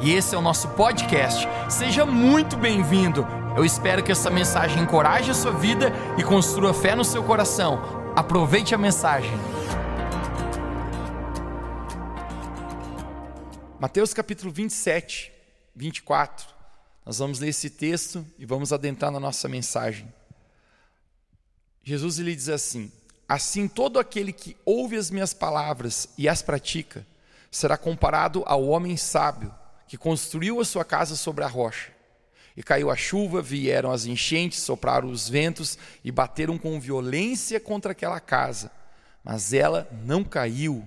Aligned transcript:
e 0.00 0.12
esse 0.12 0.34
é 0.34 0.38
o 0.38 0.42
nosso 0.42 0.66
podcast. 0.70 1.46
Seja 1.70 2.04
muito 2.04 2.56
bem-vindo. 2.56 3.24
Eu 3.56 3.64
espero 3.64 4.02
que 4.02 4.10
essa 4.10 4.28
mensagem 4.28 4.82
encoraje 4.82 5.30
a 5.30 5.34
sua 5.34 5.52
vida 5.52 5.92
e 6.18 6.24
construa 6.24 6.74
fé 6.74 6.96
no 6.96 7.04
seu 7.04 7.22
coração. 7.22 7.80
Aproveite 8.16 8.74
a 8.74 8.78
mensagem. 8.78 9.30
Mateus 13.78 14.12
capítulo 14.12 14.50
27, 14.50 15.32
24. 15.76 16.48
Nós 17.04 17.18
vamos 17.18 17.38
ler 17.38 17.50
esse 17.50 17.70
texto 17.70 18.26
e 18.36 18.44
vamos 18.44 18.72
adentrar 18.72 19.12
na 19.12 19.20
nossa 19.20 19.48
mensagem. 19.48 20.12
Jesus 21.84 22.18
lhe 22.18 22.34
diz 22.34 22.48
assim: 22.48 22.90
Assim 23.28 23.68
todo 23.68 24.00
aquele 24.00 24.32
que 24.32 24.56
ouve 24.64 24.96
as 24.96 25.08
minhas 25.08 25.32
palavras 25.32 26.08
e 26.18 26.28
as 26.28 26.42
pratica, 26.42 27.06
será 27.56 27.76
comparado 27.76 28.42
ao 28.46 28.66
homem 28.68 28.96
sábio 28.96 29.52
que 29.88 29.96
construiu 29.96 30.60
a 30.60 30.64
sua 30.64 30.84
casa 30.84 31.16
sobre 31.16 31.42
a 31.42 31.48
rocha. 31.48 31.90
E 32.56 32.62
caiu 32.62 32.90
a 32.90 32.96
chuva, 32.96 33.40
vieram 33.40 33.90
as 33.90 34.04
enchentes, 34.04 34.60
sopraram 34.60 35.10
os 35.10 35.28
ventos 35.28 35.78
e 36.04 36.10
bateram 36.10 36.58
com 36.58 36.78
violência 36.80 37.58
contra 37.58 37.92
aquela 37.92 38.20
casa. 38.20 38.70
Mas 39.22 39.52
ela 39.52 39.88
não 40.04 40.24
caiu, 40.24 40.86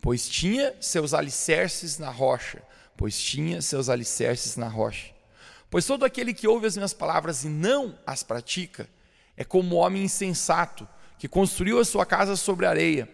pois 0.00 0.28
tinha 0.28 0.74
seus 0.80 1.14
alicerces 1.14 1.98
na 1.98 2.10
rocha. 2.10 2.62
Pois 2.96 3.16
tinha 3.18 3.62
seus 3.62 3.88
alicerces 3.88 4.56
na 4.56 4.68
rocha. 4.68 5.12
Pois 5.70 5.86
todo 5.86 6.04
aquele 6.04 6.34
que 6.34 6.48
ouve 6.48 6.66
as 6.66 6.76
minhas 6.76 6.92
palavras 6.92 7.44
e 7.44 7.48
não 7.48 7.96
as 8.04 8.22
pratica 8.22 8.88
é 9.36 9.44
como 9.44 9.76
o 9.76 9.78
homem 9.78 10.02
insensato 10.02 10.88
que 11.16 11.28
construiu 11.28 11.78
a 11.78 11.84
sua 11.84 12.04
casa 12.04 12.34
sobre 12.34 12.66
a 12.66 12.70
areia. 12.70 13.08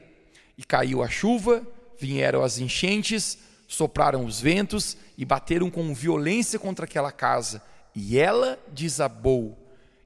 E 0.56 0.64
caiu 0.64 1.02
a 1.02 1.08
chuva, 1.08 1.66
vieram 1.98 2.42
as 2.42 2.58
enchentes, 2.58 3.38
sopraram 3.66 4.24
os 4.24 4.40
ventos 4.40 4.96
e 5.16 5.24
bateram 5.24 5.70
com 5.70 5.94
violência 5.94 6.58
contra 6.58 6.84
aquela 6.84 7.12
casa, 7.12 7.62
e 7.94 8.18
ela 8.18 8.58
desabou, 8.72 9.58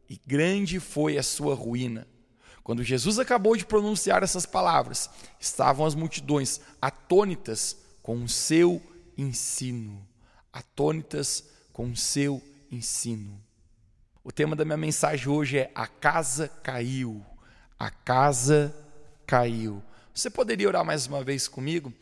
e 0.09 0.20
grande 0.27 0.78
foi 0.81 1.19
a 1.19 1.22
sua 1.22 1.55
ruína. 1.55 2.06
Quando 2.62 2.84
Jesus 2.84 3.19
acabou 3.19 3.56
de 3.56 3.64
pronunciar 3.64 4.22
essas 4.22 4.44
palavras, 4.44 5.09
estavam 5.41 5.86
as 5.86 5.94
multidões 5.94 6.61
atônitas 6.83 7.78
com 8.03 8.22
o 8.22 8.28
seu 8.28 8.83
ensino. 9.16 10.06
Atônitas 10.53 11.44
com 11.72 11.91
o 11.91 11.97
seu 11.97 12.42
ensino. 12.70 13.41
O 14.22 14.31
tema 14.31 14.55
da 14.55 14.64
minha 14.64 14.77
mensagem 14.77 15.28
hoje 15.28 15.59
é: 15.59 15.70
A 15.75 15.86
casa 15.86 16.48
caiu. 16.62 17.25
A 17.78 17.91
casa 17.91 18.75
caiu. 19.27 19.83
Você 20.19 20.28
poderia 20.28 20.66
orar 20.66 20.84
mais 20.84 21.06
uma 21.06 21.22
vez 21.22 21.47
comigo? 21.47 21.92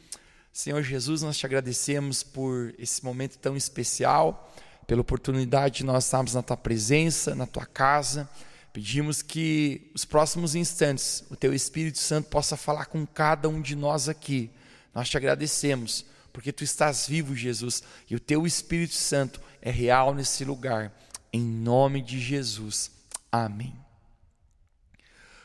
Senhor 0.50 0.82
Jesus, 0.82 1.20
nós 1.20 1.36
te 1.36 1.44
agradecemos 1.44 2.22
por 2.22 2.74
esse 2.78 3.04
momento 3.04 3.36
tão 3.36 3.54
especial, 3.54 4.50
pela 4.86 5.02
oportunidade 5.02 5.76
de 5.76 5.84
nós 5.84 6.06
estarmos 6.06 6.32
na 6.32 6.42
tua 6.42 6.56
presença, 6.56 7.34
na 7.34 7.46
tua 7.46 7.66
casa. 7.66 8.26
Pedimos 8.72 9.20
que 9.20 9.90
os 9.94 10.06
próximos 10.06 10.54
instantes 10.54 11.24
o 11.28 11.36
teu 11.36 11.52
Espírito 11.52 11.98
Santo 11.98 12.30
possa 12.30 12.56
falar 12.56 12.86
com 12.86 13.06
cada 13.06 13.50
um 13.50 13.60
de 13.60 13.76
nós 13.76 14.08
aqui. 14.08 14.50
Nós 14.94 15.10
te 15.10 15.18
agradecemos 15.18 16.06
porque 16.32 16.54
tu 16.54 16.64
estás 16.64 17.06
vivo, 17.06 17.36
Jesus, 17.36 17.82
e 18.08 18.16
o 18.16 18.20
teu 18.20 18.46
Espírito 18.46 18.94
Santo 18.94 19.42
é 19.60 19.70
real 19.70 20.14
nesse 20.14 20.42
lugar. 20.42 20.90
Em 21.30 21.42
nome 21.42 22.00
de 22.00 22.18
Jesus. 22.18 22.90
Amém. 23.30 23.78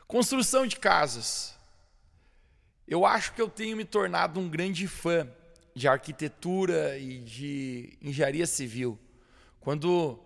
Construção 0.07 0.65
de 0.65 0.77
casas. 0.77 1.59
Eu 2.91 3.05
acho 3.05 3.31
que 3.31 3.41
eu 3.41 3.47
tenho 3.47 3.77
me 3.77 3.85
tornado 3.85 4.37
um 4.37 4.49
grande 4.49 4.85
fã 4.85 5.25
de 5.73 5.87
arquitetura 5.87 6.97
e 6.97 7.19
de 7.19 7.97
engenharia 8.01 8.45
civil. 8.45 8.99
Quando 9.61 10.19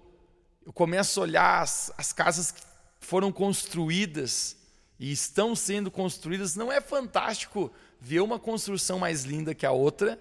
eu 0.66 0.74
começo 0.74 1.20
a 1.20 1.24
olhar 1.24 1.62
as, 1.62 1.94
as 1.96 2.12
casas 2.12 2.50
que 2.50 2.64
foram 3.00 3.32
construídas 3.32 4.58
e 4.98 5.12
estão 5.12 5.56
sendo 5.56 5.92
construídas, 5.92 6.56
não 6.56 6.72
é 6.72 6.82
fantástico 6.82 7.72
ver 8.02 8.22
uma 8.22 8.40
construção 8.40 8.98
mais 8.98 9.26
linda 9.26 9.54
que 9.54 9.68
a 9.68 9.72
outra? 9.72 10.20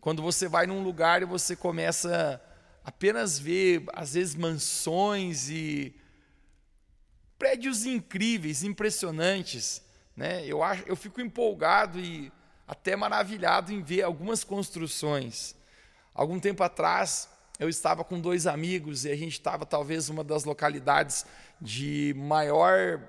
Quando 0.00 0.20
você 0.22 0.48
vai 0.48 0.66
num 0.66 0.82
lugar 0.82 1.22
e 1.22 1.24
você 1.24 1.54
começa 1.54 2.42
apenas 2.82 3.38
ver, 3.38 3.84
às 3.92 4.14
vezes, 4.14 4.34
mansões 4.34 5.48
e 5.48 5.94
prédios 7.38 7.86
incríveis, 7.86 8.64
impressionantes. 8.64 9.85
Né? 10.16 10.46
Eu, 10.46 10.62
acho, 10.62 10.82
eu 10.86 10.96
fico 10.96 11.20
empolgado 11.20 12.00
e 12.00 12.32
até 12.66 12.96
maravilhado 12.96 13.72
em 13.72 13.82
ver 13.82 14.02
algumas 14.02 14.42
construções. 14.42 15.54
Algum 16.14 16.40
tempo 16.40 16.62
atrás, 16.62 17.28
eu 17.58 17.68
estava 17.68 18.02
com 18.02 18.18
dois 18.18 18.46
amigos 18.46 19.04
e 19.04 19.10
a 19.10 19.16
gente 19.16 19.32
estava 19.32 19.66
talvez 19.66 20.08
uma 20.08 20.24
das 20.24 20.44
localidades 20.44 21.26
de 21.60 22.14
maior 22.16 23.00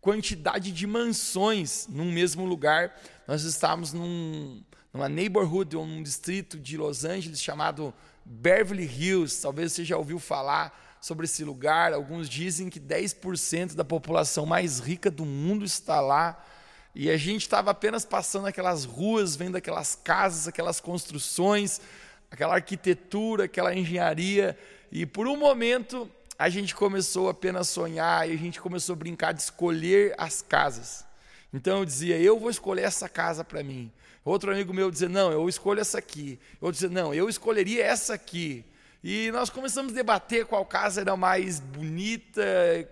quantidade 0.00 0.70
de 0.70 0.86
mansões 0.86 1.86
num 1.88 2.12
mesmo 2.12 2.44
lugar. 2.44 3.00
Nós 3.26 3.44
estávamos 3.44 3.92
num, 3.92 4.62
numa 4.92 5.08
neighborhood 5.08 5.76
ou 5.76 5.86
num 5.86 6.02
distrito 6.02 6.58
de 6.58 6.76
Los 6.76 7.04
Angeles 7.04 7.40
chamado 7.40 7.94
Beverly 8.24 8.84
Hills. 8.84 9.40
Talvez 9.40 9.72
você 9.72 9.84
já 9.84 9.96
ouviu 9.96 10.18
falar 10.18 10.83
sobre 11.04 11.26
esse 11.26 11.44
lugar. 11.44 11.92
Alguns 11.92 12.30
dizem 12.30 12.70
que 12.70 12.80
10% 12.80 13.74
da 13.74 13.84
população 13.84 14.46
mais 14.46 14.80
rica 14.80 15.10
do 15.10 15.26
mundo 15.26 15.62
está 15.62 16.00
lá. 16.00 16.42
E 16.94 17.10
a 17.10 17.16
gente 17.18 17.42
estava 17.42 17.72
apenas 17.72 18.06
passando 18.06 18.46
aquelas 18.46 18.86
ruas, 18.86 19.36
vendo 19.36 19.56
aquelas 19.56 19.94
casas, 19.94 20.48
aquelas 20.48 20.80
construções, 20.80 21.78
aquela 22.30 22.54
arquitetura, 22.54 23.44
aquela 23.44 23.74
engenharia. 23.74 24.58
E 24.90 25.04
por 25.04 25.26
um 25.26 25.36
momento 25.36 26.10
a 26.38 26.48
gente 26.48 26.74
começou 26.74 27.28
apenas 27.28 27.68
a 27.68 27.72
sonhar 27.72 28.26
e 28.26 28.32
a 28.32 28.38
gente 28.38 28.58
começou 28.58 28.94
a 28.94 28.96
brincar 28.96 29.32
de 29.32 29.42
escolher 29.42 30.14
as 30.16 30.40
casas. 30.40 31.04
Então 31.52 31.80
eu 31.80 31.84
dizia, 31.84 32.16
eu 32.16 32.40
vou 32.40 32.48
escolher 32.48 32.84
essa 32.84 33.10
casa 33.10 33.44
para 33.44 33.62
mim. 33.62 33.92
Outro 34.24 34.50
amigo 34.50 34.72
meu 34.72 34.90
dizia, 34.90 35.10
não, 35.10 35.30
eu 35.30 35.46
escolho 35.50 35.82
essa 35.82 35.98
aqui. 35.98 36.40
Eu 36.62 36.72
dizia, 36.72 36.88
não, 36.88 37.12
eu 37.12 37.28
escolheria 37.28 37.84
essa 37.84 38.14
aqui. 38.14 38.64
E 39.06 39.30
nós 39.32 39.50
começamos 39.50 39.92
a 39.92 39.96
debater 39.96 40.46
qual 40.46 40.64
casa 40.64 41.02
era 41.02 41.14
mais 41.14 41.60
bonita, 41.60 42.42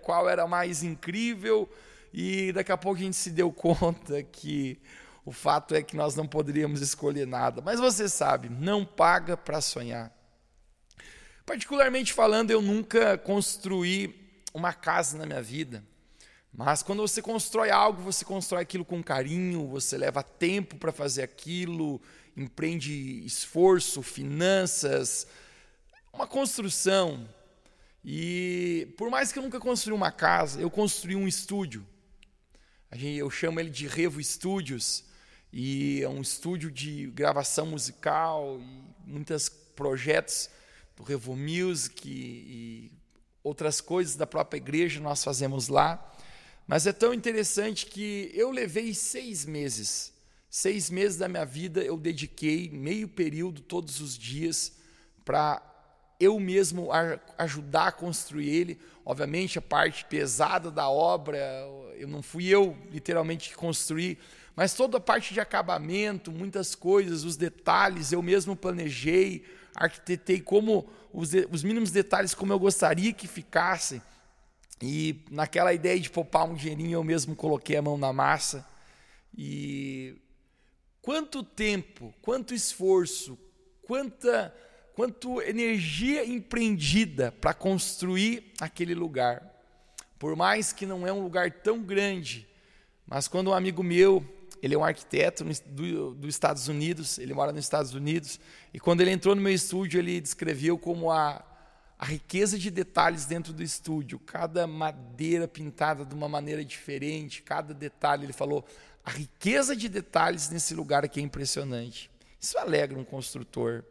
qual 0.03 0.29
era 0.29 0.45
mais 0.45 0.83
incrível, 0.83 1.67
e 2.13 2.51
daqui 2.51 2.71
a 2.71 2.77
pouco 2.77 2.99
a 2.99 3.03
gente 3.03 3.15
se 3.15 3.31
deu 3.31 3.49
conta 3.51 4.21
que 4.21 4.79
o 5.25 5.31
fato 5.31 5.73
é 5.73 5.81
que 5.81 5.95
nós 5.95 6.15
não 6.15 6.27
poderíamos 6.27 6.81
escolher 6.81 7.25
nada. 7.25 7.63
Mas 7.63 7.79
você 7.79 8.07
sabe, 8.07 8.47
não 8.47 8.85
paga 8.85 9.35
para 9.35 9.59
sonhar. 9.59 10.15
Particularmente 11.47 12.13
falando, 12.13 12.51
eu 12.51 12.61
nunca 12.61 13.17
construí 13.17 14.39
uma 14.53 14.71
casa 14.71 15.17
na 15.17 15.25
minha 15.25 15.41
vida. 15.41 15.83
Mas 16.53 16.83
quando 16.83 17.01
você 17.01 17.23
constrói 17.23 17.71
algo, 17.71 18.03
você 18.03 18.23
constrói 18.23 18.61
aquilo 18.61 18.85
com 18.85 19.01
carinho, 19.01 19.67
você 19.67 19.97
leva 19.97 20.21
tempo 20.21 20.75
para 20.75 20.91
fazer 20.91 21.23
aquilo, 21.23 21.99
empreende 22.37 23.25
esforço, 23.25 24.03
finanças, 24.03 25.25
uma 26.13 26.27
construção. 26.27 27.27
E 28.05 28.93
por 28.97 29.09
mais 29.09 29.31
que 29.31 29.39
eu 29.39 29.43
nunca 29.43 29.59
construí 29.59 29.95
uma 29.95 30.11
casa, 30.11 30.61
eu 30.61 30.69
construí 30.69 31.15
um 31.15 31.27
estúdio. 31.27 31.85
Eu 32.91 33.29
chamo 33.31 33.59
ele 33.59 33.71
de 33.71 33.87
Revo 33.87 34.21
Studios. 34.23 35.03
E 35.51 36.01
é 36.03 36.09
um 36.09 36.21
estúdio 36.21 36.71
de 36.71 37.07
gravação 37.07 37.65
musical 37.65 38.59
e 39.05 39.11
muitos 39.11 39.49
projetos 39.49 40.49
do 40.95 41.03
Revo 41.03 41.35
Music 41.35 42.07
e, 42.07 42.91
outras 43.43 43.81
coisas 43.81 44.15
da 44.15 44.25
própria 44.25 44.57
igreja 44.57 45.01
nós 45.01 45.23
fazemos 45.23 45.67
lá. 45.67 46.11
Mas 46.65 46.87
é 46.87 46.93
tão 46.93 47.13
interessante 47.13 47.85
que 47.85 48.31
eu 48.33 48.51
levei 48.51 48.93
seis 48.93 49.45
meses. 49.45 50.13
Seis 50.49 50.89
meses 50.89 51.17
da 51.17 51.27
minha 51.27 51.45
vida 51.45 51.83
eu 51.83 51.97
dediquei 51.97 52.69
meio 52.69 53.07
período 53.07 53.61
todos 53.61 53.99
os 53.99 54.17
dias 54.17 54.73
para 55.25 55.72
eu 56.23 56.39
mesmo 56.39 56.89
ajudar 57.37 57.87
a 57.87 57.91
construir 57.91 58.49
ele. 58.49 58.79
Obviamente, 59.05 59.59
a 59.59 59.61
parte 59.61 60.05
pesada 60.05 60.71
da 60.71 60.89
obra, 60.89 61.37
eu 61.97 62.07
não 62.07 62.21
fui 62.21 62.47
eu 62.47 62.77
literalmente 62.89 63.49
que 63.49 63.55
construí, 63.55 64.17
mas 64.55 64.73
toda 64.73 64.97
a 64.97 65.01
parte 65.01 65.33
de 65.33 65.39
acabamento, 65.39 66.31
muitas 66.31 66.75
coisas, 66.75 67.23
os 67.23 67.35
detalhes, 67.35 68.11
eu 68.11 68.21
mesmo 68.21 68.55
planejei, 68.55 69.43
arquitetei 69.75 70.39
como 70.39 70.87
os, 71.11 71.31
os 71.51 71.63
mínimos 71.63 71.91
detalhes 71.91 72.33
como 72.33 72.53
eu 72.53 72.59
gostaria 72.59 73.11
que 73.13 73.27
ficassem. 73.27 74.01
E 74.81 75.23
naquela 75.31 75.73
ideia 75.73 75.99
de 75.99 76.09
poupar 76.09 76.47
um 76.47 76.55
dinheirinho, 76.55 76.93
eu 76.93 77.03
mesmo 77.03 77.35
coloquei 77.35 77.77
a 77.77 77.81
mão 77.81 77.97
na 77.97 78.11
massa. 78.13 78.67
E 79.35 80.15
quanto 81.01 81.43
tempo, 81.43 82.13
quanto 82.21 82.53
esforço, 82.53 83.37
quanta 83.81 84.53
quanto 84.93 85.41
energia 85.41 86.25
empreendida 86.25 87.31
para 87.31 87.53
construir 87.53 88.53
aquele 88.59 88.93
lugar. 88.93 89.51
Por 90.19 90.35
mais 90.35 90.71
que 90.71 90.85
não 90.85 91.05
é 91.05 91.11
um 91.11 91.21
lugar 91.21 91.51
tão 91.51 91.81
grande, 91.81 92.47
mas 93.05 93.27
quando 93.27 93.49
um 93.49 93.53
amigo 93.53 93.83
meu 93.83 94.23
ele 94.63 94.75
é 94.75 94.77
um 94.77 94.83
arquiteto 94.85 95.43
dos 95.43 96.15
do 96.15 96.27
Estados 96.29 96.69
Unidos, 96.69 97.17
ele 97.17 97.33
mora 97.33 97.51
nos 97.51 97.65
Estados 97.65 97.93
Unidos, 97.93 98.39
e 98.73 98.79
quando 98.79 99.01
ele 99.01 99.11
entrou 99.11 99.35
no 99.35 99.41
meu 99.41 99.53
estúdio, 99.53 99.99
ele 99.99 100.21
descreveu 100.21 100.77
como 100.77 101.11
a, 101.11 101.43
a 101.99 102.05
riqueza 102.05 102.57
de 102.57 102.71
detalhes 102.71 103.25
dentro 103.25 103.51
do 103.51 103.61
estúdio, 103.61 104.17
cada 104.19 104.65
madeira 104.65 105.49
pintada 105.49 106.05
de 106.05 106.15
uma 106.15 106.29
maneira 106.29 106.63
diferente, 106.63 107.41
cada 107.41 107.73
detalhe, 107.73 108.23
ele 108.23 108.31
falou, 108.31 108.65
a 109.03 109.11
riqueza 109.11 109.75
de 109.75 109.89
detalhes 109.89 110.49
nesse 110.49 110.73
lugar 110.73 111.03
aqui 111.03 111.19
é 111.19 111.23
impressionante. 111.23 112.09
Isso 112.39 112.57
alegra 112.57 112.97
um 112.97 113.03
construtor. 113.03 113.83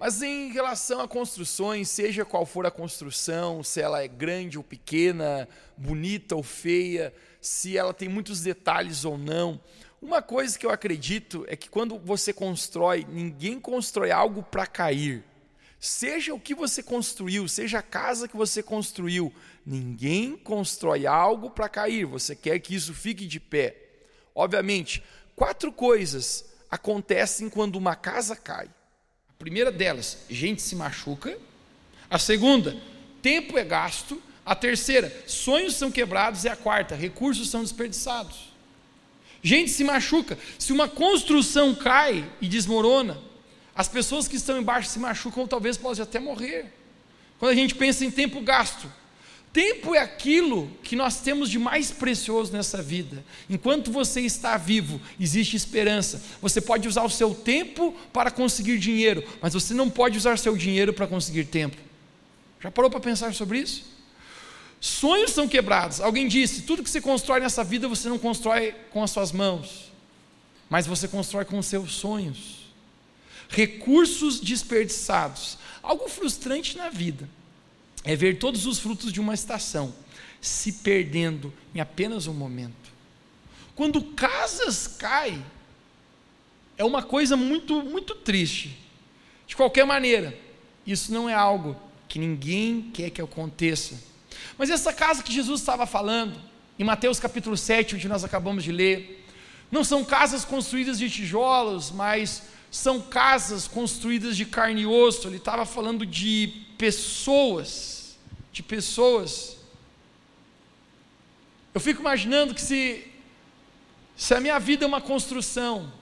Mas 0.00 0.22
em 0.22 0.50
relação 0.50 1.02
a 1.02 1.06
construções, 1.06 1.90
seja 1.90 2.24
qual 2.24 2.46
for 2.46 2.64
a 2.64 2.70
construção, 2.70 3.62
se 3.62 3.82
ela 3.82 4.02
é 4.02 4.08
grande 4.08 4.56
ou 4.56 4.64
pequena, 4.64 5.46
bonita 5.76 6.34
ou 6.34 6.42
feia, 6.42 7.12
se 7.38 7.76
ela 7.76 7.92
tem 7.92 8.08
muitos 8.08 8.40
detalhes 8.40 9.04
ou 9.04 9.18
não, 9.18 9.60
uma 10.00 10.22
coisa 10.22 10.58
que 10.58 10.64
eu 10.64 10.70
acredito 10.70 11.44
é 11.48 11.54
que 11.54 11.68
quando 11.68 11.98
você 11.98 12.32
constrói, 12.32 13.06
ninguém 13.10 13.60
constrói 13.60 14.10
algo 14.10 14.42
para 14.42 14.66
cair. 14.66 15.22
Seja 15.78 16.32
o 16.32 16.40
que 16.40 16.54
você 16.54 16.82
construiu, 16.82 17.46
seja 17.46 17.80
a 17.80 17.82
casa 17.82 18.26
que 18.26 18.38
você 18.38 18.62
construiu, 18.62 19.30
ninguém 19.66 20.34
constrói 20.34 21.06
algo 21.06 21.50
para 21.50 21.68
cair. 21.68 22.06
Você 22.06 22.34
quer 22.34 22.58
que 22.60 22.74
isso 22.74 22.94
fique 22.94 23.26
de 23.26 23.38
pé. 23.38 23.76
Obviamente, 24.34 25.04
quatro 25.36 25.70
coisas 25.70 26.46
acontecem 26.70 27.50
quando 27.50 27.76
uma 27.76 27.94
casa 27.94 28.34
cai 28.34 28.70
primeira 29.40 29.72
delas, 29.72 30.18
gente 30.28 30.60
se 30.60 30.76
machuca. 30.76 31.36
A 32.10 32.18
segunda, 32.18 32.76
tempo 33.22 33.56
é 33.58 33.64
gasto. 33.64 34.22
A 34.44 34.54
terceira, 34.54 35.10
sonhos 35.26 35.76
são 35.76 35.90
quebrados. 35.90 36.44
E 36.44 36.48
a 36.48 36.54
quarta, 36.54 36.94
recursos 36.94 37.48
são 37.48 37.62
desperdiçados. 37.62 38.52
Gente 39.42 39.70
se 39.70 39.82
machuca. 39.82 40.38
Se 40.58 40.74
uma 40.74 40.86
construção 40.86 41.74
cai 41.74 42.30
e 42.38 42.46
desmorona, 42.46 43.18
as 43.74 43.88
pessoas 43.88 44.28
que 44.28 44.36
estão 44.36 44.58
embaixo 44.58 44.90
se 44.90 44.98
machucam, 44.98 45.40
ou 45.40 45.48
talvez 45.48 45.78
possam 45.78 46.02
até 46.02 46.20
morrer. 46.20 46.66
Quando 47.38 47.52
a 47.52 47.54
gente 47.54 47.74
pensa 47.74 48.04
em 48.04 48.10
tempo 48.10 48.42
gasto, 48.42 48.92
Tempo 49.52 49.96
é 49.96 49.98
aquilo 49.98 50.70
que 50.84 50.94
nós 50.94 51.20
temos 51.20 51.50
de 51.50 51.58
mais 51.58 51.90
precioso 51.90 52.52
nessa 52.52 52.80
vida. 52.80 53.24
Enquanto 53.48 53.90
você 53.90 54.20
está 54.20 54.56
vivo, 54.56 55.00
existe 55.18 55.56
esperança. 55.56 56.22
Você 56.40 56.60
pode 56.60 56.86
usar 56.86 57.02
o 57.02 57.10
seu 57.10 57.34
tempo 57.34 57.92
para 58.12 58.30
conseguir 58.30 58.78
dinheiro, 58.78 59.24
mas 59.40 59.52
você 59.52 59.74
não 59.74 59.90
pode 59.90 60.16
usar 60.16 60.38
seu 60.38 60.56
dinheiro 60.56 60.92
para 60.92 61.06
conseguir 61.06 61.46
tempo. 61.46 61.76
Já 62.60 62.70
parou 62.70 62.88
para 62.88 63.00
pensar 63.00 63.34
sobre 63.34 63.58
isso? 63.58 63.84
Sonhos 64.80 65.32
são 65.32 65.48
quebrados. 65.48 66.00
Alguém 66.00 66.28
disse: 66.28 66.62
tudo 66.62 66.84
que 66.84 66.90
você 66.90 67.00
constrói 67.00 67.40
nessa 67.40 67.64
vida 67.64 67.88
você 67.88 68.08
não 68.08 68.18
constrói 68.18 68.72
com 68.92 69.02
as 69.02 69.10
suas 69.10 69.32
mãos, 69.32 69.90
mas 70.68 70.86
você 70.86 71.08
constrói 71.08 71.44
com 71.44 71.58
os 71.58 71.66
seus 71.66 71.94
sonhos. 71.94 72.70
Recursos 73.48 74.38
desperdiçados. 74.38 75.58
Algo 75.82 76.08
frustrante 76.08 76.76
na 76.76 76.88
vida 76.88 77.28
é 78.04 78.16
ver 78.16 78.38
todos 78.38 78.66
os 78.66 78.78
frutos 78.78 79.12
de 79.12 79.20
uma 79.20 79.34
estação 79.34 79.94
se 80.40 80.72
perdendo 80.72 81.52
em 81.74 81.80
apenas 81.80 82.26
um 82.26 82.32
momento. 82.32 82.90
Quando 83.74 84.02
casas 84.02 84.86
caem, 84.86 85.44
é 86.76 86.84
uma 86.84 87.02
coisa 87.02 87.36
muito, 87.36 87.82
muito 87.82 88.14
triste. 88.14 88.76
De 89.46 89.54
qualquer 89.54 89.84
maneira, 89.84 90.38
isso 90.86 91.12
não 91.12 91.28
é 91.28 91.34
algo 91.34 91.76
que 92.08 92.18
ninguém 92.18 92.90
quer 92.92 93.10
que 93.10 93.20
aconteça. 93.20 94.00
Mas 94.56 94.70
essa 94.70 94.92
casa 94.92 95.22
que 95.22 95.32
Jesus 95.32 95.60
estava 95.60 95.86
falando, 95.86 96.40
em 96.78 96.84
Mateus 96.84 97.20
capítulo 97.20 97.56
7, 97.56 97.96
onde 97.96 98.08
nós 98.08 98.24
acabamos 98.24 98.64
de 98.64 98.72
ler, 98.72 99.26
não 99.70 99.84
são 99.84 100.04
casas 100.04 100.44
construídas 100.44 100.98
de 100.98 101.08
tijolos, 101.08 101.90
mas 101.90 102.42
são 102.70 103.00
casas 103.00 103.66
construídas 103.66 104.36
de 104.36 104.44
carne 104.44 104.82
e 104.82 104.86
osso. 104.86 105.26
Ele 105.26 105.36
estava 105.36 105.66
falando 105.66 106.06
de 106.06 106.52
pessoas, 106.78 108.16
de 108.52 108.62
pessoas. 108.62 109.56
Eu 111.74 111.80
fico 111.80 112.00
imaginando 112.00 112.54
que 112.54 112.60
se, 112.60 113.06
se 114.16 114.34
a 114.34 114.40
minha 114.40 114.58
vida 114.58 114.84
é 114.84 114.88
uma 114.88 115.00
construção, 115.00 115.92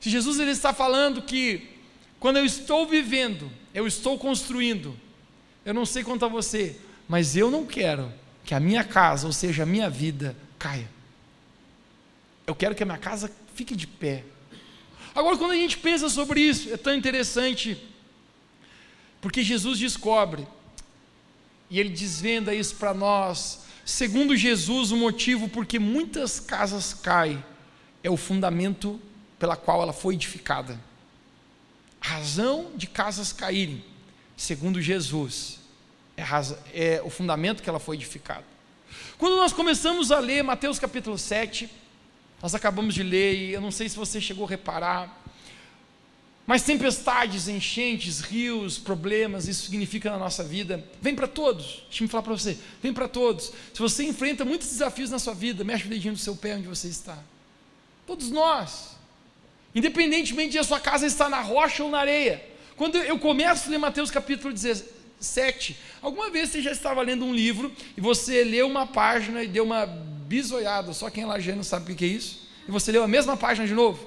se 0.00 0.10
Jesus 0.10 0.38
ele 0.38 0.52
está 0.52 0.72
falando 0.72 1.22
que 1.22 1.76
quando 2.20 2.36
eu 2.36 2.44
estou 2.44 2.86
vivendo, 2.86 3.50
eu 3.74 3.86
estou 3.86 4.18
construindo, 4.18 4.96
eu 5.64 5.74
não 5.74 5.84
sei 5.84 6.02
quanto 6.02 6.24
a 6.24 6.28
você, 6.28 6.76
mas 7.08 7.36
eu 7.36 7.50
não 7.50 7.64
quero 7.64 8.12
que 8.44 8.54
a 8.54 8.60
minha 8.60 8.84
casa, 8.84 9.26
ou 9.26 9.32
seja, 9.32 9.62
a 9.64 9.66
minha 9.66 9.90
vida, 9.90 10.36
caia. 10.58 10.88
Eu 12.46 12.54
quero 12.54 12.74
que 12.74 12.82
a 12.82 12.86
minha 12.86 12.98
casa 12.98 13.30
fique 13.54 13.76
de 13.76 13.86
pé. 13.86 14.24
Agora, 15.18 15.36
quando 15.36 15.50
a 15.50 15.56
gente 15.56 15.76
pensa 15.76 16.08
sobre 16.08 16.40
isso, 16.40 16.72
é 16.72 16.76
tão 16.76 16.94
interessante 16.94 17.76
porque 19.20 19.42
Jesus 19.42 19.76
descobre, 19.76 20.46
e 21.68 21.80
ele 21.80 21.88
desvenda 21.88 22.54
isso 22.54 22.76
para 22.76 22.94
nós, 22.94 23.64
segundo 23.84 24.36
Jesus, 24.36 24.92
o 24.92 24.96
motivo 24.96 25.48
porque 25.48 25.76
muitas 25.76 26.38
casas 26.38 26.94
caem 26.94 27.44
é 28.00 28.08
o 28.08 28.16
fundamento 28.16 29.00
pela 29.40 29.56
qual 29.56 29.82
ela 29.82 29.92
foi 29.92 30.14
edificada. 30.14 30.78
A 32.00 32.10
razão 32.10 32.70
de 32.76 32.86
casas 32.86 33.32
caírem, 33.32 33.84
segundo 34.36 34.80
Jesus, 34.80 35.58
é, 36.16 36.22
é 36.72 37.02
o 37.02 37.10
fundamento 37.10 37.60
que 37.60 37.68
ela 37.68 37.80
foi 37.80 37.96
edificada. 37.96 38.44
Quando 39.18 39.34
nós 39.34 39.52
começamos 39.52 40.12
a 40.12 40.20
ler 40.20 40.44
Mateus 40.44 40.78
capítulo 40.78 41.18
7, 41.18 41.68
nós 42.42 42.54
acabamos 42.54 42.94
de 42.94 43.02
ler, 43.02 43.34
e 43.34 43.52
eu 43.52 43.60
não 43.60 43.70
sei 43.70 43.88
se 43.88 43.96
você 43.96 44.20
chegou 44.20 44.46
a 44.46 44.48
reparar, 44.48 45.18
mas 46.48 46.62
tempestades, 46.62 47.46
enchentes, 47.46 48.20
rios, 48.20 48.78
problemas, 48.78 49.46
isso 49.46 49.64
significa 49.66 50.10
na 50.10 50.16
nossa 50.16 50.42
vida, 50.42 50.82
vem 50.98 51.14
para 51.14 51.28
todos. 51.28 51.82
Deixa 51.90 52.02
eu 52.02 52.08
falar 52.08 52.22
para 52.22 52.32
você, 52.32 52.56
vem 52.82 52.90
para 52.90 53.06
todos. 53.06 53.52
Se 53.74 53.78
você 53.78 54.04
enfrenta 54.04 54.46
muitos 54.46 54.68
desafios 54.68 55.10
na 55.10 55.18
sua 55.18 55.34
vida, 55.34 55.62
mexe 55.62 55.84
o 55.84 55.90
dedinho 55.90 56.14
do 56.14 56.18
seu 56.18 56.34
pé 56.34 56.56
onde 56.56 56.66
você 56.66 56.88
está. 56.88 57.18
Todos 58.06 58.30
nós. 58.30 58.96
Independentemente 59.74 60.52
de 60.52 60.58
a 60.58 60.64
sua 60.64 60.80
casa 60.80 61.06
estar 61.06 61.28
na 61.28 61.42
rocha 61.42 61.84
ou 61.84 61.90
na 61.90 61.98
areia. 61.98 62.42
Quando 62.76 62.96
eu 62.96 63.18
começo 63.18 63.68
a 63.68 63.70
ler 63.70 63.76
Mateus 63.78 64.10
capítulo 64.10 64.54
17, 64.54 65.76
alguma 66.00 66.30
vez 66.30 66.48
você 66.48 66.62
já 66.62 66.72
estava 66.72 67.02
lendo 67.02 67.26
um 67.26 67.34
livro 67.34 67.70
e 67.94 68.00
você 68.00 68.42
leu 68.42 68.66
uma 68.66 68.86
página 68.86 69.42
e 69.42 69.48
deu 69.48 69.64
uma 69.64 69.84
bisoiada, 70.28 70.92
só 70.92 71.08
quem 71.08 71.24
é 71.24 71.26
lajeano 71.26 71.64
sabe 71.64 71.92
o 71.92 71.96
que 71.96 72.04
é 72.04 72.08
isso? 72.08 72.46
E 72.68 72.70
você 72.70 72.92
leu 72.92 73.02
a 73.02 73.08
mesma 73.08 73.36
página 73.36 73.66
de 73.66 73.74
novo? 73.74 74.06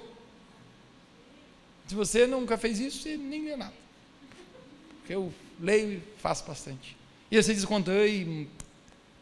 Se 1.88 1.96
você 1.96 2.28
nunca 2.28 2.58
fez 2.58 2.80
isso, 2.80 3.02
você 3.02 3.18
nem 3.18 3.44
lê 3.44 3.56
nada. 3.56 3.74
Porque 5.00 5.14
eu 5.14 5.34
leio 5.60 5.94
e 5.94 6.02
faço 6.22 6.46
bastante. 6.46 6.96
E 7.30 7.42
você 7.42 7.54
diz 7.54 7.66
quando 7.66 7.92
eu 7.92 8.48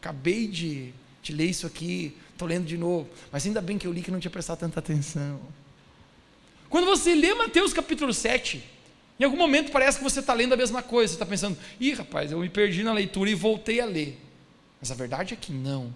acabei 0.00 0.46
de, 0.46 0.92
de 1.22 1.32
ler 1.32 1.46
isso 1.46 1.66
aqui, 1.66 2.14
estou 2.32 2.46
lendo 2.46 2.66
de 2.66 2.76
novo. 2.76 3.08
Mas 3.32 3.46
ainda 3.46 3.62
bem 3.62 3.78
que 3.78 3.86
eu 3.86 3.92
li 3.92 4.02
que 4.02 4.10
não 4.10 4.20
tinha 4.20 4.30
prestado 4.30 4.58
tanta 4.58 4.78
atenção. 4.78 5.40
Quando 6.68 6.84
você 6.84 7.14
lê 7.14 7.34
Mateus 7.34 7.72
capítulo 7.72 8.12
7, 8.12 8.62
em 9.18 9.24
algum 9.24 9.36
momento 9.36 9.72
parece 9.72 9.98
que 9.98 10.04
você 10.04 10.20
está 10.20 10.34
lendo 10.34 10.52
a 10.52 10.56
mesma 10.56 10.82
coisa. 10.82 11.08
Você 11.08 11.16
está 11.16 11.26
pensando, 11.26 11.58
ih 11.80 11.94
rapaz, 11.94 12.30
eu 12.30 12.38
me 12.38 12.48
perdi 12.48 12.82
na 12.82 12.92
leitura 12.92 13.30
e 13.30 13.34
voltei 13.34 13.80
a 13.80 13.86
ler. 13.86 14.18
Mas 14.80 14.90
a 14.90 14.94
verdade 14.94 15.34
é 15.34 15.36
que 15.36 15.50
não. 15.50 15.92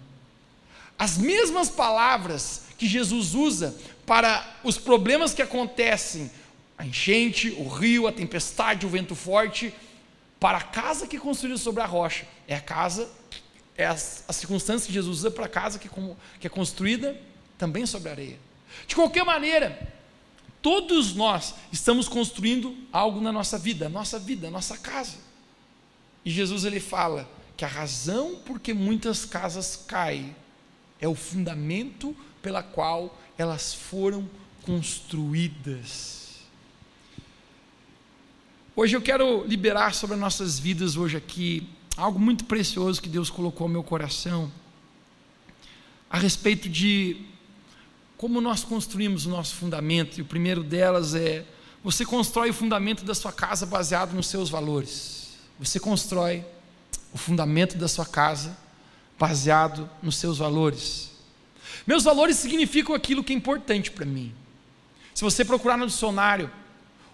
As 0.98 1.18
mesmas 1.18 1.68
palavras 1.68 2.62
que 2.78 2.86
Jesus 2.86 3.34
usa 3.34 3.74
para 4.06 4.58
os 4.62 4.78
problemas 4.78 5.34
que 5.34 5.42
acontecem 5.42 6.30
a 6.76 6.84
enchente, 6.84 7.50
o 7.50 7.68
rio, 7.68 8.06
a 8.06 8.12
tempestade, 8.12 8.86
o 8.86 8.88
vento 8.88 9.14
forte, 9.14 9.72
para 10.38 10.58
a 10.58 10.62
casa 10.62 11.06
que 11.06 11.18
construiu 11.18 11.56
sobre 11.56 11.82
a 11.82 11.86
rocha. 11.86 12.26
É 12.46 12.56
a 12.56 12.60
casa, 12.60 13.08
é 13.76 13.86
a, 13.86 13.92
a 13.92 14.32
circunstância 14.32 14.86
que 14.86 14.92
Jesus 14.92 15.20
usa 15.20 15.30
para 15.30 15.46
a 15.46 15.48
casa 15.48 15.78
que, 15.78 15.88
como, 15.88 16.16
que 16.38 16.46
é 16.46 16.50
construída 16.50 17.18
também 17.56 17.86
sobre 17.86 18.08
a 18.08 18.12
areia. 18.12 18.38
De 18.86 18.94
qualquer 18.94 19.24
maneira, 19.24 19.92
todos 20.60 21.14
nós 21.14 21.54
estamos 21.72 22.08
construindo 22.08 22.76
algo 22.92 23.20
na 23.20 23.32
nossa 23.32 23.56
vida, 23.56 23.88
nossa 23.88 24.18
vida, 24.18 24.50
nossa 24.50 24.76
casa. 24.76 25.16
E 26.24 26.30
Jesus 26.30 26.64
ele 26.64 26.80
fala 26.80 27.28
que 27.56 27.64
a 27.64 27.68
razão 27.68 28.36
por 28.44 28.58
que 28.58 28.74
muitas 28.74 29.24
casas 29.24 29.76
caem 29.86 30.34
é 31.04 31.08
o 31.08 31.14
fundamento 31.14 32.16
pela 32.40 32.62
qual 32.62 33.20
elas 33.36 33.74
foram 33.74 34.28
construídas. 34.62 36.40
Hoje 38.74 38.96
eu 38.96 39.02
quero 39.02 39.44
liberar 39.46 39.94
sobre 39.94 40.14
as 40.14 40.20
nossas 40.20 40.58
vidas 40.58 40.96
hoje 40.96 41.16
aqui 41.16 41.68
algo 41.94 42.18
muito 42.18 42.44
precioso 42.46 43.02
que 43.02 43.08
Deus 43.08 43.28
colocou 43.28 43.68
no 43.68 43.74
meu 43.74 43.82
coração 43.84 44.50
a 46.08 46.18
respeito 46.18 46.70
de 46.70 47.26
como 48.16 48.40
nós 48.40 48.64
construímos 48.64 49.26
o 49.26 49.28
nosso 49.28 49.56
fundamento. 49.56 50.18
E 50.18 50.22
o 50.22 50.24
primeiro 50.24 50.64
delas 50.64 51.14
é 51.14 51.44
você 51.82 52.06
constrói 52.06 52.48
o 52.48 52.54
fundamento 52.54 53.04
da 53.04 53.14
sua 53.14 53.30
casa 53.32 53.66
baseado 53.66 54.14
nos 54.14 54.28
seus 54.28 54.48
valores. 54.48 55.34
Você 55.58 55.78
constrói 55.78 56.42
o 57.12 57.18
fundamento 57.18 57.76
da 57.76 57.88
sua 57.88 58.06
casa 58.06 58.63
baseado 59.24 59.88
nos 60.02 60.16
seus 60.16 60.36
valores. 60.36 61.10
Meus 61.86 62.04
valores 62.04 62.36
significam 62.36 62.94
aquilo 62.94 63.24
que 63.24 63.32
é 63.32 63.36
importante 63.36 63.90
para 63.90 64.04
mim. 64.04 64.34
Se 65.14 65.24
você 65.24 65.42
procurar 65.42 65.78
no 65.78 65.86
dicionário 65.86 66.50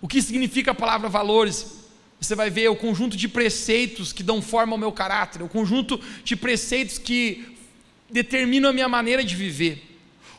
o 0.02 0.08
que 0.08 0.20
significa 0.20 0.72
a 0.72 0.74
palavra 0.74 1.08
valores, 1.08 1.84
você 2.20 2.34
vai 2.34 2.50
ver 2.50 2.68
o 2.68 2.74
conjunto 2.74 3.16
de 3.16 3.28
preceitos 3.28 4.12
que 4.12 4.24
dão 4.24 4.42
forma 4.42 4.72
ao 4.72 4.78
meu 4.78 4.90
caráter, 4.90 5.40
o 5.40 5.48
conjunto 5.48 6.00
de 6.24 6.34
preceitos 6.34 6.98
que 6.98 7.56
determinam 8.10 8.70
a 8.70 8.72
minha 8.72 8.88
maneira 8.88 9.22
de 9.22 9.36
viver. 9.36 9.86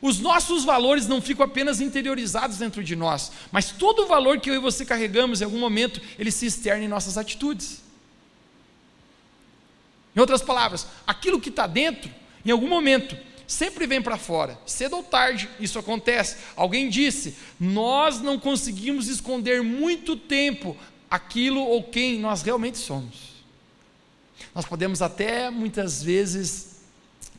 Os 0.02 0.20
nossos 0.20 0.66
valores 0.66 1.08
não 1.08 1.22
ficam 1.22 1.46
apenas 1.46 1.80
interiorizados 1.80 2.58
dentro 2.58 2.84
de 2.84 2.98
nós, 2.98 3.32
mas 3.50 3.72
todo 3.72 4.04
o 4.04 4.08
valor 4.08 4.42
que 4.42 4.50
eu 4.50 4.56
e 4.56 4.60
você 4.60 4.84
carregamos, 4.84 5.40
em 5.40 5.46
algum 5.46 5.60
momento, 5.60 6.02
ele 6.20 6.32
se 6.32 6.46
externa 6.46 6.84
em 6.84 6.90
nossas 6.90 7.18
atitudes. 7.18 7.82
Em 10.16 10.20
outras 10.20 10.42
palavras, 10.42 10.88
aquilo 11.08 11.40
que 11.40 11.50
está 11.50 11.68
dentro, 11.68 12.12
em 12.46 12.52
algum 12.52 12.68
momento, 12.68 13.18
sempre 13.48 13.86
vem 13.88 14.02
para 14.02 14.18
fora. 14.18 14.60
Cedo 14.66 14.98
ou 14.98 15.04
tarde, 15.04 15.50
isso 15.60 15.78
acontece. 15.80 16.38
Alguém 16.56 16.90
disse: 16.90 17.36
nós 17.60 18.22
não 18.22 18.40
conseguimos 18.40 19.08
esconder 19.08 19.62
muito 19.62 20.16
tempo 20.16 20.76
aquilo 21.10 21.62
ou 21.62 21.84
quem 21.84 22.20
nós 22.20 22.42
realmente 22.42 22.78
somos. 22.78 23.32
Nós 24.56 24.66
podemos 24.66 25.02
até 25.02 25.50
muitas 25.50 26.04
vezes 26.04 26.82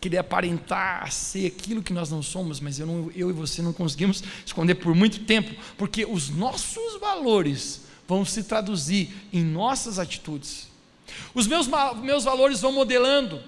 querer 0.01 0.19
aparentar 0.19 1.13
ser 1.13 1.47
aquilo 1.47 1.83
que 1.83 1.93
nós 1.93 2.11
não 2.11 2.23
somos, 2.23 2.59
mas 2.59 2.79
eu, 2.79 2.87
não, 2.87 3.11
eu 3.15 3.31
e 3.31 3.33
você 3.33 3.63
não 3.63 3.73
conseguimos 3.73 4.23
esconder 4.45 4.75
por 4.75 4.95
muito 4.95 5.21
tempo, 5.21 5.55
porque 5.79 6.05
os 6.05 6.29
nossos 6.29 6.99
valores 6.99 7.83
vão 8.09 8.25
se 8.25 8.43
traduzir 8.43 9.15
em 9.33 9.45
nossas 9.45 9.99
atitudes. 9.99 10.72
Os 11.35 11.47
meus, 11.47 11.69
meus 12.03 12.25
valores 12.25 12.61
vão 12.61 12.73
modelando 12.73 13.43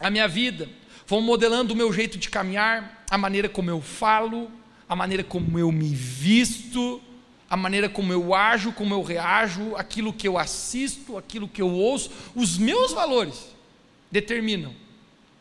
a 0.00 0.10
minha 0.10 0.26
vida, 0.28 0.68
vão 1.06 1.20
modelando 1.20 1.74
o 1.74 1.76
meu 1.76 1.92
jeito 1.92 2.18
de 2.18 2.28
caminhar, 2.28 3.04
a 3.10 3.18
maneira 3.18 3.48
como 3.48 3.70
eu 3.70 3.80
falo, 3.80 4.50
a 4.88 4.96
maneira 4.96 5.22
como 5.22 5.58
eu 5.58 5.70
me 5.70 5.94
visto, 5.94 7.00
a 7.48 7.56
maneira 7.56 7.88
como 7.88 8.12
eu 8.12 8.34
ajo, 8.34 8.72
como 8.72 8.94
eu 8.94 9.02
reajo, 9.02 9.76
aquilo 9.76 10.12
que 10.12 10.26
eu 10.26 10.38
assisto, 10.38 11.16
aquilo 11.16 11.48
que 11.48 11.62
eu 11.62 11.70
ouço. 11.70 12.10
Os 12.34 12.58
meus 12.58 12.92
valores 12.92 13.54
determinam 14.10 14.74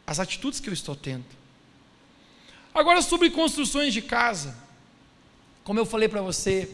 as 0.06 0.20
atitudes 0.20 0.60
que 0.60 0.70
eu 0.70 0.74
estou 0.74 0.96
tendo. 0.96 1.26
Agora, 2.74 3.02
sobre 3.02 3.30
construções 3.30 3.94
de 3.94 4.02
casa, 4.02 4.56
como 5.64 5.80
eu 5.80 5.86
falei 5.86 6.10
para 6.10 6.22
você, 6.22 6.70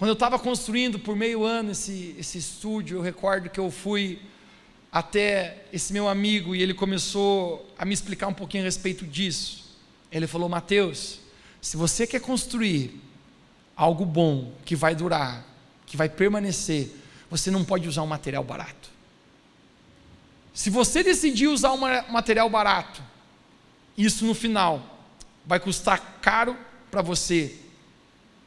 quando 0.00 0.08
eu 0.08 0.14
estava 0.14 0.38
construindo 0.38 0.98
por 0.98 1.14
meio 1.14 1.44
ano 1.44 1.72
esse, 1.72 2.16
esse 2.18 2.38
estúdio, 2.38 2.96
eu 2.96 3.02
recordo 3.02 3.50
que 3.50 3.60
eu 3.60 3.70
fui 3.70 4.18
até 4.90 5.66
esse 5.74 5.92
meu 5.92 6.08
amigo 6.08 6.56
e 6.56 6.62
ele 6.62 6.72
começou 6.72 7.70
a 7.78 7.84
me 7.84 7.92
explicar 7.92 8.26
um 8.26 8.32
pouquinho 8.32 8.62
a 8.62 8.64
respeito 8.64 9.06
disso. 9.06 9.78
Ele 10.10 10.26
falou: 10.26 10.48
Mateus, 10.48 11.20
se 11.60 11.76
você 11.76 12.06
quer 12.06 12.22
construir 12.22 12.98
algo 13.76 14.06
bom, 14.06 14.54
que 14.64 14.74
vai 14.74 14.94
durar, 14.94 15.44
que 15.84 15.98
vai 15.98 16.08
permanecer, 16.08 16.90
você 17.28 17.50
não 17.50 17.62
pode 17.62 17.86
usar 17.86 18.00
um 18.00 18.06
material 18.06 18.42
barato. 18.42 18.88
Se 20.54 20.70
você 20.70 21.02
decidir 21.02 21.48
usar 21.48 21.72
um 21.72 22.10
material 22.10 22.48
barato, 22.48 23.02
isso 23.98 24.24
no 24.24 24.32
final 24.32 24.98
vai 25.44 25.60
custar 25.60 26.20
caro 26.22 26.56
para 26.90 27.02
você. 27.02 27.54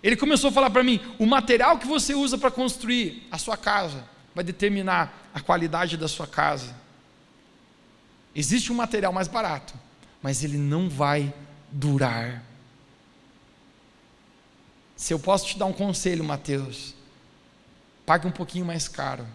Ele 0.03 0.17
começou 0.17 0.49
a 0.49 0.53
falar 0.53 0.69
para 0.69 0.83
mim: 0.83 0.99
o 1.17 1.25
material 1.25 1.79
que 1.79 1.87
você 1.87 2.13
usa 2.13 2.37
para 2.37 2.51
construir 2.51 3.27
a 3.31 3.37
sua 3.37 3.57
casa 3.57 4.05
vai 4.35 4.43
determinar 4.43 5.29
a 5.33 5.39
qualidade 5.39 5.97
da 5.97 6.07
sua 6.07 6.27
casa. 6.27 6.75
Existe 8.35 8.71
um 8.71 8.75
material 8.75 9.13
mais 9.13 9.27
barato, 9.27 9.73
mas 10.21 10.43
ele 10.43 10.57
não 10.57 10.89
vai 10.89 11.33
durar. 11.71 12.43
Se 14.95 15.13
eu 15.13 15.19
posso 15.19 15.47
te 15.47 15.57
dar 15.57 15.65
um 15.65 15.73
conselho, 15.73 16.23
Mateus, 16.23 16.93
pague 18.05 18.27
um 18.27 18.31
pouquinho 18.31 18.65
mais 18.65 18.87
caro 18.87 19.25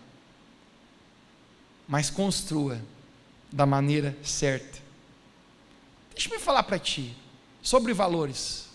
mas 1.88 2.10
construa 2.10 2.78
da 3.50 3.64
maneira 3.64 4.14
certa. 4.22 4.78
Deixa-me 6.14 6.38
falar 6.38 6.62
para 6.64 6.78
ti 6.78 7.16
sobre 7.62 7.94
valores. 7.94 8.67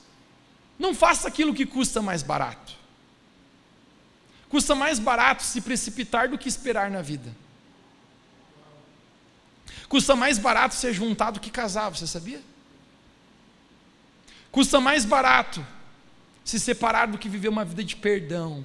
Não 0.78 0.94
faça 0.94 1.28
aquilo 1.28 1.54
que 1.54 1.66
custa 1.66 2.02
mais 2.02 2.24
barato. 2.24 2.74
Custa 4.50 4.76
mais 4.76 5.00
barato 5.00 5.44
se 5.44 5.62
precipitar 5.62 6.30
do 6.30 6.38
que 6.38 6.48
esperar 6.48 6.90
na 6.90 7.02
vida. 7.02 7.36
Custa 9.88 10.16
mais 10.16 10.38
barato 10.38 10.76
ser 10.76 10.94
juntado 10.94 11.40
que 11.40 11.50
casar, 11.50 11.90
você 11.90 12.08
sabia? 12.08 12.42
Custa 14.52 14.80
mais 14.80 15.06
barato 15.06 15.66
se 16.44 16.60
separar 16.60 17.08
do 17.08 17.18
que 17.18 17.30
viver 17.30 17.48
uma 17.48 17.66
vida 17.66 17.84
de 17.84 17.96
perdão, 17.96 18.64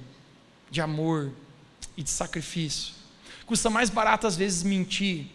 de 0.69 0.81
amor 0.81 1.31
e 1.95 2.03
de 2.03 2.09
sacrifício. 2.09 2.93
Custa 3.45 3.69
mais 3.69 3.89
barato 3.89 4.27
às 4.27 4.35
vezes 4.35 4.61
mentir 4.61 5.27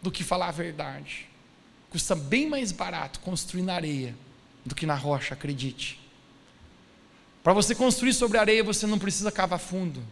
do 0.00 0.10
que 0.10 0.22
falar 0.22 0.48
a 0.48 0.52
verdade. 0.52 1.28
Custa 1.90 2.14
bem 2.14 2.48
mais 2.48 2.70
barato 2.70 3.18
construir 3.20 3.62
na 3.62 3.74
areia 3.74 4.14
do 4.64 4.74
que 4.74 4.86
na 4.86 4.94
rocha, 4.94 5.34
acredite. 5.34 6.00
Para 7.42 7.52
você 7.52 7.74
construir 7.74 8.12
sobre 8.12 8.38
a 8.38 8.42
areia, 8.42 8.62
você 8.62 8.86
não 8.86 8.98
precisa 8.98 9.32
cavar 9.32 9.58
fundo. 9.58 10.02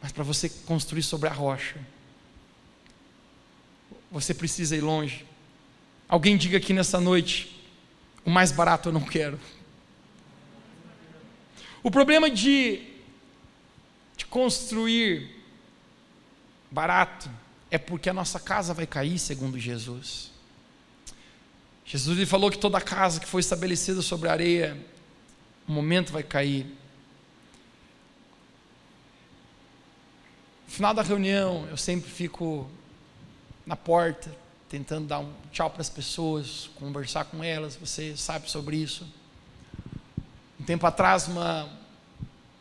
Mas 0.00 0.12
para 0.12 0.22
você 0.22 0.48
construir 0.48 1.02
sobre 1.02 1.28
a 1.28 1.32
rocha, 1.32 1.76
você 4.10 4.32
precisa 4.32 4.76
ir 4.76 4.80
longe. 4.80 5.26
Alguém 6.08 6.36
diga 6.36 6.56
aqui 6.56 6.72
nessa 6.72 7.00
noite: 7.00 7.64
o 8.24 8.30
mais 8.30 8.52
barato 8.52 8.90
eu 8.90 8.92
não 8.92 9.02
quero. 9.02 9.38
O 11.82 11.90
problema 11.90 12.30
de 12.30 12.88
de 14.18 14.26
construir 14.26 15.30
barato, 16.68 17.30
é 17.70 17.78
porque 17.78 18.10
a 18.10 18.12
nossa 18.12 18.40
casa 18.40 18.74
vai 18.74 18.84
cair, 18.84 19.16
segundo 19.16 19.56
Jesus. 19.58 20.32
Jesus 21.88 22.18
lhe 22.18 22.26
falou 22.26 22.50
que 22.50 22.58
toda 22.58 22.78
casa 22.82 23.18
que 23.18 23.26
foi 23.26 23.40
estabelecida 23.40 24.02
sobre 24.02 24.28
a 24.28 24.32
areia, 24.32 24.76
um 25.66 25.72
momento 25.72 26.12
vai 26.12 26.22
cair. 26.22 26.66
No 30.66 30.72
final 30.74 30.92
da 30.92 31.00
reunião, 31.00 31.66
eu 31.70 31.78
sempre 31.78 32.10
fico 32.10 32.68
na 33.64 33.74
porta, 33.74 34.30
tentando 34.68 35.06
dar 35.06 35.20
um 35.20 35.32
tchau 35.50 35.70
para 35.70 35.80
as 35.80 35.88
pessoas, 35.88 36.68
conversar 36.78 37.24
com 37.24 37.42
elas, 37.42 37.74
você 37.74 38.14
sabe 38.18 38.50
sobre 38.50 38.76
isso. 38.76 39.06
Um 40.60 40.64
tempo 40.64 40.86
atrás, 40.86 41.26
uma, 41.26 41.70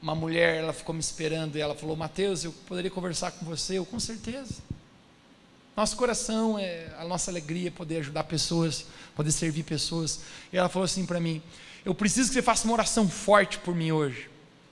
uma 0.02 0.16
mulher, 0.16 0.56
ela 0.56 0.72
ficou 0.72 0.96
me 0.96 1.02
esperando 1.02 1.58
e 1.58 1.60
ela 1.60 1.76
falou: 1.76 1.98
Mateus, 1.98 2.46
eu 2.46 2.54
poderia 2.66 2.90
conversar 2.90 3.32
com 3.32 3.46
você? 3.46 3.78
Eu, 3.78 3.86
com 3.86 4.00
certeza. 4.00 4.67
Nosso 5.78 5.96
coração 5.96 6.58
é 6.58 6.92
a 6.98 7.06
nossa 7.06 7.30
alegria 7.30 7.70
poder 7.70 7.98
ajudar 7.98 8.24
pessoas, 8.24 8.88
poder 9.16 9.32
servir 9.32 9.62
pessoas. 9.62 10.22
E 10.52 10.58
ela 10.58 10.68
falou 10.68 10.86
assim 10.86 11.06
para 11.06 11.20
mim: 11.20 11.40
Eu 11.86 11.94
preciso 11.94 12.30
que 12.30 12.34
você 12.34 12.42
faça 12.42 12.66
uma 12.66 12.74
oração 12.74 13.08
forte 13.08 13.60
por 13.60 13.76
mim 13.76 13.92
hoje. 13.92 14.28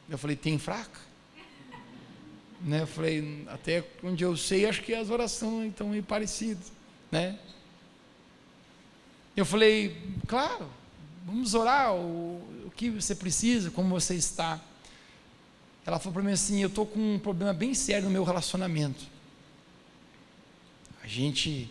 Eu 0.09 0.17
falei: 0.17 0.35
Tem 0.35 0.57
fraca? 0.57 0.99
Né? 2.59 2.81
Eu 2.81 2.87
falei: 2.87 3.45
Até 3.49 3.83
onde 4.03 4.23
eu 4.23 4.35
sei, 4.35 4.65
acho 4.65 4.81
que 4.81 4.95
as 4.95 5.11
orações 5.11 5.69
estão 5.69 5.89
meio 5.89 6.01
parecidas, 6.01 6.71
né? 7.11 7.37
Eu 9.37 9.45
falei: 9.45 9.95
Claro, 10.25 10.67
vamos 11.23 11.53
orar. 11.53 11.93
O, 11.93 12.41
o 12.65 12.71
que 12.75 12.89
você 12.89 13.13
precisa, 13.13 13.69
como 13.69 13.89
você 13.89 14.15
está. 14.15 14.59
Ela 15.85 15.99
falou 15.99 16.15
para 16.15 16.23
mim 16.23 16.31
assim: 16.31 16.63
Eu 16.63 16.69
estou 16.69 16.83
com 16.83 17.13
um 17.13 17.19
problema 17.19 17.53
bem 17.53 17.75
sério 17.75 18.05
no 18.05 18.09
meu 18.09 18.23
relacionamento. 18.23 19.13
A 21.05 21.07
gente, 21.07 21.69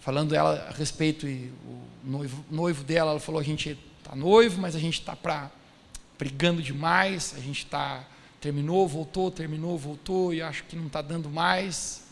falando 0.00 0.34
ela 0.34 0.66
a 0.68 0.72
respeito, 0.72 1.24
e 1.28 1.52
o 1.64 1.80
noivo, 2.02 2.44
noivo 2.50 2.82
dela, 2.82 3.12
ela 3.12 3.20
falou: 3.20 3.40
A 3.40 3.44
gente 3.44 3.78
está 3.98 4.16
noivo, 4.16 4.60
mas 4.60 4.74
a 4.74 4.80
gente 4.80 4.98
está 4.98 5.14
para 5.14 5.52
brigando 6.18 6.60
demais, 6.60 7.32
a 7.36 7.40
gente 7.40 7.58
está. 7.58 8.04
Terminou, 8.40 8.88
voltou, 8.88 9.30
terminou, 9.30 9.78
voltou, 9.78 10.34
e 10.34 10.42
acho 10.42 10.64
que 10.64 10.74
não 10.74 10.88
está 10.88 11.00
dando 11.00 11.30
mais. 11.30 12.02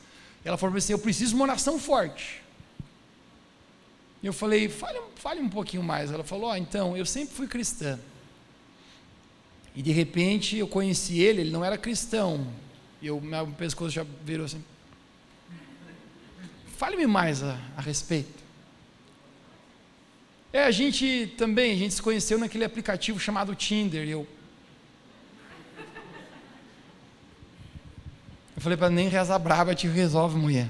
Ela 0.44 0.56
falou 0.56 0.76
assim: 0.76 0.92
Eu 0.92 0.98
preciso 1.00 1.30
de 1.30 1.34
uma 1.34 1.44
oração 1.44 1.76
forte. 1.76 2.40
E 4.22 4.26
eu 4.28 4.32
falei: 4.32 4.68
fale, 4.68 5.00
fale 5.16 5.40
um 5.40 5.48
pouquinho 5.48 5.82
mais. 5.82 6.12
Ela 6.12 6.22
falou: 6.22 6.50
oh, 6.50 6.54
então, 6.54 6.96
eu 6.96 7.04
sempre 7.04 7.34
fui 7.34 7.48
cristã. 7.48 7.98
E 9.74 9.82
de 9.82 9.90
repente 9.90 10.56
eu 10.56 10.68
conheci 10.68 11.18
ele, 11.18 11.40
ele 11.40 11.50
não 11.50 11.64
era 11.64 11.76
cristão. 11.76 12.46
E 13.00 13.08
eu, 13.08 13.20
meu 13.20 13.48
pescoço 13.48 13.90
já 13.90 14.06
virou 14.24 14.46
assim. 14.46 14.62
Fale-me 16.82 17.06
mais 17.06 17.44
a, 17.44 17.56
a 17.76 17.80
respeito. 17.80 18.42
É, 20.52 20.64
a 20.64 20.72
gente 20.72 21.32
também, 21.38 21.72
a 21.72 21.76
gente 21.76 21.94
se 21.94 22.02
conheceu 22.02 22.36
naquele 22.40 22.64
aplicativo 22.64 23.20
chamado 23.20 23.54
Tinder. 23.54 24.08
eu, 24.08 24.26
eu 28.56 28.60
falei 28.60 28.76
para 28.76 28.90
nem 28.90 29.06
rezar 29.06 29.38
brava, 29.38 29.76
te 29.76 29.86
resolve, 29.86 30.36
mulher. 30.36 30.68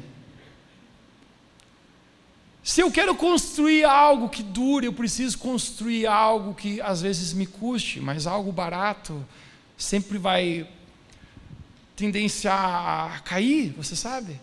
Se 2.62 2.82
eu 2.82 2.92
quero 2.92 3.16
construir 3.16 3.84
algo 3.84 4.28
que 4.28 4.42
dure, 4.42 4.86
eu 4.86 4.92
preciso 4.92 5.38
construir 5.38 6.06
algo 6.06 6.54
que 6.54 6.78
às 6.82 7.00
vezes 7.00 7.32
me 7.32 7.46
custe, 7.46 8.00
mas 8.00 8.26
algo 8.26 8.52
barato 8.52 9.26
sempre 9.78 10.18
vai 10.18 10.68
tendenciar 11.96 13.16
a 13.16 13.20
cair, 13.20 13.70
você 13.70 13.96
sabe? 13.96 14.38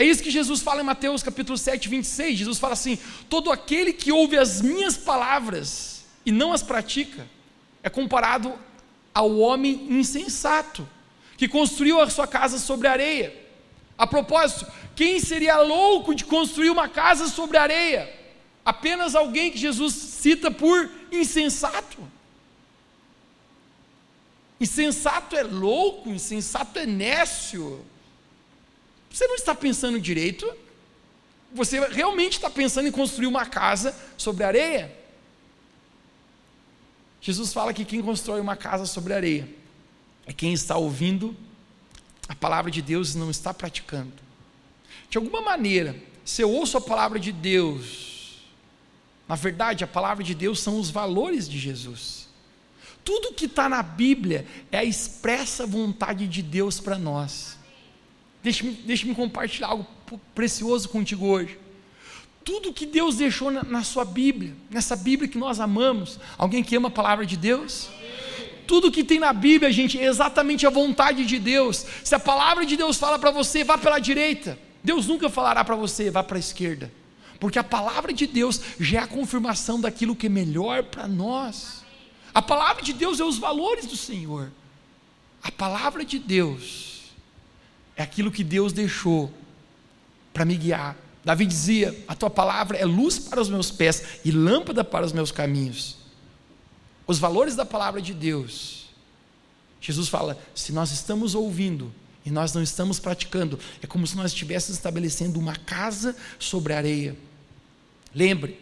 É 0.00 0.04
isso 0.04 0.22
que 0.22 0.30
Jesus 0.30 0.62
fala 0.62 0.80
em 0.80 0.84
Mateus 0.84 1.22
capítulo 1.22 1.58
7, 1.58 1.86
26. 1.86 2.38
Jesus 2.38 2.58
fala 2.58 2.72
assim: 2.72 2.98
Todo 3.28 3.52
aquele 3.52 3.92
que 3.92 4.10
ouve 4.10 4.38
as 4.38 4.62
minhas 4.62 4.96
palavras 4.96 6.06
e 6.24 6.32
não 6.32 6.54
as 6.54 6.62
pratica, 6.62 7.28
é 7.82 7.90
comparado 7.90 8.58
ao 9.12 9.36
homem 9.36 9.88
insensato, 9.90 10.88
que 11.36 11.46
construiu 11.46 12.00
a 12.00 12.08
sua 12.08 12.26
casa 12.26 12.58
sobre 12.58 12.88
areia. 12.88 13.30
A 13.98 14.06
propósito, 14.06 14.66
quem 14.96 15.20
seria 15.20 15.60
louco 15.60 16.14
de 16.14 16.24
construir 16.24 16.70
uma 16.70 16.88
casa 16.88 17.28
sobre 17.28 17.58
areia? 17.58 18.10
Apenas 18.64 19.14
alguém 19.14 19.50
que 19.50 19.58
Jesus 19.58 19.92
cita 19.92 20.50
por 20.50 20.90
insensato. 21.12 21.98
Insensato 24.58 25.36
é 25.36 25.42
louco, 25.42 26.08
insensato 26.08 26.78
é 26.78 26.86
nécio. 26.86 27.84
Você 29.10 29.26
não 29.26 29.34
está 29.34 29.54
pensando 29.54 30.00
direito? 30.00 30.50
Você 31.52 31.80
realmente 31.88 32.34
está 32.34 32.48
pensando 32.48 32.88
em 32.88 32.92
construir 32.92 33.26
uma 33.26 33.44
casa 33.44 33.94
sobre 34.16 34.44
areia? 34.44 34.96
Jesus 37.20 37.52
fala 37.52 37.74
que 37.74 37.84
quem 37.84 38.00
constrói 38.00 38.40
uma 38.40 38.56
casa 38.56 38.86
sobre 38.86 39.12
areia 39.12 39.48
é 40.26 40.32
quem 40.32 40.52
está 40.52 40.76
ouvindo 40.76 41.36
a 42.28 42.34
palavra 42.34 42.70
de 42.70 42.80
Deus 42.80 43.14
e 43.14 43.18
não 43.18 43.30
está 43.30 43.52
praticando. 43.52 44.12
De 45.10 45.18
alguma 45.18 45.40
maneira, 45.40 45.96
se 46.24 46.40
eu 46.40 46.50
ouço 46.50 46.78
a 46.78 46.80
palavra 46.80 47.18
de 47.18 47.32
Deus, 47.32 48.38
na 49.28 49.34
verdade, 49.34 49.82
a 49.82 49.88
palavra 49.88 50.22
de 50.22 50.34
Deus 50.34 50.60
são 50.60 50.78
os 50.78 50.90
valores 50.90 51.48
de 51.48 51.58
Jesus. 51.58 52.28
Tudo 53.04 53.34
que 53.34 53.46
está 53.46 53.68
na 53.68 53.82
Bíblia 53.82 54.46
é 54.70 54.78
a 54.78 54.84
expressa 54.84 55.66
vontade 55.66 56.28
de 56.28 56.42
Deus 56.42 56.78
para 56.78 56.96
nós. 56.96 57.58
Deixe-me 58.42 58.72
deixe 58.72 59.12
compartilhar 59.14 59.68
algo 59.68 59.86
precioso 60.34 60.88
contigo 60.88 61.26
hoje. 61.26 61.58
Tudo 62.42 62.72
que 62.72 62.86
Deus 62.86 63.16
deixou 63.16 63.50
na, 63.50 63.62
na, 63.62 63.84
sua 63.84 64.04
Bíblia, 64.04 64.56
nessa 64.70 64.96
Bíblia 64.96 65.28
que 65.28 65.36
nós 65.36 65.60
amamos, 65.60 66.18
alguém 66.38 66.62
que 66.62 66.74
ama 66.74 66.88
a 66.88 66.90
palavra 66.90 67.26
de 67.26 67.36
Deus? 67.36 67.90
Tudo 68.66 68.90
que 68.90 69.04
tem 69.04 69.18
na 69.18 69.32
Bíblia, 69.32 69.70
gente, 69.70 69.98
é 69.98 70.06
exatamente 70.06 70.66
a 70.66 70.70
vontade 70.70 71.26
de 71.26 71.38
Deus. 71.38 71.84
Se 72.02 72.14
a 72.14 72.18
palavra 72.18 72.64
de 72.64 72.76
Deus 72.76 72.96
fala 72.96 73.18
para 73.18 73.30
você, 73.30 73.62
vá 73.62 73.76
pela 73.76 73.98
direita, 73.98 74.58
Deus 74.82 75.06
nunca 75.06 75.28
falará 75.28 75.62
para 75.64 75.76
você, 75.76 76.10
vá 76.10 76.22
para 76.22 76.38
a 76.38 76.40
esquerda. 76.40 76.90
Porque 77.38 77.58
a 77.58 77.64
palavra 77.64 78.12
de 78.12 78.26
Deus 78.26 78.60
já 78.78 79.00
é 79.00 79.02
a 79.02 79.06
confirmação 79.06 79.80
daquilo 79.80 80.16
que 80.16 80.26
é 80.26 80.30
melhor 80.30 80.84
para 80.84 81.06
nós. 81.06 81.84
A 82.32 82.40
palavra 82.40 82.82
de 82.82 82.92
Deus 82.92 83.20
é 83.20 83.24
os 83.24 83.38
valores 83.38 83.86
do 83.86 83.96
Senhor. 83.96 84.50
A 85.42 85.50
palavra 85.50 86.04
de 86.04 86.18
Deus 86.18 86.89
é 88.00 88.02
aquilo 88.02 88.32
que 88.32 88.42
Deus 88.42 88.72
deixou 88.72 89.30
para 90.32 90.46
me 90.46 90.56
guiar. 90.56 90.96
Davi 91.22 91.44
dizia: 91.44 91.94
A 92.08 92.14
tua 92.14 92.30
palavra 92.30 92.78
é 92.78 92.84
luz 92.86 93.18
para 93.18 93.38
os 93.38 93.50
meus 93.50 93.70
pés 93.70 94.20
e 94.24 94.30
lâmpada 94.30 94.82
para 94.82 95.04
os 95.04 95.12
meus 95.12 95.30
caminhos. 95.30 95.98
Os 97.06 97.18
valores 97.18 97.54
da 97.54 97.66
palavra 97.66 98.00
de 98.00 98.14
Deus. 98.14 98.88
Jesus 99.82 100.08
fala: 100.08 100.38
se 100.54 100.72
nós 100.72 100.92
estamos 100.92 101.34
ouvindo 101.34 101.92
e 102.24 102.30
nós 102.30 102.54
não 102.54 102.62
estamos 102.62 102.98
praticando, 102.98 103.58
é 103.82 103.86
como 103.86 104.06
se 104.06 104.16
nós 104.16 104.32
estivéssemos 104.32 104.78
estabelecendo 104.78 105.38
uma 105.38 105.54
casa 105.54 106.16
sobre 106.38 106.72
areia. 106.72 107.14
Lembre, 108.14 108.58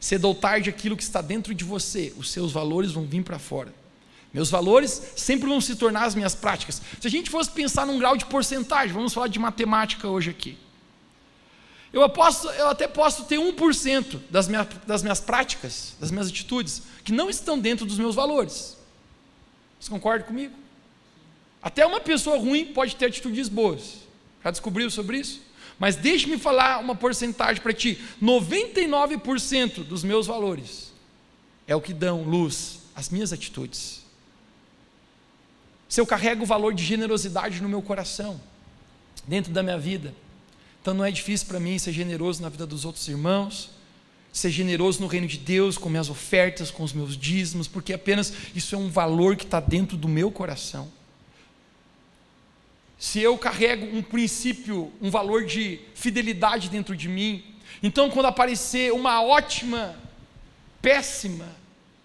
cedo 0.00 0.24
ou 0.24 0.34
tarde 0.34 0.70
aquilo 0.70 0.96
que 0.96 1.02
está 1.02 1.20
dentro 1.20 1.54
de 1.54 1.64
você, 1.64 2.14
os 2.16 2.30
seus 2.30 2.50
valores 2.50 2.92
vão 2.92 3.04
vir 3.04 3.22
para 3.24 3.38
fora. 3.38 3.74
Meus 4.32 4.48
valores 4.48 5.02
sempre 5.16 5.48
vão 5.48 5.60
se 5.60 5.74
tornar 5.74 6.04
as 6.04 6.14
minhas 6.14 6.34
práticas. 6.34 6.80
Se 7.00 7.06
a 7.06 7.10
gente 7.10 7.28
fosse 7.28 7.50
pensar 7.50 7.84
num 7.84 7.98
grau 7.98 8.16
de 8.16 8.24
porcentagem, 8.26 8.94
vamos 8.94 9.12
falar 9.12 9.26
de 9.26 9.38
matemática 9.38 10.08
hoje 10.08 10.30
aqui. 10.30 10.56
Eu, 11.92 12.04
aposto, 12.04 12.48
eu 12.50 12.68
até 12.68 12.86
posso 12.86 13.24
ter 13.24 13.38
1% 13.38 14.20
das 14.30 14.48
das 14.86 15.02
minhas 15.02 15.20
práticas, 15.20 15.96
das 15.98 16.12
minhas 16.12 16.28
atitudes, 16.28 16.82
que 17.02 17.10
não 17.10 17.28
estão 17.28 17.58
dentro 17.58 17.84
dos 17.84 17.98
meus 17.98 18.14
valores. 18.14 18.76
Você 19.80 19.90
concorda 19.90 20.24
comigo? 20.24 20.54
Até 21.60 21.84
uma 21.84 22.00
pessoa 22.00 22.38
ruim 22.38 22.66
pode 22.66 22.94
ter 22.94 23.06
atitudes 23.06 23.48
boas. 23.48 23.98
Já 24.44 24.52
descobriu 24.52 24.88
sobre 24.90 25.18
isso? 25.18 25.42
Mas 25.80 25.96
deixe-me 25.96 26.38
falar 26.38 26.78
uma 26.78 26.94
porcentagem 26.94 27.60
para 27.60 27.72
ti: 27.72 27.98
99% 28.22 29.82
dos 29.82 30.04
meus 30.04 30.28
valores 30.28 30.92
é 31.66 31.74
o 31.74 31.80
que 31.80 31.92
dão 31.92 32.22
luz 32.22 32.82
às 32.94 33.10
minhas 33.10 33.32
atitudes 33.32 33.99
se 35.90 36.00
eu 36.00 36.06
carrego 36.06 36.44
o 36.44 36.46
valor 36.46 36.72
de 36.72 36.84
generosidade 36.84 37.60
no 37.60 37.68
meu 37.68 37.82
coração, 37.82 38.40
dentro 39.26 39.52
da 39.52 39.60
minha 39.60 39.76
vida. 39.76 40.14
Então 40.80 40.94
não 40.94 41.04
é 41.04 41.10
difícil 41.10 41.48
para 41.48 41.58
mim 41.58 41.76
ser 41.80 41.92
generoso 41.92 42.40
na 42.40 42.48
vida 42.48 42.64
dos 42.64 42.84
outros 42.84 43.08
irmãos, 43.08 43.72
ser 44.32 44.50
generoso 44.50 45.00
no 45.00 45.08
reino 45.08 45.26
de 45.26 45.36
Deus, 45.36 45.76
com 45.76 45.88
minhas 45.88 46.08
ofertas, 46.08 46.70
com 46.70 46.84
os 46.84 46.92
meus 46.92 47.16
dízimos, 47.16 47.66
porque 47.66 47.92
apenas 47.92 48.32
isso 48.54 48.76
é 48.76 48.78
um 48.78 48.88
valor 48.88 49.34
que 49.34 49.42
está 49.42 49.58
dentro 49.58 49.96
do 49.96 50.06
meu 50.06 50.30
coração. 50.30 50.88
Se 52.96 53.18
eu 53.20 53.36
carrego 53.36 53.84
um 53.84 54.00
princípio, 54.00 54.92
um 55.02 55.10
valor 55.10 55.44
de 55.44 55.80
fidelidade 55.96 56.68
dentro 56.68 56.96
de 56.96 57.08
mim, 57.08 57.42
então 57.82 58.08
quando 58.10 58.26
aparecer 58.26 58.92
uma 58.92 59.20
ótima, 59.20 59.96
péssima 60.80 61.48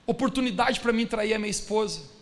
oportunidade 0.07 0.79
para 0.79 0.91
mim 0.91 1.05
trair 1.05 1.35
a 1.35 1.39
minha 1.39 1.51
esposa, 1.51 2.14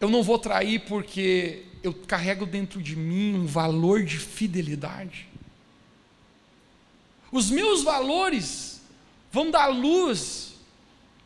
eu 0.00 0.08
não 0.08 0.22
vou 0.22 0.38
trair 0.38 0.80
porque 0.80 1.64
eu 1.82 1.92
carrego 1.92 2.46
dentro 2.46 2.82
de 2.82 2.96
mim 2.96 3.34
um 3.34 3.46
valor 3.46 4.04
de 4.04 4.18
fidelidade. 4.18 5.28
Os 7.30 7.50
meus 7.50 7.82
valores 7.82 8.80
vão 9.30 9.50
dar 9.50 9.66
luz 9.66 10.54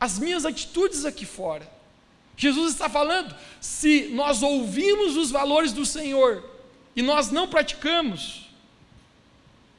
às 0.00 0.18
minhas 0.18 0.44
atitudes 0.44 1.04
aqui 1.04 1.24
fora. 1.24 1.70
Jesus 2.36 2.72
está 2.72 2.88
falando: 2.88 3.34
se 3.60 4.08
nós 4.08 4.42
ouvimos 4.42 5.16
os 5.16 5.30
valores 5.30 5.72
do 5.72 5.86
Senhor 5.86 6.44
e 6.96 7.02
nós 7.02 7.30
não 7.30 7.48
praticamos, 7.48 8.50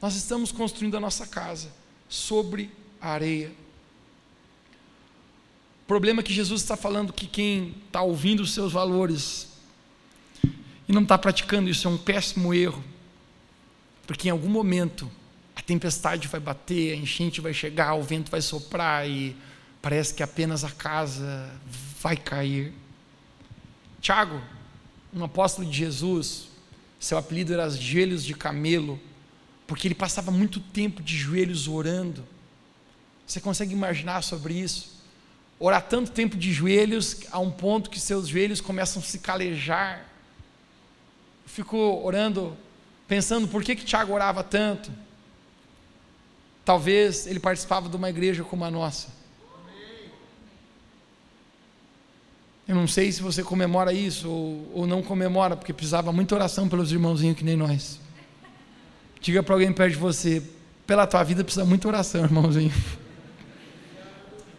nós 0.00 0.14
estamos 0.16 0.50
construindo 0.50 0.96
a 0.96 1.00
nossa 1.00 1.26
casa 1.26 1.70
sobre 2.08 2.70
a 3.00 3.10
areia. 3.10 3.52
O 5.84 5.86
problema 5.86 6.20
é 6.20 6.22
que 6.22 6.32
Jesus 6.32 6.62
está 6.62 6.78
falando 6.78 7.12
que 7.12 7.26
quem 7.26 7.74
está 7.86 8.00
ouvindo 8.00 8.40
os 8.40 8.54
seus 8.54 8.72
valores 8.72 9.48
e 10.88 10.92
não 10.94 11.02
está 11.02 11.18
praticando 11.18 11.68
isso 11.68 11.86
é 11.86 11.90
um 11.90 11.98
péssimo 11.98 12.54
erro, 12.54 12.82
porque 14.06 14.28
em 14.28 14.30
algum 14.30 14.48
momento 14.48 15.10
a 15.54 15.60
tempestade 15.60 16.26
vai 16.26 16.40
bater, 16.40 16.94
a 16.94 16.96
enchente 16.96 17.42
vai 17.42 17.52
chegar, 17.52 17.92
o 17.96 18.02
vento 18.02 18.30
vai 18.30 18.40
soprar 18.40 19.06
e 19.06 19.36
parece 19.82 20.14
que 20.14 20.22
apenas 20.22 20.64
a 20.64 20.70
casa 20.70 21.50
vai 22.00 22.16
cair. 22.16 22.72
Tiago, 24.00 24.40
um 25.12 25.22
apóstolo 25.22 25.68
de 25.68 25.76
Jesus, 25.76 26.48
seu 26.98 27.18
apelido 27.18 27.52
era 27.52 27.68
Joelhos 27.68 28.24
de 28.24 28.32
Camelo, 28.32 28.98
porque 29.66 29.86
ele 29.86 29.94
passava 29.94 30.30
muito 30.30 30.60
tempo 30.60 31.02
de 31.02 31.14
joelhos 31.14 31.68
orando. 31.68 32.24
Você 33.26 33.38
consegue 33.38 33.74
imaginar 33.74 34.22
sobre 34.22 34.54
isso? 34.54 34.93
Orar 35.58 35.82
tanto 35.82 36.10
tempo 36.10 36.36
de 36.36 36.52
joelhos, 36.52 37.22
a 37.30 37.38
um 37.38 37.50
ponto 37.50 37.90
que 37.90 38.00
seus 38.00 38.28
joelhos 38.28 38.60
começam 38.60 39.00
a 39.00 39.04
se 39.04 39.18
calejar. 39.18 40.04
Fico 41.46 41.76
orando, 41.76 42.56
pensando 43.06 43.46
por 43.48 43.62
que, 43.62 43.76
que 43.76 43.84
Tiago 43.84 44.12
orava 44.12 44.42
tanto. 44.42 44.90
Talvez 46.64 47.26
ele 47.26 47.38
participava 47.38 47.88
de 47.88 47.96
uma 47.96 48.08
igreja 48.08 48.42
como 48.42 48.64
a 48.64 48.70
nossa. 48.70 49.08
Eu 52.66 52.74
não 52.74 52.88
sei 52.88 53.12
se 53.12 53.22
você 53.22 53.42
comemora 53.42 53.92
isso 53.92 54.28
ou, 54.28 54.70
ou 54.72 54.86
não 54.86 55.02
comemora, 55.02 55.54
porque 55.54 55.72
precisava 55.72 56.10
muita 56.12 56.34
oração 56.34 56.66
pelos 56.66 56.90
irmãozinhos 56.90 57.36
que 57.36 57.44
nem 57.44 57.56
nós. 57.56 58.00
Diga 59.20 59.42
para 59.42 59.54
alguém 59.54 59.72
perto 59.72 59.92
de 59.92 59.98
você, 59.98 60.42
pela 60.86 61.06
tua 61.06 61.22
vida 61.22 61.44
precisa 61.44 61.64
muita 61.64 61.88
oração, 61.88 62.24
irmãozinho. 62.24 62.72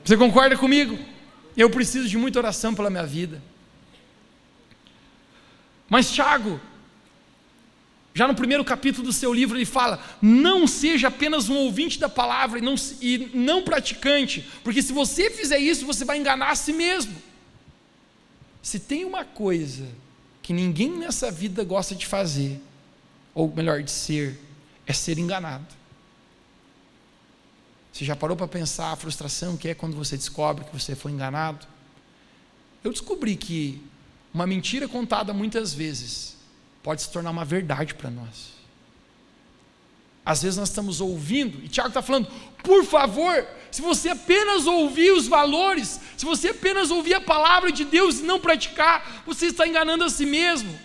Você 0.06 0.16
concorda 0.16 0.56
comigo? 0.56 1.00
Eu 1.58 1.68
preciso 1.70 2.08
de 2.08 2.16
muita 2.16 2.38
oração 2.38 2.76
pela 2.76 2.92
minha 2.92 3.06
vida. 3.06 3.42
Mas 5.90 6.12
Tiago, 6.12 6.62
já 8.14 8.28
no 8.28 8.36
primeiro 8.36 8.64
capítulo 8.64 9.08
do 9.08 9.14
seu 9.14 9.34
livro, 9.34 9.58
ele 9.58 9.66
fala: 9.66 10.00
não 10.22 10.68
seja 10.68 11.08
apenas 11.08 11.50
um 11.50 11.56
ouvinte 11.56 12.00
da 12.00 12.08
palavra 12.08 12.60
e 12.60 12.62
não, 12.62 12.76
e 13.02 13.32
não 13.34 13.64
praticante, 13.64 14.48
porque 14.64 14.82
se 14.82 14.94
você 14.94 15.32
fizer 15.32 15.58
isso, 15.58 15.88
você 15.88 16.06
vai 16.06 16.18
enganar 16.18 16.52
a 16.52 16.56
si 16.56 16.72
mesmo. 16.72 17.16
Se 18.62 18.80
tem 18.80 19.06
uma 19.06 19.26
coisa 19.26 19.88
que 20.42 20.54
ninguém 20.54 20.92
nessa 20.92 21.32
vida 21.32 21.64
gosta 21.64 21.96
de 21.96 22.06
fazer, 22.06 22.62
ou 23.34 23.52
melhor, 23.54 23.82
de 23.82 23.92
ser, 23.92 24.40
é 24.86 24.94
ser 24.94 25.18
enganado. 25.18 25.66
Você 27.96 28.04
já 28.04 28.14
parou 28.14 28.36
para 28.36 28.46
pensar 28.46 28.92
a 28.92 28.96
frustração 28.98 29.56
que 29.56 29.70
é 29.70 29.74
quando 29.74 29.96
você 29.96 30.18
descobre 30.18 30.66
que 30.66 30.78
você 30.78 30.98
foi 30.98 31.14
enganado? 31.14 31.66
Eu 32.84 32.92
descobri 32.92 33.38
que 33.38 33.82
uma 34.34 34.46
mentira 34.46 34.86
contada 34.86 35.34
muitas 35.34 35.74
vezes 35.74 36.36
pode 36.84 37.04
se 37.04 37.10
tornar 37.10 37.32
uma 37.32 37.46
verdade 37.46 37.94
para 37.94 38.10
nós. 38.10 38.50
Às 40.26 40.42
vezes 40.44 40.58
nós 40.58 40.68
estamos 40.68 41.00
ouvindo, 41.00 41.64
e 41.64 41.70
Tiago 41.70 41.88
está 41.88 42.02
falando, 42.02 42.28
por 42.62 42.84
favor, 42.84 43.48
se 43.72 43.82
você 43.82 44.10
apenas 44.10 44.68
ouvir 44.68 45.14
os 45.14 45.26
valores, 45.26 46.02
se 46.18 46.26
você 46.26 46.50
apenas 46.50 46.92
ouvir 46.92 47.14
a 47.14 47.22
palavra 47.22 47.72
de 47.72 47.86
Deus 47.86 48.20
e 48.20 48.24
não 48.24 48.42
praticar, 48.42 49.24
você 49.26 49.46
está 49.46 49.66
enganando 49.66 50.04
a 50.04 50.10
si 50.10 50.26
mesmo. 50.26 50.78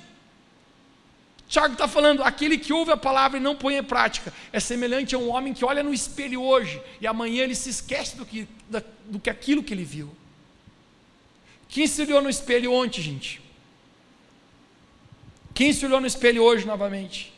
Tiago 1.51 1.73
está 1.73 1.89
falando, 1.89 2.23
aquele 2.23 2.57
que 2.57 2.73
ouve 2.73 2.93
a 2.93 2.97
palavra 2.97 3.37
e 3.37 3.43
não 3.43 3.57
põe 3.57 3.77
em 3.77 3.83
prática, 3.83 4.33
é 4.53 4.61
semelhante 4.61 5.17
a 5.17 5.19
um 5.19 5.31
homem 5.31 5.53
que 5.53 5.65
olha 5.65 5.83
no 5.83 5.93
espelho 5.93 6.41
hoje 6.41 6.81
e 7.01 7.09
amanhã 7.09 7.43
ele 7.43 7.57
se 7.57 7.69
esquece 7.69 8.17
do 8.17 8.25
que, 8.25 8.47
da, 8.69 8.81
do 9.07 9.19
que 9.19 9.29
aquilo 9.29 9.61
que 9.61 9.75
ele 9.75 9.83
viu. 9.83 10.15
Quem 11.69 11.89
se 11.89 12.03
olhou 12.03 12.23
no 12.23 12.31
espelho 12.31 12.73
ontem, 12.73 13.03
gente? 13.03 13.43
Quem 15.53 15.73
se 15.73 15.85
olhou 15.85 16.01
no 16.01 16.07
espelho 16.07 16.41
hoje 16.41 16.65
novamente? 16.65 17.35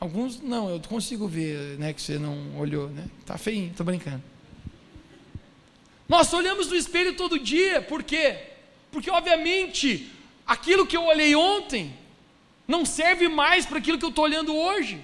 Alguns 0.00 0.40
não, 0.40 0.68
eu 0.68 0.80
consigo 0.80 1.28
ver, 1.28 1.78
né, 1.78 1.92
que 1.92 2.02
você 2.02 2.18
não 2.18 2.58
olhou, 2.58 2.88
né? 2.88 3.06
Tá 3.24 3.38
feinho, 3.38 3.72
tô 3.76 3.84
brincando. 3.84 4.24
Nós 6.08 6.32
olhamos 6.32 6.66
no 6.66 6.74
espelho 6.74 7.14
todo 7.14 7.38
dia, 7.38 7.80
por 7.80 8.02
quê? 8.02 8.38
Porque 8.90 9.08
obviamente 9.08 10.10
aquilo 10.44 10.84
que 10.84 10.96
eu 10.96 11.04
olhei 11.04 11.36
ontem 11.36 12.02
não 12.66 12.84
serve 12.84 13.28
mais 13.28 13.66
para 13.66 13.78
aquilo 13.78 13.98
que 13.98 14.04
eu 14.04 14.10
estou 14.10 14.24
olhando 14.24 14.54
hoje. 14.54 15.02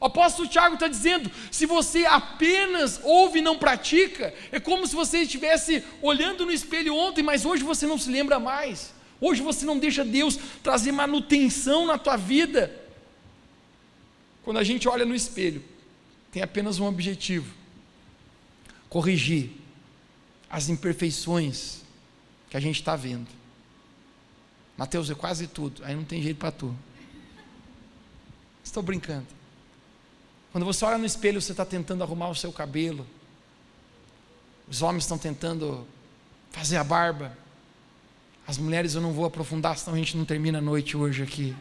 O 0.00 0.06
apóstolo 0.06 0.48
Tiago 0.48 0.74
está 0.74 0.88
dizendo: 0.88 1.30
se 1.50 1.66
você 1.66 2.06
apenas 2.06 3.00
ouve 3.04 3.40
e 3.40 3.42
não 3.42 3.58
pratica, 3.58 4.32
é 4.50 4.58
como 4.58 4.86
se 4.86 4.94
você 4.94 5.18
estivesse 5.18 5.84
olhando 6.00 6.46
no 6.46 6.52
espelho 6.52 6.94
ontem, 6.94 7.22
mas 7.22 7.44
hoje 7.44 7.62
você 7.62 7.86
não 7.86 7.98
se 7.98 8.10
lembra 8.10 8.38
mais. 8.38 8.94
Hoje 9.20 9.42
você 9.42 9.66
não 9.66 9.78
deixa 9.78 10.02
Deus 10.02 10.38
trazer 10.62 10.92
manutenção 10.92 11.84
na 11.84 11.98
tua 11.98 12.16
vida. 12.16 12.74
Quando 14.42 14.56
a 14.56 14.64
gente 14.64 14.88
olha 14.88 15.04
no 15.04 15.14
espelho, 15.14 15.62
tem 16.32 16.42
apenas 16.42 16.78
um 16.78 16.86
objetivo: 16.86 17.52
corrigir 18.88 19.50
as 20.48 20.70
imperfeições 20.70 21.82
que 22.48 22.56
a 22.56 22.60
gente 22.60 22.76
está 22.76 22.96
vendo. 22.96 23.39
Mateus, 24.80 25.10
é 25.10 25.14
quase 25.14 25.46
tudo. 25.46 25.84
Aí 25.84 25.94
não 25.94 26.04
tem 26.04 26.22
jeito 26.22 26.38
para 26.38 26.50
tu. 26.50 26.74
Estou 28.64 28.82
brincando. 28.82 29.26
Quando 30.52 30.64
você 30.64 30.82
olha 30.86 30.96
no 30.96 31.04
espelho, 31.04 31.38
você 31.38 31.52
está 31.52 31.66
tentando 31.66 32.02
arrumar 32.02 32.30
o 32.30 32.34
seu 32.34 32.50
cabelo. 32.50 33.06
Os 34.66 34.80
homens 34.80 35.04
estão 35.04 35.18
tentando 35.18 35.86
fazer 36.50 36.78
a 36.78 36.82
barba. 36.82 37.36
As 38.46 38.56
mulheres 38.56 38.94
eu 38.94 39.02
não 39.02 39.12
vou 39.12 39.26
aprofundar, 39.26 39.76
senão 39.76 39.94
a 39.94 39.98
gente 39.98 40.16
não 40.16 40.24
termina 40.24 40.56
a 40.56 40.62
noite 40.62 40.96
hoje 40.96 41.22
aqui. 41.22 41.54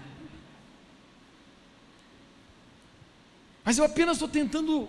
Mas 3.66 3.78
eu 3.78 3.84
apenas 3.84 4.16
estou 4.16 4.30
tentando 4.30 4.88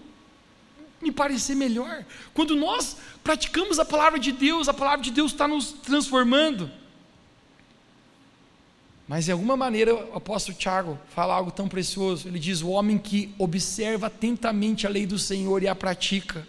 me 1.02 1.10
parecer 1.10 1.56
melhor. 1.56 2.04
Quando 2.32 2.54
nós 2.54 2.96
praticamos 3.24 3.80
a 3.80 3.84
palavra 3.84 4.20
de 4.20 4.30
Deus, 4.30 4.68
a 4.68 4.72
palavra 4.72 5.02
de 5.02 5.10
Deus 5.10 5.32
está 5.32 5.48
nos 5.48 5.72
transformando. 5.72 6.78
Mas 9.10 9.24
de 9.24 9.32
alguma 9.32 9.56
maneira 9.56 9.92
o 9.92 10.16
apóstolo 10.16 10.56
Tiago 10.56 10.96
fala 11.12 11.34
algo 11.34 11.50
tão 11.50 11.68
precioso. 11.68 12.28
Ele 12.28 12.38
diz: 12.38 12.62
O 12.62 12.68
homem 12.68 12.96
que 12.96 13.34
observa 13.36 14.06
atentamente 14.06 14.86
a 14.86 14.88
lei 14.88 15.04
do 15.04 15.18
Senhor 15.18 15.64
e 15.64 15.66
a 15.66 15.74
pratica, 15.74 16.46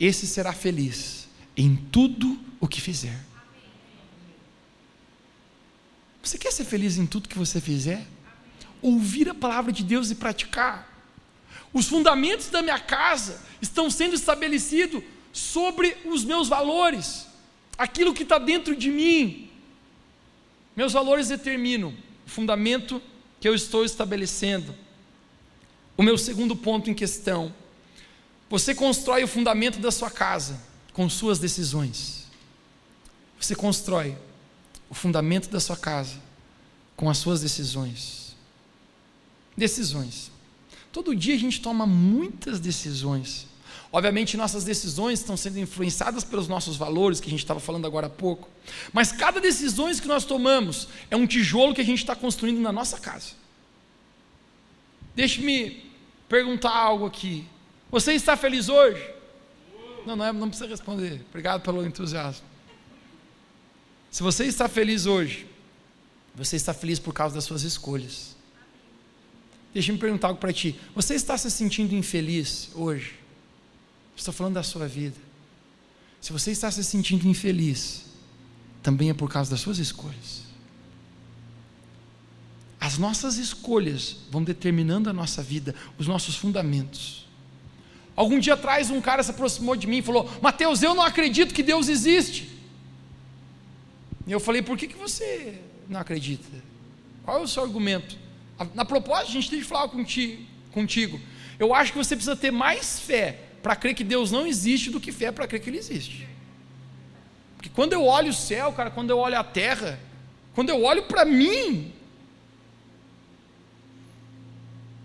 esse 0.00 0.26
será 0.26 0.54
feliz 0.54 1.28
em 1.54 1.76
tudo 1.76 2.40
o 2.58 2.66
que 2.66 2.80
fizer. 2.80 3.22
Você 6.22 6.38
quer 6.38 6.50
ser 6.50 6.64
feliz 6.64 6.96
em 6.96 7.04
tudo 7.04 7.28
que 7.28 7.36
você 7.36 7.60
fizer? 7.60 8.06
Ouvir 8.80 9.28
a 9.28 9.34
palavra 9.34 9.70
de 9.70 9.84
Deus 9.84 10.10
e 10.10 10.14
praticar. 10.14 10.90
Os 11.74 11.88
fundamentos 11.88 12.48
da 12.48 12.62
minha 12.62 12.80
casa 12.80 13.38
estão 13.60 13.90
sendo 13.90 14.14
estabelecidos 14.14 15.02
sobre 15.30 15.94
os 16.06 16.24
meus 16.24 16.48
valores, 16.48 17.26
aquilo 17.76 18.14
que 18.14 18.22
está 18.22 18.38
dentro 18.38 18.74
de 18.74 18.90
mim, 18.90 19.47
meus 20.78 20.92
valores 20.92 21.26
determinam 21.26 21.92
o 22.24 22.30
fundamento 22.30 23.02
que 23.40 23.48
eu 23.48 23.52
estou 23.52 23.84
estabelecendo. 23.84 24.72
O 25.96 26.04
meu 26.04 26.16
segundo 26.16 26.54
ponto 26.54 26.88
em 26.88 26.94
questão: 26.94 27.52
você 28.48 28.72
constrói 28.72 29.24
o 29.24 29.26
fundamento 29.26 29.80
da 29.80 29.90
sua 29.90 30.08
casa 30.08 30.62
com 30.92 31.10
suas 31.10 31.40
decisões. 31.40 32.28
Você 33.40 33.56
constrói 33.56 34.16
o 34.88 34.94
fundamento 34.94 35.50
da 35.50 35.58
sua 35.58 35.76
casa 35.76 36.22
com 36.94 37.10
as 37.10 37.18
suas 37.18 37.40
decisões. 37.40 38.36
Decisões. 39.56 40.30
Todo 40.92 41.16
dia 41.16 41.34
a 41.34 41.38
gente 41.38 41.60
toma 41.60 41.86
muitas 41.86 42.60
decisões. 42.60 43.48
Obviamente, 43.90 44.36
nossas 44.36 44.64
decisões 44.64 45.20
estão 45.20 45.36
sendo 45.36 45.58
influenciadas 45.58 46.22
pelos 46.22 46.46
nossos 46.46 46.76
valores, 46.76 47.20
que 47.20 47.28
a 47.28 47.30
gente 47.30 47.40
estava 47.40 47.58
falando 47.58 47.86
agora 47.86 48.06
há 48.06 48.10
pouco. 48.10 48.48
Mas 48.92 49.12
cada 49.12 49.40
decisão 49.40 49.90
que 49.94 50.06
nós 50.06 50.24
tomamos 50.24 50.88
é 51.10 51.16
um 51.16 51.26
tijolo 51.26 51.74
que 51.74 51.80
a 51.80 51.84
gente 51.84 52.00
está 52.00 52.14
construindo 52.14 52.60
na 52.60 52.70
nossa 52.70 52.98
casa. 52.98 53.32
Deixe-me 55.16 55.90
perguntar 56.28 56.70
algo 56.70 57.06
aqui. 57.06 57.46
Você 57.90 58.12
está 58.12 58.36
feliz 58.36 58.68
hoje? 58.68 59.02
Não, 60.06 60.14
não, 60.14 60.24
é, 60.24 60.32
não 60.32 60.48
precisa 60.48 60.68
responder. 60.68 61.24
Obrigado 61.30 61.62
pelo 61.62 61.84
entusiasmo. 61.84 62.46
Se 64.10 64.22
você 64.22 64.44
está 64.44 64.68
feliz 64.68 65.06
hoje, 65.06 65.46
você 66.34 66.56
está 66.56 66.74
feliz 66.74 66.98
por 66.98 67.14
causa 67.14 67.34
das 67.34 67.44
suas 67.44 67.62
escolhas. 67.62 68.36
Deixa-me 69.72 69.98
perguntar 69.98 70.28
algo 70.28 70.40
para 70.40 70.52
ti. 70.52 70.78
Você 70.94 71.14
está 71.14 71.36
se 71.38 71.50
sentindo 71.50 71.94
infeliz 71.94 72.70
hoje? 72.74 73.14
Estou 74.18 74.34
falando 74.34 74.54
da 74.54 74.64
sua 74.64 74.88
vida. 74.88 75.16
Se 76.20 76.32
você 76.32 76.50
está 76.50 76.68
se 76.70 76.82
sentindo 76.82 77.26
infeliz, 77.28 78.04
também 78.82 79.10
é 79.10 79.14
por 79.14 79.30
causa 79.30 79.48
das 79.48 79.60
suas 79.60 79.78
escolhas. 79.78 80.42
As 82.80 82.98
nossas 82.98 83.36
escolhas 83.36 84.16
vão 84.28 84.42
determinando 84.42 85.08
a 85.08 85.12
nossa 85.12 85.40
vida, 85.40 85.72
os 85.96 86.08
nossos 86.08 86.34
fundamentos. 86.34 87.26
Algum 88.16 88.40
dia 88.40 88.54
atrás, 88.54 88.90
um 88.90 89.00
cara 89.00 89.22
se 89.22 89.30
aproximou 89.30 89.76
de 89.76 89.86
mim 89.86 89.98
e 89.98 90.02
falou: 90.02 90.28
Mateus, 90.42 90.82
eu 90.82 90.94
não 90.94 91.04
acredito 91.04 91.54
que 91.54 91.62
Deus 91.62 91.88
existe. 91.88 92.50
E 94.26 94.32
eu 94.32 94.40
falei: 94.40 94.62
Por 94.62 94.76
que, 94.76 94.88
que 94.88 94.96
você 94.96 95.60
não 95.88 96.00
acredita? 96.00 96.48
Qual 97.22 97.38
é 97.38 97.42
o 97.42 97.48
seu 97.48 97.62
argumento? 97.62 98.18
Na 98.74 98.84
proposta, 98.84 99.26
a 99.28 99.30
gente 99.30 99.48
tem 99.48 99.60
que 99.60 99.64
falar 99.64 99.88
contigo. 100.72 101.20
Eu 101.56 101.72
acho 101.72 101.92
que 101.92 101.98
você 101.98 102.16
precisa 102.16 102.34
ter 102.34 102.50
mais 102.50 102.98
fé 102.98 103.47
para 103.68 103.76
crer 103.76 103.94
que 103.94 104.02
Deus 104.02 104.30
não 104.30 104.46
existe 104.46 104.88
do 104.88 104.98
que 104.98 105.12
fé 105.12 105.30
para 105.30 105.46
crer 105.46 105.60
que 105.60 105.68
Ele 105.68 105.76
existe. 105.76 106.26
Porque 107.54 107.68
quando 107.68 107.92
eu 107.92 108.02
olho 108.02 108.30
o 108.30 108.32
céu, 108.32 108.72
cara, 108.72 108.90
quando 108.90 109.10
eu 109.10 109.18
olho 109.18 109.38
a 109.38 109.44
terra, 109.44 110.00
quando 110.54 110.70
eu 110.70 110.82
olho 110.82 111.02
para 111.02 111.26
mim, 111.26 111.92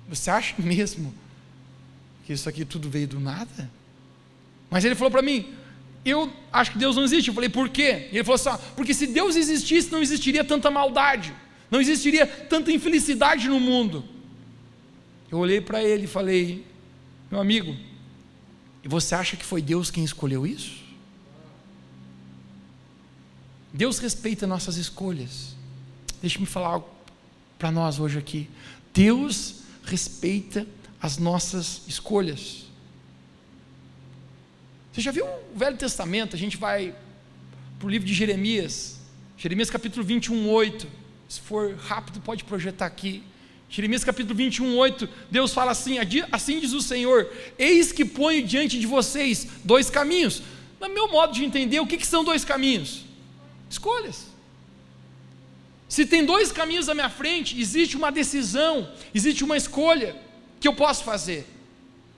você 0.08 0.30
acha 0.32 0.56
mesmo 0.64 1.14
que 2.26 2.32
isso 2.32 2.48
aqui 2.48 2.64
tudo 2.64 2.90
veio 2.90 3.06
do 3.06 3.20
nada? 3.20 3.70
Mas 4.70 4.86
ele 4.86 4.96
falou 4.96 5.12
para 5.12 5.22
mim, 5.22 5.54
eu 6.06 6.32
acho 6.50 6.72
que 6.72 6.78
Deus 6.78 6.96
não 6.96 7.04
existe. 7.04 7.28
Eu 7.28 7.34
falei, 7.34 7.50
por 7.50 7.68
quê? 7.68 8.08
E 8.14 8.16
ele 8.16 8.24
falou 8.24 8.36
assim: 8.36 8.64
porque 8.78 8.94
se 8.94 9.08
Deus 9.08 9.36
existisse, 9.36 9.92
não 9.92 10.02
existiria 10.02 10.46
tanta 10.46 10.72
maldade, 10.72 11.34
não 11.70 11.82
existiria 11.82 12.26
tanta 12.26 12.72
infelicidade 12.72 13.50
no 13.50 13.60
mundo. 13.60 14.06
Eu 15.30 15.40
olhei 15.40 15.60
para 15.60 15.84
ele 15.84 16.06
e 16.06 16.08
falei, 16.08 16.66
meu 17.30 17.42
amigo, 17.42 17.76
e 18.84 18.88
você 18.88 19.16
acha 19.16 19.38
que 19.38 19.46
foi 19.46 19.62
Deus 19.62 19.90
quem 19.90 20.04
escolheu 20.04 20.46
isso? 20.46 20.84
Deus 23.72 23.98
respeita 24.00 24.46
nossas 24.46 24.76
escolhas. 24.76 25.56
Deixe-me 26.22 26.46
falar 26.46 26.68
algo 26.68 26.90
para 27.58 27.72
nós 27.72 28.00
hoje 28.00 28.20
aqui. 28.20 28.50
Deus 28.94 29.62
respeita 29.84 30.68
as 31.02 31.18
nossas 31.18 31.82
escolhas. 31.88 32.66
Você 34.92 35.02
já 35.02 35.12
viu 35.12 35.26
o 35.26 35.58
Velho 35.58 35.78
Testamento? 35.78 36.36
A 36.36 36.40
gente 36.40 36.58
vai 36.58 36.94
para 37.80 37.88
o 37.88 37.90
livro 37.90 38.08
de 38.08 38.14
Jeremias, 38.14 39.00
Jeremias 39.38 39.70
capítulo 39.70 40.06
21, 40.06 40.48
8. 40.50 40.88
Se 41.28 41.42
for 41.42 41.76
rápido, 41.76 42.22
pode 42.22 42.44
projetar 42.44 42.86
aqui. 42.86 43.24
Jeremias 43.74 44.04
capítulo 44.04 44.36
21, 44.36 44.78
8, 44.78 45.10
Deus 45.32 45.52
fala 45.52 45.72
assim: 45.72 45.96
assim 46.32 46.60
diz 46.60 46.74
o 46.74 46.82
Senhor: 46.82 47.28
Eis 47.58 47.92
que 47.92 48.06
ponho 48.06 48.46
diante 48.46 48.80
de 48.80 48.86
vocês 48.86 49.48
dois 49.64 49.90
caminhos. 49.90 50.44
No 50.80 50.88
meu 50.90 51.08
modo 51.08 51.34
de 51.34 51.44
entender, 51.44 51.80
o 51.80 51.88
que, 51.88 51.98
que 51.98 52.06
são 52.06 52.24
dois 52.24 52.46
caminhos? 52.46 53.04
Escolhas. 53.68 54.28
Se 55.90 56.06
tem 56.06 56.24
dois 56.24 56.52
caminhos 56.52 56.88
à 56.88 56.94
minha 56.94 57.10
frente, 57.10 57.60
existe 57.60 57.98
uma 57.98 58.12
decisão, 58.12 58.92
existe 59.12 59.44
uma 59.44 59.58
escolha 59.58 60.16
que 60.60 60.68
eu 60.68 60.76
posso 60.76 61.04
fazer. 61.04 61.48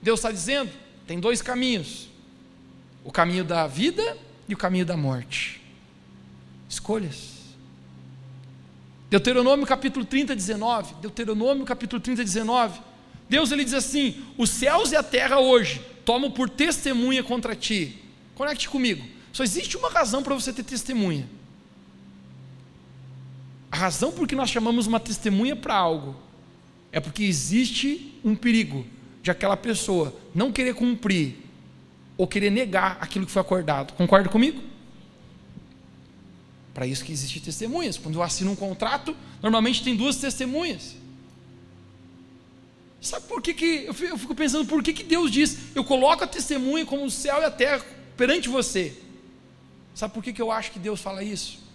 Deus 0.02 0.20
está 0.20 0.30
dizendo: 0.30 0.70
tem 1.06 1.18
dois 1.18 1.40
caminhos: 1.40 2.06
o 3.02 3.10
caminho 3.10 3.44
da 3.44 3.66
vida 3.66 4.18
e 4.46 4.52
o 4.52 4.58
caminho 4.58 4.84
da 4.84 4.94
morte. 4.94 5.62
Escolhas. 6.68 7.35
Deuteronômio 9.08 9.66
capítulo 9.66 10.04
30, 10.04 10.34
19. 10.34 10.94
Deuteronômio 11.00 11.64
capítulo 11.64 12.00
30, 12.00 12.24
19. 12.24 12.80
Deus 13.28 13.52
ele 13.52 13.64
diz 13.64 13.74
assim: 13.74 14.24
Os 14.36 14.50
céus 14.50 14.92
e 14.92 14.96
a 14.96 15.02
terra 15.02 15.38
hoje 15.38 15.80
tomam 16.04 16.30
por 16.30 16.48
testemunha 16.48 17.22
contra 17.22 17.54
ti. 17.54 18.02
Conecte 18.34 18.68
comigo. 18.68 19.04
Só 19.32 19.44
existe 19.44 19.76
uma 19.76 19.90
razão 19.90 20.22
para 20.22 20.34
você 20.34 20.52
ter 20.52 20.62
testemunha. 20.62 21.28
A 23.70 23.76
razão 23.76 24.10
por 24.10 24.26
que 24.26 24.34
nós 24.34 24.50
chamamos 24.50 24.86
uma 24.86 24.98
testemunha 24.98 25.54
para 25.54 25.74
algo 25.74 26.16
é 26.90 27.00
porque 27.00 27.24
existe 27.24 28.18
um 28.24 28.34
perigo 28.34 28.86
de 29.22 29.30
aquela 29.30 29.56
pessoa 29.56 30.14
não 30.34 30.50
querer 30.50 30.74
cumprir 30.74 31.36
ou 32.16 32.26
querer 32.26 32.50
negar 32.50 32.96
aquilo 33.00 33.26
que 33.26 33.32
foi 33.32 33.42
acordado. 33.42 33.92
Concorda 33.92 34.28
comigo? 34.28 34.62
Para 36.76 36.86
isso 36.86 37.02
que 37.02 37.10
existem 37.10 37.40
testemunhas. 37.40 37.96
Quando 37.96 38.16
eu 38.16 38.22
assino 38.22 38.50
um 38.50 38.54
contrato, 38.54 39.16
normalmente 39.42 39.82
tem 39.82 39.96
duas 39.96 40.16
testemunhas. 40.16 40.94
Sabe 43.00 43.26
por 43.26 43.40
que, 43.40 43.54
que 43.54 43.84
eu 43.86 43.94
fico 43.94 44.34
pensando 44.34 44.66
por 44.66 44.82
que, 44.82 44.92
que 44.92 45.02
Deus 45.02 45.30
diz, 45.30 45.56
eu 45.74 45.82
coloco 45.82 46.24
a 46.24 46.26
testemunha 46.26 46.84
como 46.84 47.06
o 47.06 47.10
céu 47.10 47.40
e 47.40 47.44
a 47.46 47.50
terra 47.50 47.82
perante 48.14 48.50
você? 48.50 48.94
Sabe 49.94 50.12
por 50.12 50.22
que, 50.22 50.34
que 50.34 50.42
eu 50.42 50.52
acho 50.52 50.70
que 50.70 50.78
Deus 50.78 51.00
fala 51.00 51.24
isso? 51.24 51.65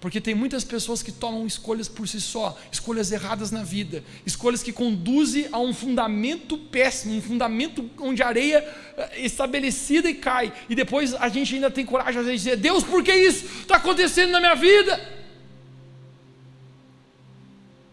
Porque 0.00 0.20
tem 0.20 0.34
muitas 0.34 0.64
pessoas 0.64 1.00
que 1.02 1.12
tomam 1.12 1.46
escolhas 1.46 1.86
por 1.86 2.08
si 2.08 2.18
só, 2.20 2.58
escolhas 2.72 3.12
erradas 3.12 3.50
na 3.50 3.62
vida, 3.62 4.02
escolhas 4.24 4.62
que 4.62 4.72
conduzem 4.72 5.46
a 5.52 5.58
um 5.58 5.74
fundamento 5.74 6.56
péssimo, 6.56 7.16
um 7.16 7.20
fundamento 7.20 7.90
onde 7.98 8.22
a 8.22 8.28
areia 8.28 8.66
é 8.96 9.20
estabelecida 9.20 10.08
e 10.08 10.14
cai, 10.14 10.54
e 10.70 10.74
depois 10.74 11.12
a 11.12 11.28
gente 11.28 11.54
ainda 11.54 11.70
tem 11.70 11.84
coragem 11.84 12.24
de 12.24 12.32
dizer: 12.32 12.56
Deus, 12.56 12.82
por 12.82 13.04
que 13.04 13.12
isso 13.12 13.44
está 13.60 13.76
acontecendo 13.76 14.30
na 14.30 14.40
minha 14.40 14.54
vida? 14.54 15.20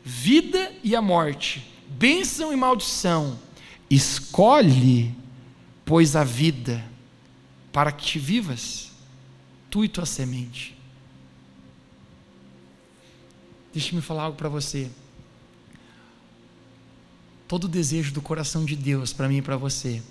vida 0.04 0.74
e 0.84 0.93
a 0.93 1.02
morte, 1.02 1.65
bênção 1.88 2.52
e 2.52 2.58
maldição. 2.58 3.39
Escolhe, 3.89 5.15
pois, 5.86 6.17
a 6.17 6.26
vida, 6.26 6.84
para 7.72 7.89
que 7.89 8.06
te 8.06 8.19
vivas, 8.19 8.91
tu 9.69 9.86
e 9.86 9.88
tua 9.88 10.06
semente. 10.06 10.78
Deixa-me 13.72 14.02
falar 14.02 14.24
algo 14.24 14.38
para 14.38 14.50
você. 14.50 14.91
Todo 17.48 17.69
desejo 17.69 18.12
do 18.12 18.22
coração 18.22 18.65
de 18.65 18.76
Deus 18.76 19.13
para 19.13 19.30
mim 19.30 19.38
e 19.38 19.41
para 19.41 19.56
você 19.56 20.04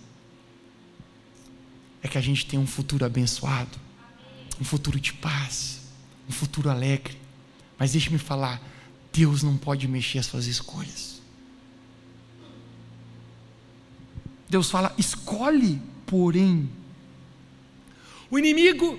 é 2.02 2.08
que 2.08 2.18
a 2.18 2.20
gente 2.20 2.44
tenha 2.46 2.60
um 2.60 2.66
futuro 2.66 3.04
abençoado, 3.04 3.78
um 4.60 4.64
futuro 4.64 4.98
de 4.98 5.12
paz, 5.12 5.80
um 6.28 6.32
futuro 6.32 6.68
alegre. 6.68 7.16
Mas 7.78 7.92
deixe-me 7.92 8.18
falar, 8.18 8.60
Deus 9.12 9.42
não 9.42 9.56
pode 9.56 9.86
mexer 9.86 10.18
as 10.18 10.26
suas 10.26 10.46
escolhas. 10.46 11.20
Deus 14.48 14.70
fala, 14.70 14.94
escolhe, 14.98 15.80
porém. 16.06 16.68
O 18.30 18.38
inimigo, 18.38 18.98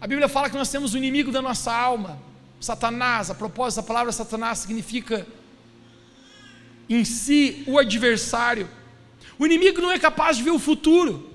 a 0.00 0.06
Bíblia 0.06 0.28
fala 0.28 0.50
que 0.50 0.56
nós 0.56 0.68
temos 0.68 0.94
o 0.94 0.98
inimigo 0.98 1.32
da 1.32 1.40
nossa 1.40 1.72
alma, 1.72 2.18
Satanás. 2.60 3.30
A 3.30 3.34
propósito, 3.34 3.80
a 3.80 3.82
palavra 3.82 4.12
Satanás 4.12 4.58
significa 4.58 5.26
em 6.88 7.04
si 7.04 7.64
o 7.66 7.78
adversário. 7.78 8.68
O 9.38 9.46
inimigo 9.46 9.80
não 9.80 9.90
é 9.90 9.98
capaz 9.98 10.36
de 10.36 10.42
ver 10.42 10.50
o 10.50 10.58
futuro. 10.58 11.31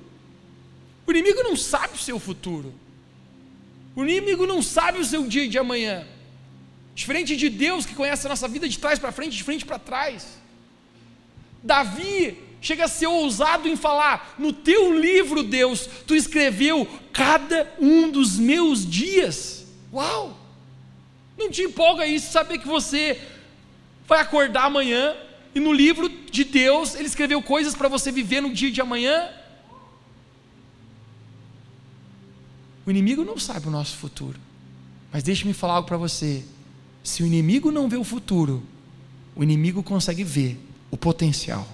O 1.07 1.11
inimigo 1.11 1.41
não 1.41 1.55
sabe 1.55 1.95
o 1.95 1.97
seu 1.97 2.19
futuro. 2.19 2.73
O 3.95 4.03
inimigo 4.03 4.45
não 4.45 4.61
sabe 4.61 4.99
o 4.99 5.05
seu 5.05 5.25
dia 5.25 5.47
de 5.47 5.57
amanhã. 5.57 6.05
Diferente 6.93 7.37
de 7.37 7.49
Deus 7.49 7.85
que 7.85 7.95
conhece 7.95 8.27
a 8.27 8.29
nossa 8.29 8.47
vida 8.47 8.67
de 8.67 8.77
trás 8.77 8.99
para 8.99 9.11
frente, 9.13 9.37
de 9.37 9.43
frente 9.43 9.65
para 9.65 9.79
trás. 9.79 10.37
Davi 11.63 12.37
chega 12.59 12.85
a 12.85 12.87
ser 12.89 13.07
ousado 13.07 13.69
em 13.69 13.77
falar: 13.77 14.35
no 14.37 14.51
teu 14.51 14.99
livro, 14.99 15.43
Deus, 15.43 15.87
tu 16.05 16.15
escreveu 16.15 16.87
cada 17.13 17.73
um 17.79 18.11
dos 18.11 18.37
meus 18.37 18.85
dias. 18.85 19.65
Uau! 19.93 20.37
Não 21.37 21.49
te 21.49 21.61
empolga 21.61 22.05
isso, 22.05 22.31
saber 22.31 22.57
que 22.57 22.67
você 22.67 23.21
vai 24.07 24.19
acordar 24.19 24.65
amanhã 24.65 25.15
e 25.53 25.59
no 25.59 25.71
livro 25.71 26.09
de 26.09 26.43
Deus 26.43 26.95
ele 26.95 27.07
escreveu 27.07 27.41
coisas 27.41 27.75
para 27.75 27.87
você 27.87 28.11
viver 28.11 28.41
no 28.41 28.53
dia 28.53 28.71
de 28.71 28.81
amanhã? 28.81 29.29
O 32.87 32.89
inimigo 32.89 33.25
não 33.25 33.37
sabe 33.37 33.67
o 33.67 33.71
nosso 33.71 33.97
futuro. 33.97 34.39
Mas 35.11 35.21
deixe-me 35.21 35.53
falar 35.53 35.73
algo 35.73 35.87
para 35.89 35.97
você. 35.97 36.45
Se 37.03 37.21
o 37.21 37.25
inimigo 37.25 37.69
não 37.69 37.89
vê 37.89 37.97
o 37.97 38.03
futuro, 38.03 38.63
o 39.35 39.43
inimigo 39.43 39.83
consegue 39.83 40.23
ver 40.23 40.57
o 40.89 40.95
potencial. 40.95 41.67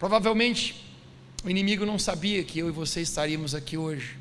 Provavelmente 0.00 0.84
o 1.44 1.50
inimigo 1.50 1.86
não 1.86 1.96
sabia 1.96 2.42
que 2.42 2.58
eu 2.58 2.68
e 2.68 2.72
você 2.72 3.00
estaríamos 3.00 3.54
aqui 3.54 3.76
hoje. 3.76 4.18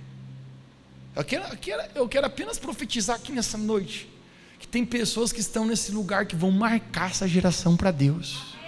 Eu 1.15 1.23
quero, 1.23 1.43
eu 1.45 1.57
quero, 1.57 1.91
eu 1.95 2.07
quero 2.07 2.27
apenas 2.27 2.59
profetizar 2.59 3.15
aqui 3.15 3.31
nessa 3.31 3.57
noite 3.57 4.07
que 4.59 4.67
tem 4.67 4.85
pessoas 4.85 5.31
que 5.31 5.39
estão 5.39 5.65
nesse 5.65 5.91
lugar 5.91 6.27
que 6.27 6.35
vão 6.35 6.51
marcar 6.51 7.09
essa 7.09 7.27
geração 7.27 7.75
para 7.75 7.89
Deus. 7.89 8.60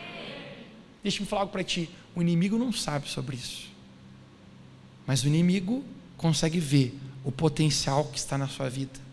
Deixa-me 1.03 1.27
falar 1.27 1.43
algo 1.43 1.51
para 1.51 1.63
ti. 1.63 1.89
O 2.15 2.21
inimigo 2.21 2.57
não 2.57 2.71
sabe 2.71 3.09
sobre 3.09 3.35
isso. 3.35 3.69
Mas 5.05 5.23
o 5.23 5.27
inimigo 5.27 5.83
consegue 6.15 6.59
ver 6.59 6.97
o 7.23 7.31
potencial 7.31 8.05
que 8.05 8.17
está 8.17 8.37
na 8.37 8.47
sua 8.47 8.69
vida. 8.69 9.03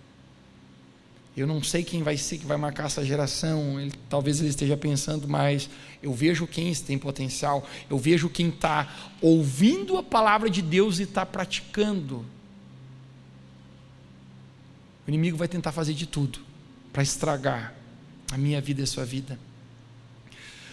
Eu 1.37 1.47
não 1.47 1.63
sei 1.63 1.83
quem 1.83 2.03
vai 2.03 2.17
ser 2.17 2.39
que 2.39 2.47
vai 2.47 2.57
marcar 2.57 2.87
essa 2.87 3.05
geração. 3.05 3.81
Ele, 3.81 3.93
talvez 4.09 4.41
ele 4.41 4.51
esteja 4.51 4.77
pensando, 4.77 5.29
mas 5.29 5.71
eu 6.03 6.13
vejo 6.13 6.47
quem 6.47 6.73
tem 6.75 6.99
potencial. 6.99 7.67
Eu 7.89 7.99
vejo 7.99 8.29
quem 8.29 8.49
está 8.49 9.13
ouvindo 9.21 9.97
a 9.97 10.03
palavra 10.03 10.51
de 10.51 10.61
Deus 10.63 10.99
e 10.99 11.05
está 11.05 11.25
praticando. 11.25 12.25
O 15.07 15.11
inimigo 15.11 15.37
vai 15.37 15.49
tentar 15.49 15.73
fazer 15.73 15.95
de 15.95 16.07
tudo 16.07 16.41
para 16.93 17.03
estragar 17.03 17.75
a 18.31 18.39
minha 18.39 18.61
vida 18.61 18.81
e 18.81 18.85
a 18.85 18.87
sua 18.87 19.05
vida. 19.05 19.39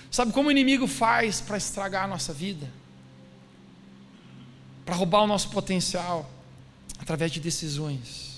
Sabe 0.09 0.31
como 0.31 0.49
o 0.49 0.51
inimigo 0.51 0.87
faz 0.87 1.41
para 1.41 1.57
estragar 1.57 2.05
a 2.05 2.07
nossa 2.07 2.33
vida? 2.33 2.71
Para 4.85 4.95
roubar 4.95 5.23
o 5.23 5.27
nosso 5.27 5.49
potencial? 5.49 6.29
Através 6.99 7.31
de 7.31 7.39
decisões. 7.39 8.37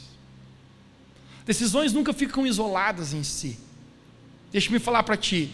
Decisões 1.45 1.93
nunca 1.93 2.13
ficam 2.13 2.45
isoladas 2.45 3.13
em 3.13 3.23
si. 3.23 3.57
Deixa-me 4.51 4.79
falar 4.79 5.03
para 5.03 5.15
ti. 5.15 5.51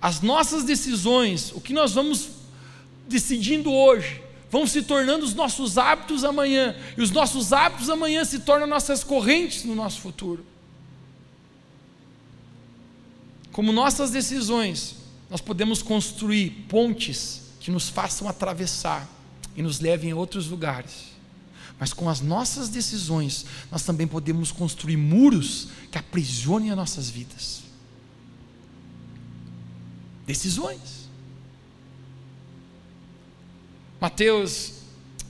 As 0.00 0.20
nossas 0.20 0.64
decisões, 0.64 1.52
o 1.52 1.60
que 1.60 1.72
nós 1.72 1.92
vamos 1.92 2.30
decidindo 3.06 3.72
hoje, 3.72 4.22
vão 4.50 4.66
se 4.66 4.82
tornando 4.82 5.24
os 5.24 5.34
nossos 5.34 5.76
hábitos 5.76 6.24
amanhã. 6.24 6.74
E 6.96 7.02
os 7.02 7.10
nossos 7.10 7.52
hábitos 7.52 7.90
amanhã 7.90 8.24
se 8.24 8.40
tornam 8.40 8.66
nossas 8.66 9.04
correntes 9.04 9.64
no 9.64 9.74
nosso 9.74 10.00
futuro. 10.00 10.44
Como 13.52 13.72
nossas 13.72 14.10
decisões 14.10 14.96
nós 15.30 15.40
podemos 15.40 15.82
construir 15.82 16.50
pontes 16.68 17.42
que 17.60 17.70
nos 17.70 17.88
façam 17.88 18.28
atravessar 18.28 19.06
e 19.54 19.62
nos 19.62 19.80
levem 19.80 20.10
a 20.12 20.16
outros 20.16 20.46
lugares. 20.46 21.08
Mas 21.78 21.92
com 21.92 22.08
as 22.08 22.20
nossas 22.20 22.68
decisões, 22.68 23.44
nós 23.70 23.82
também 23.82 24.06
podemos 24.06 24.50
construir 24.50 24.96
muros 24.96 25.68
que 25.92 25.98
aprisionem 25.98 26.70
as 26.70 26.76
nossas 26.76 27.10
vidas. 27.10 27.62
Decisões. 30.26 31.08
Mateus, 34.00 34.74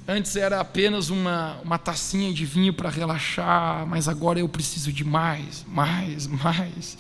antes 0.06 0.36
era 0.36 0.60
apenas 0.60 1.10
uma, 1.10 1.58
uma 1.62 1.78
tacinha 1.78 2.32
de 2.32 2.46
vinho 2.46 2.72
para 2.72 2.88
relaxar, 2.88 3.86
mas 3.86 4.08
agora 4.08 4.38
eu 4.38 4.48
preciso 4.48 4.92
de 4.92 5.04
mais, 5.04 5.64
mais, 5.68 6.26
mais 6.26 6.96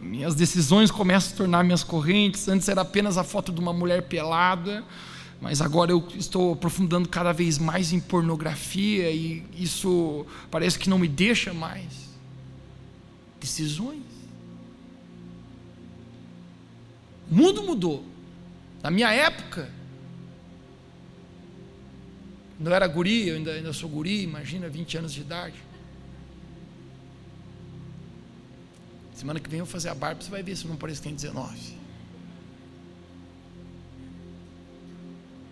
minhas 0.00 0.34
decisões 0.34 0.90
começam 0.90 1.34
a 1.34 1.36
tornar 1.36 1.64
minhas 1.64 1.82
correntes. 1.82 2.48
Antes 2.48 2.68
era 2.68 2.80
apenas 2.80 3.16
a 3.16 3.24
foto 3.24 3.52
de 3.52 3.60
uma 3.60 3.72
mulher 3.72 4.02
pelada, 4.02 4.84
mas 5.40 5.60
agora 5.60 5.92
eu 5.92 6.06
estou 6.16 6.52
aprofundando 6.52 7.08
cada 7.08 7.32
vez 7.32 7.58
mais 7.58 7.92
em 7.92 8.00
pornografia 8.00 9.10
e 9.10 9.44
isso 9.54 10.26
parece 10.50 10.78
que 10.78 10.90
não 10.90 10.98
me 10.98 11.08
deixa 11.08 11.54
mais. 11.54 12.08
Decisões. 13.40 14.02
O 17.30 17.34
mundo 17.34 17.62
mudou. 17.62 18.04
Na 18.82 18.90
minha 18.90 19.12
época, 19.12 19.70
quando 22.56 22.68
eu 22.68 22.74
era 22.74 22.86
guri, 22.88 23.28
eu 23.28 23.36
ainda, 23.36 23.52
ainda 23.52 23.72
sou 23.72 23.88
guri, 23.88 24.22
imagina, 24.22 24.68
20 24.68 24.98
anos 24.98 25.12
de 25.12 25.20
idade. 25.20 25.67
Semana 29.18 29.40
que 29.40 29.50
vem 29.50 29.58
eu 29.58 29.64
vou 29.64 29.72
fazer 29.72 29.88
a 29.88 29.96
barba, 29.96 30.22
você 30.22 30.30
vai 30.30 30.44
ver 30.44 30.56
se 30.56 30.64
não 30.68 30.76
parece 30.76 31.00
que 31.00 31.08
tem 31.08 31.14
19. 31.16 31.76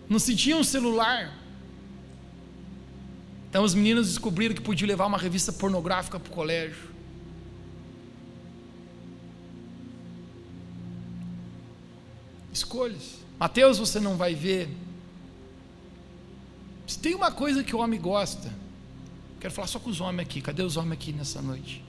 Não 0.07 0.17
se 0.19 0.33
tinha 0.37 0.55
um 0.55 0.63
celular. 0.63 1.37
Então 3.49 3.65
os 3.65 3.73
meninos 3.73 4.07
descobriram 4.07 4.55
que 4.55 4.61
podiam 4.61 4.87
levar 4.87 5.05
uma 5.05 5.17
revista 5.17 5.51
pornográfica 5.51 6.17
para 6.17 6.31
o 6.31 6.33
colégio. 6.33 6.95
Escolhas. 12.53 13.15
Mateus, 13.37 13.77
você 13.79 13.99
não 13.99 14.15
vai 14.15 14.33
ver. 14.33 14.69
Se 16.87 16.97
tem 16.97 17.13
uma 17.13 17.33
coisa 17.33 17.65
que 17.65 17.75
o 17.75 17.79
homem 17.79 17.99
gosta, 17.99 18.49
quero 19.41 19.53
falar 19.53 19.67
só 19.67 19.77
com 19.77 19.89
os 19.89 19.99
homens 19.99 20.25
aqui. 20.25 20.39
Cadê 20.39 20.63
os 20.63 20.77
homens 20.77 20.93
aqui 20.93 21.11
nessa 21.11 21.41
noite? 21.41 21.86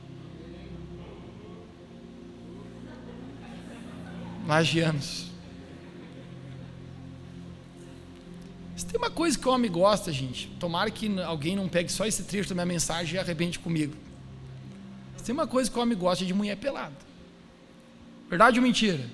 Lagianos. 4.49 5.27
Se 8.75 8.87
tem 8.87 8.97
uma 8.97 9.11
coisa 9.11 9.39
que 9.39 9.47
o 9.47 9.53
homem 9.53 9.71
gosta, 9.71 10.11
gente, 10.11 10.49
tomara 10.59 10.91
que 10.91 11.21
alguém 11.21 11.55
não 11.55 11.69
pegue 11.69 11.93
só 11.93 12.07
esse 12.07 12.23
trecho 12.23 12.49
da 12.49 12.55
minha 12.55 12.65
mensagem 12.65 13.17
e 13.17 13.19
arrebente 13.19 13.59
comigo. 13.59 13.95
Tem 15.23 15.35
uma 15.35 15.47
coisa 15.47 15.71
que 15.71 15.79
o 15.79 15.83
homem 15.83 15.99
gosta 15.99 16.25
de 16.25 16.33
mulher 16.33 16.57
pelada. 16.57 16.97
Verdade 18.31 18.59
ou 18.59 18.63
mentira? 18.63 19.05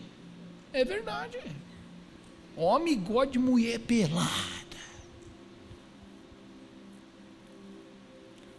É 0.73 0.85
verdade. 0.85 1.39
Homem 2.57 2.97
gosta 3.01 3.33
de 3.33 3.39
mulher 3.41 3.81
pelada. 3.81 4.31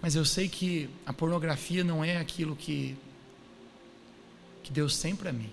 Mas 0.01 0.15
eu 0.15 0.25
sei 0.25 0.49
que 0.49 0.89
a 1.05 1.13
pornografia 1.13 1.81
não 1.81 2.03
é 2.03 2.17
aquilo 2.17 2.57
que, 2.57 2.97
que 4.61 4.73
Deus 4.73 4.99
tem 4.99 5.15
para 5.15 5.31
mim. 5.31 5.49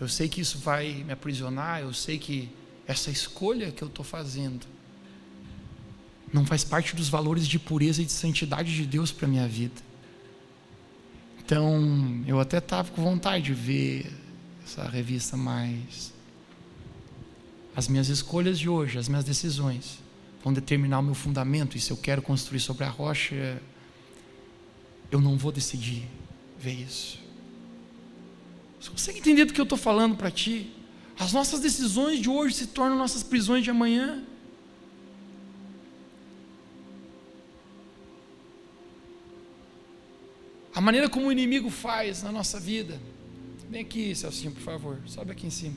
Eu 0.00 0.08
sei 0.08 0.28
que 0.28 0.40
isso 0.40 0.58
vai 0.58 1.04
me 1.04 1.12
aprisionar, 1.12 1.80
eu 1.80 1.92
sei 1.92 2.18
que 2.18 2.50
essa 2.86 3.10
escolha 3.10 3.70
que 3.70 3.82
eu 3.82 3.88
estou 3.88 4.04
fazendo 4.04 4.66
não 6.32 6.44
faz 6.46 6.64
parte 6.64 6.96
dos 6.96 7.08
valores 7.08 7.46
de 7.46 7.58
pureza 7.58 8.02
e 8.02 8.04
de 8.04 8.12
santidade 8.12 8.74
de 8.74 8.86
Deus 8.86 9.12
para 9.12 9.28
minha 9.28 9.46
vida. 9.46 9.80
Então, 11.44 12.22
eu 12.26 12.40
até 12.40 12.58
estava 12.58 12.90
com 12.90 13.02
vontade 13.02 13.44
de 13.44 13.54
ver 13.54 14.10
essa 14.64 14.88
revista, 14.88 15.36
mas 15.36 16.12
as 17.76 17.88
minhas 17.88 18.08
escolhas 18.08 18.58
de 18.58 18.68
hoje, 18.68 18.98
as 18.98 19.08
minhas 19.08 19.24
decisões, 19.24 19.98
vão 20.42 20.52
determinar 20.52 21.00
o 21.00 21.02
meu 21.02 21.14
fundamento. 21.14 21.76
E 21.76 21.80
se 21.80 21.90
eu 21.90 21.96
quero 21.96 22.22
construir 22.22 22.60
sobre 22.60 22.84
a 22.84 22.88
rocha, 22.88 23.60
eu 25.10 25.20
não 25.20 25.36
vou 25.36 25.52
decidir 25.52 26.08
ver 26.58 26.72
isso. 26.72 27.21
Você 28.82 28.90
consegue 28.90 29.18
entender 29.20 29.44
do 29.44 29.52
que 29.52 29.60
eu 29.60 29.62
estou 29.62 29.78
falando 29.78 30.16
para 30.16 30.28
ti? 30.28 30.68
As 31.16 31.32
nossas 31.32 31.60
decisões 31.60 32.18
de 32.18 32.28
hoje 32.28 32.56
se 32.56 32.66
tornam 32.66 32.98
nossas 32.98 33.22
prisões 33.22 33.62
de 33.62 33.70
amanhã. 33.70 34.24
A 40.74 40.80
maneira 40.80 41.08
como 41.08 41.28
o 41.28 41.32
inimigo 41.32 41.70
faz 41.70 42.24
na 42.24 42.32
nossa 42.32 42.58
vida. 42.58 43.00
Vem 43.70 43.82
aqui, 43.82 44.16
Celcinho, 44.16 44.50
por 44.50 44.62
favor. 44.62 44.98
Sobe 45.06 45.30
aqui 45.30 45.46
em 45.46 45.50
cima. 45.50 45.76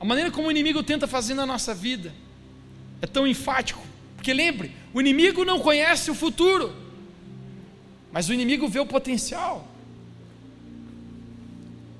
A 0.00 0.06
maneira 0.06 0.30
como 0.30 0.48
o 0.48 0.50
inimigo 0.50 0.82
tenta 0.82 1.06
fazer 1.06 1.34
na 1.34 1.44
nossa 1.44 1.74
vida 1.74 2.14
é 3.02 3.06
tão 3.06 3.26
enfático. 3.26 3.82
Porque 4.16 4.32
lembre, 4.32 4.74
o 4.94 5.02
inimigo 5.02 5.44
não 5.44 5.60
conhece 5.60 6.10
o 6.10 6.14
futuro, 6.14 6.74
mas 8.10 8.30
o 8.30 8.32
inimigo 8.32 8.66
vê 8.66 8.80
o 8.80 8.86
potencial. 8.86 9.75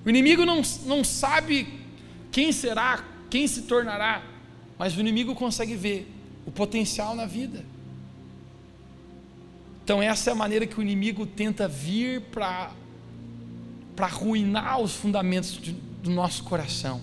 O 0.07 0.09
inimigo 0.09 0.47
não, 0.47 0.63
não 0.85 1.03
sabe 1.03 1.67
quem 2.31 2.53
será, 2.53 3.05
quem 3.29 3.49
se 3.49 3.63
tornará, 3.63 4.23
mas 4.79 4.97
o 4.97 5.01
inimigo 5.01 5.35
consegue 5.35 5.75
ver 5.75 6.09
o 6.47 6.53
potencial 6.53 7.13
na 7.17 7.27
vida. 7.27 7.65
Então, 9.83 10.01
essa 10.01 10.31
é 10.31 10.33
a 10.33 10.37
maneira 10.37 10.65
que 10.65 10.79
o 10.79 10.83
inimigo 10.83 11.27
tenta 11.27 11.67
vir 11.67 12.21
para 12.21 12.73
arruinar 13.99 14.81
os 14.81 14.95
fundamentos 14.95 15.61
de, 15.61 15.73
do 15.73 16.11
nosso 16.11 16.45
coração. 16.45 17.01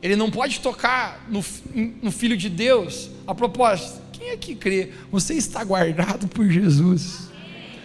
Ele 0.00 0.16
não 0.16 0.30
pode 0.30 0.60
tocar 0.60 1.26
no, 1.28 1.44
no 2.02 2.10
Filho 2.10 2.38
de 2.38 2.48
Deus. 2.48 3.10
A 3.26 3.34
propósito, 3.34 4.00
quem 4.12 4.30
é 4.30 4.36
que 4.36 4.54
crê? 4.54 4.92
Você 5.10 5.34
está 5.34 5.62
guardado 5.62 6.26
por 6.26 6.48
Jesus. 6.48 7.31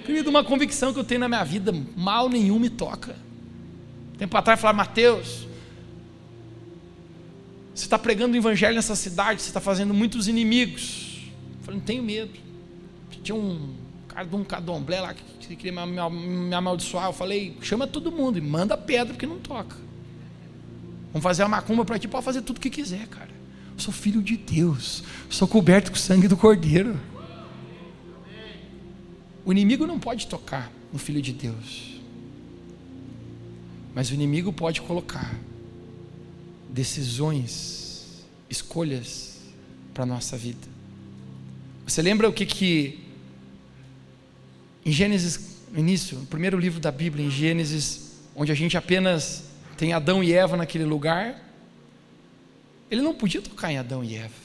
Querido, 0.07 0.29
uma 0.29 0.41
convicção 0.41 0.93
que 0.93 0.99
eu 0.99 1.03
tenho 1.03 1.19
na 1.19 1.27
minha 1.27 1.43
vida, 1.43 1.73
mal 1.97 2.29
nenhum 2.29 2.57
me 2.57 2.69
toca. 2.69 3.13
Tempo 4.17 4.37
atrás 4.37 4.57
falar, 4.57 4.71
Mateus, 4.71 5.45
você 7.75 7.83
está 7.83 7.99
pregando 7.99 8.33
o 8.33 8.37
evangelho 8.37 8.73
nessa 8.73 8.95
cidade, 8.95 9.41
você 9.41 9.49
está 9.49 9.59
fazendo 9.59 9.93
muitos 9.93 10.29
inimigos. 10.29 11.25
Eu 11.59 11.65
falei, 11.65 11.79
não 11.81 11.85
tenho 11.85 12.01
medo. 12.01 12.31
Tinha 13.21 13.35
um 13.35 13.73
cara 14.07 14.25
de 14.25 14.33
um 14.33 14.45
cadomblé 14.45 15.01
lá 15.01 15.13
que 15.13 15.57
queria 15.57 15.85
me, 15.85 16.53
amaldiçoar. 16.55 17.07
Eu 17.07 17.13
falei, 17.13 17.57
chama 17.61 17.85
todo 17.85 18.09
mundo 18.09 18.37
e 18.37 18.41
manda 18.41 18.77
pedra 18.77 19.13
porque 19.13 19.27
não 19.27 19.39
toca. 19.39 19.75
Vamos 21.11 21.21
fazer 21.21 21.43
a 21.43 21.49
macumba 21.49 21.83
para 21.83 21.99
ti, 21.99 22.07
pode 22.07 22.23
fazer 22.23 22.43
tudo 22.43 22.59
o 22.59 22.61
que 22.61 22.69
quiser, 22.69 23.07
cara. 23.07 23.31
Eu 23.73 23.79
sou 23.81 23.93
filho 23.93 24.21
de 24.21 24.37
Deus, 24.37 25.03
sou 25.29 25.49
coberto 25.49 25.91
com 25.91 25.97
o 25.97 25.99
sangue 25.99 26.29
do 26.29 26.37
Cordeiro. 26.37 26.97
O 29.47 29.51
inimigo 29.53 29.88
não 29.88 29.97
pode 29.97 30.27
tocar 30.27 30.69
no 30.91 30.99
Filho 30.99 31.21
de 31.21 31.31
Deus, 31.31 32.01
mas 33.95 34.12
o 34.12 34.13
inimigo 34.13 34.51
pode 34.51 34.81
colocar 34.81 35.39
decisões, 36.69 38.25
escolhas 38.49 39.39
para 39.93 40.03
a 40.03 40.05
nossa 40.05 40.36
vida. 40.36 40.67
Você 41.86 42.01
lembra 42.01 42.27
o 42.27 42.33
que 42.33 42.45
que 42.45 42.99
em 44.86 44.91
Gênesis, 44.91 45.62
no 45.71 45.79
início, 45.79 46.19
no 46.19 46.25
primeiro 46.25 46.60
livro 46.60 46.81
da 46.81 46.91
Bíblia, 46.91 47.25
em 47.25 47.31
Gênesis, 47.31 48.17
onde 48.36 48.51
a 48.51 48.55
gente 48.55 48.75
apenas 48.75 49.45
tem 49.77 49.93
Adão 49.93 50.21
e 50.21 50.33
Eva 50.33 50.57
naquele 50.57 50.83
lugar, 50.83 51.41
ele 52.91 53.01
não 53.01 53.15
podia 53.15 53.41
tocar 53.41 53.71
em 53.71 53.77
Adão 53.77 54.03
e 54.03 54.13
Eva. 54.13 54.36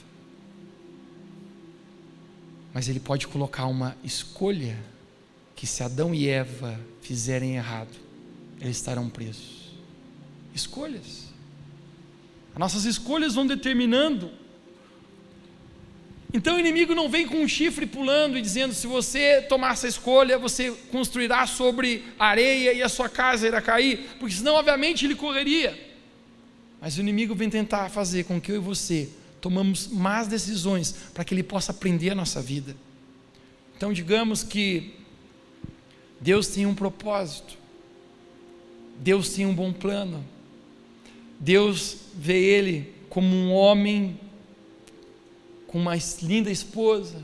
Mas 2.73 2.89
ele 2.89 3.01
pode 3.01 3.27
colocar 3.27 3.67
uma 3.67 3.97
escolha 4.05 4.92
que 5.63 5.67
se 5.69 5.81
Adão 5.85 6.13
e 6.13 6.29
Eva 6.29 6.77
fizerem 7.03 7.55
errado, 7.55 7.97
eles 8.61 8.79
estarão 8.79 9.09
presos. 9.09 9.71
Escolhas. 10.53 11.29
As 12.53 12.59
nossas 12.59 12.85
escolhas 12.85 13.37
vão 13.37 13.47
determinando. 13.47 14.33
Então 16.35 16.57
o 16.57 16.59
inimigo 16.59 16.97
não 16.97 17.09
vem 17.09 17.29
com 17.29 17.37
um 17.37 17.47
chifre 17.47 17.87
pulando 17.87 18.37
e 18.37 18.43
dizendo: 18.43 18.75
se 18.75 18.89
você 18.89 19.41
tomar 19.43 19.75
essa 19.75 19.87
escolha, 19.87 20.37
você 20.37 20.73
construirá 20.91 21.47
sobre 21.47 22.07
areia 22.19 22.73
e 22.73 22.83
a 22.83 22.89
sua 22.89 23.09
casa 23.09 23.47
irá 23.47 23.63
cair, 23.63 24.17
porque 24.19 24.35
senão, 24.35 24.55
obviamente, 24.55 25.05
ele 25.05 25.15
correria. 25.15 25.79
Mas 26.81 26.97
o 26.97 27.01
inimigo 27.01 27.37
vem 27.37 27.49
tentar 27.49 27.89
fazer 27.89 28.25
com 28.25 28.41
que 28.41 28.51
eu 28.51 28.57
e 28.57 28.59
você 28.59 29.09
tomamos 29.41 29.87
más 29.87 30.27
decisões 30.27 30.93
para 31.15 31.25
que 31.25 31.33
ele 31.33 31.45
possa 31.45 31.71
aprender 31.71 32.11
a 32.11 32.17
nossa 32.17 32.43
vida. 32.43 32.75
Então, 33.77 33.93
digamos 33.93 34.43
que 34.43 35.01
Deus 36.23 36.55
tinha 36.55 36.69
um 36.69 36.75
propósito. 36.75 37.59
Deus 38.99 39.35
tinha 39.35 39.49
um 39.49 39.55
bom 39.55 39.73
plano. 39.73 40.25
Deus 41.41 41.97
vê 42.15 42.39
ele 42.39 42.95
como 43.11 43.35
um 43.35 43.53
homem 43.53 44.21
com 45.67 45.79
uma 45.79 45.97
linda 46.23 46.49
esposa. 46.49 47.21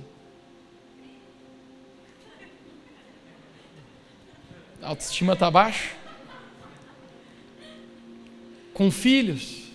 A 4.83 4.89
autoestima 4.89 5.35
está 5.35 5.49
baixa. 5.49 5.95
Com 8.75 8.91
filhos. 8.91 9.69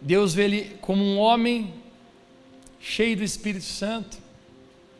Deus 0.00 0.34
vê 0.34 0.44
ele 0.44 0.76
como 0.80 1.04
um 1.04 1.16
homem 1.16 1.72
cheio 2.80 3.16
do 3.16 3.22
Espírito 3.22 3.64
Santo, 3.64 4.18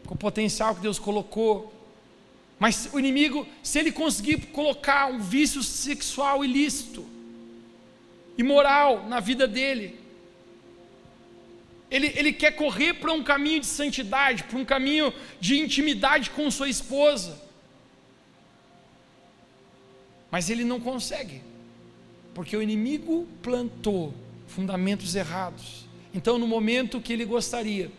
com 0.06 0.14
o 0.14 0.18
potencial 0.18 0.76
que 0.76 0.80
Deus 0.80 1.00
colocou 1.00 1.71
Mas 2.62 2.88
o 2.92 2.98
inimigo, 3.00 3.44
se 3.60 3.80
ele 3.80 3.90
conseguir 3.90 4.38
colocar 4.52 5.06
um 5.06 5.18
vício 5.18 5.64
sexual 5.64 6.44
ilícito, 6.44 7.04
imoral 8.38 9.08
na 9.08 9.18
vida 9.18 9.48
dele, 9.48 9.98
ele, 11.90 12.12
ele 12.14 12.32
quer 12.32 12.52
correr 12.52 12.94
para 12.94 13.12
um 13.12 13.24
caminho 13.24 13.58
de 13.58 13.66
santidade, 13.66 14.44
para 14.44 14.56
um 14.56 14.64
caminho 14.64 15.12
de 15.40 15.58
intimidade 15.58 16.30
com 16.30 16.48
sua 16.52 16.68
esposa. 16.68 17.36
Mas 20.30 20.48
ele 20.48 20.62
não 20.62 20.78
consegue, 20.78 21.42
porque 22.32 22.56
o 22.56 22.62
inimigo 22.62 23.26
plantou 23.42 24.14
fundamentos 24.46 25.16
errados. 25.16 25.84
Então, 26.14 26.38
no 26.38 26.46
momento 26.46 27.00
que 27.00 27.12
ele 27.12 27.24
gostaria 27.24 27.90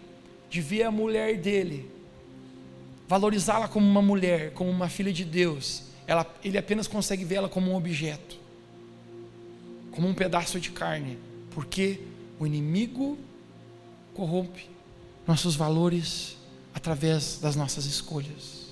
de 0.50 0.62
ver 0.62 0.84
a 0.84 0.90
mulher 0.90 1.36
dele, 1.36 1.92
valorizá-la 3.14 3.68
como 3.68 3.88
uma 3.88 4.02
mulher, 4.02 4.54
como 4.54 4.72
uma 4.72 4.90
filha 4.90 5.14
de 5.14 5.24
Deus, 5.24 5.84
ela, 6.08 6.26
ele 6.44 6.58
apenas 6.58 6.88
consegue 6.88 7.24
vê-la 7.24 7.48
como 7.48 7.70
um 7.70 7.76
objeto, 7.76 8.40
como 9.92 10.08
um 10.08 10.16
pedaço 10.16 10.60
de 10.60 10.72
carne, 10.72 11.20
porque 11.52 12.02
o 12.40 12.48
inimigo 12.48 13.16
corrompe 14.16 14.68
nossos 15.28 15.56
valores 15.56 16.38
através 16.74 17.38
das 17.38 17.56
nossas 17.56 17.86
escolhas. 17.86 18.64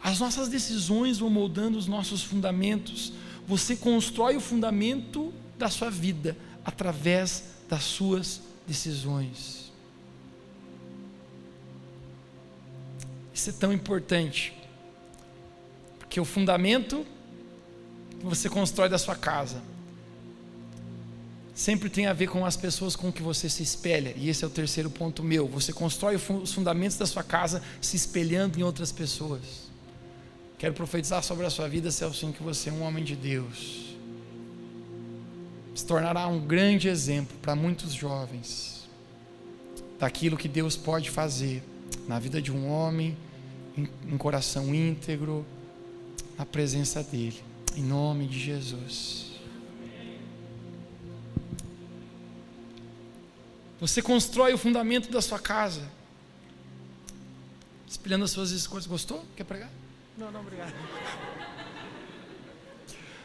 As 0.00 0.20
nossas 0.20 0.48
decisões 0.48 1.18
vão 1.18 1.28
moldando 1.28 1.76
os 1.76 1.88
nossos 1.88 2.22
fundamentos. 2.22 3.12
Você 3.44 3.74
constrói 3.74 4.36
o 4.36 4.40
fundamento 4.40 5.34
da 5.58 5.68
sua 5.68 5.90
vida 5.90 6.36
através 6.64 7.42
das 7.68 7.82
suas 7.82 8.40
decisões. 8.68 9.69
É 13.48 13.52
tão 13.52 13.72
importante, 13.72 14.52
porque 15.98 16.20
o 16.20 16.24
fundamento 16.26 17.06
que 18.18 18.26
você 18.26 18.50
constrói 18.50 18.88
da 18.88 18.98
sua 18.98 19.16
casa 19.16 19.62
sempre 21.54 21.88
tem 21.88 22.06
a 22.06 22.12
ver 22.12 22.26
com 22.26 22.44
as 22.44 22.56
pessoas 22.56 22.94
com 22.94 23.10
que 23.10 23.22
você 23.22 23.48
se 23.48 23.62
espelha, 23.62 24.12
e 24.16 24.28
esse 24.28 24.44
é 24.44 24.46
o 24.46 24.50
terceiro 24.50 24.90
ponto 24.90 25.22
meu. 25.22 25.48
Você 25.48 25.72
constrói 25.72 26.16
os 26.16 26.52
fundamentos 26.52 26.98
da 26.98 27.06
sua 27.06 27.22
casa 27.22 27.62
se 27.80 27.96
espelhando 27.96 28.58
em 28.58 28.62
outras 28.62 28.92
pessoas. 28.92 29.70
Quero 30.58 30.74
profetizar 30.74 31.22
sobre 31.22 31.46
a 31.46 31.50
sua 31.50 31.66
vida, 31.68 31.90
Celso, 31.90 32.32
que 32.32 32.42
você 32.42 32.68
é 32.68 32.72
um 32.72 32.82
homem 32.82 33.02
de 33.02 33.16
Deus. 33.16 33.96
Se 35.74 35.86
tornará 35.86 36.26
um 36.26 36.40
grande 36.40 36.88
exemplo 36.88 37.36
para 37.40 37.56
muitos 37.56 37.94
jovens 37.94 38.86
daquilo 39.98 40.36
que 40.36 40.48
Deus 40.48 40.76
pode 40.76 41.08
fazer 41.10 41.62
na 42.06 42.18
vida 42.18 42.42
de 42.42 42.52
um 42.52 42.70
homem, 42.70 43.16
em 43.76 44.18
coração 44.18 44.74
íntegro, 44.74 45.46
na 46.36 46.46
presença 46.46 47.02
dEle. 47.02 47.42
Em 47.76 47.82
nome 47.82 48.26
de 48.26 48.38
Jesus. 48.38 49.30
Você 53.80 54.02
constrói 54.02 54.52
o 54.52 54.58
fundamento 54.58 55.10
da 55.10 55.22
sua 55.22 55.38
casa. 55.38 55.88
Espelhando 57.88 58.24
as 58.24 58.30
suas 58.30 58.50
escolhas. 58.50 58.86
Gostou? 58.86 59.24
Quer 59.36 59.44
pregar? 59.44 59.70
Não, 60.18 60.30
não, 60.30 60.40
obrigado. 60.40 60.74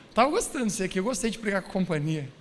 Estava 0.10 0.30
gostando 0.30 0.68
disso 0.68 0.84
aqui. 0.84 1.00
Eu 1.00 1.04
gostei 1.04 1.30
de 1.30 1.38
pregar 1.38 1.62
com 1.62 1.72
companhia. 1.72 2.32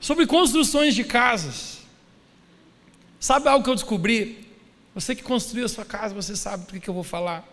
Sobre 0.00 0.26
construções 0.26 0.94
de 0.94 1.02
casas. 1.02 1.80
Sabe 3.18 3.48
algo 3.48 3.64
que 3.64 3.70
eu 3.70 3.74
descobri? 3.74 4.43
Você 4.94 5.14
que 5.14 5.22
construiu 5.22 5.66
a 5.66 5.68
sua 5.68 5.84
casa, 5.84 6.14
você 6.14 6.36
sabe 6.36 6.72
do 6.72 6.80
que 6.80 6.88
eu 6.88 6.94
vou 6.94 7.02
falar. 7.02 7.46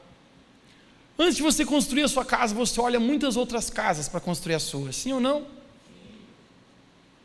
Antes 1.17 1.35
de 1.35 1.41
você 1.41 1.65
construir 1.65 2.03
a 2.03 2.07
sua 2.07 2.23
casa, 2.23 2.53
você 2.53 2.79
olha 2.79 2.99
muitas 2.99 3.35
outras 3.35 3.69
casas 3.69 4.07
para 4.07 4.19
construir 4.19 4.55
a 4.55 4.59
sua, 4.59 4.91
sim 4.91 5.11
ou 5.11 5.19
não? 5.19 5.45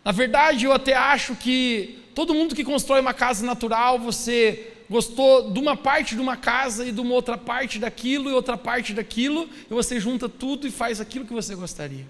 Na 0.05 0.12
verdade, 0.12 0.64
eu 0.64 0.73
até 0.73 0.95
acho 0.95 1.35
que 1.35 1.99
todo 2.14 2.35
mundo 2.35 2.55
que 2.55 2.64
constrói 2.64 3.01
uma 3.01 3.12
casa 3.12 3.45
natural, 3.45 3.99
você 3.99 4.73
gostou 4.89 5.51
de 5.51 5.59
uma 5.59 5.77
parte 5.77 6.14
de 6.14 6.21
uma 6.21 6.37
casa 6.37 6.87
e 6.87 6.93
de 6.93 7.01
uma 7.01 7.12
outra 7.14 7.37
parte 7.37 7.79
daquilo 7.79 8.31
e 8.31 8.33
outra 8.33 8.57
parte 8.57 8.95
daquilo, 8.95 9.49
e 9.69 9.75
você 9.75 9.99
junta 9.99 10.29
tudo 10.29 10.67
e 10.67 10.71
faz 10.71 11.01
aquilo 11.01 11.27
que 11.27 11.33
você 11.33 11.55
gostaria. 11.55 12.07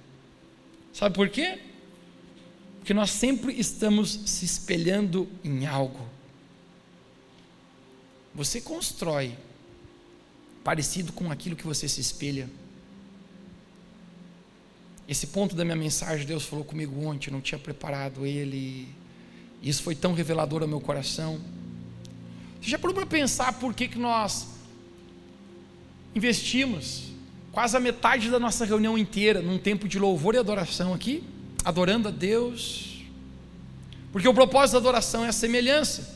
Sabe 0.93 1.15
por 1.15 1.29
quê? 1.29 1.59
Porque 2.79 2.95
nós 2.95 3.11
sempre 3.11 3.59
estamos 3.59 4.21
se 4.27 4.45
espelhando 4.45 5.29
em 5.43 5.67
algo. 5.67 6.16
Você 8.37 8.61
constrói 8.61 9.35
parecido 10.63 11.11
com 11.11 11.33
aquilo 11.33 11.57
que 11.57 11.67
você 11.67 11.89
se 11.89 12.03
espelha. 12.03 12.51
Esse 15.09 15.29
ponto 15.29 15.57
da 15.57 15.65
minha 15.65 15.77
mensagem, 15.77 16.27
Deus 16.27 16.45
falou 16.45 16.63
comigo 16.63 17.03
ontem, 17.07 17.29
eu 17.29 17.33
não 17.33 17.41
tinha 17.41 17.59
preparado 17.59 18.27
ele. 18.27 18.89
Isso 19.63 19.83
foi 19.83 19.95
tão 19.95 20.13
revelador 20.13 20.61
ao 20.61 20.69
meu 20.69 20.83
coração. 20.83 21.41
Você 22.61 22.69
já 22.69 22.79
parou 22.79 22.95
para 22.95 23.07
pensar 23.07 23.55
por 23.55 23.73
que, 23.73 23.89
que 23.89 23.99
nós 23.99 24.49
investimos 26.15 27.05
quase 27.53 27.75
a 27.75 27.81
metade 27.81 28.29
da 28.31 28.39
nossa 28.39 28.67
reunião 28.67 28.99
inteira 28.99 29.41
num 29.41 29.59
tempo 29.59 29.89
de 29.89 29.99
louvor 29.99 30.35
e 30.35 30.39
adoração 30.39 30.93
aqui, 30.93 31.25
adorando 31.65 32.09
a 32.09 32.11
Deus? 32.11 33.03
Porque 34.13 34.29
o 34.29 34.35
propósito 34.35 34.73
da 34.73 34.79
adoração 34.81 35.25
é 35.25 35.29
a 35.29 35.33
semelhança. 35.33 36.16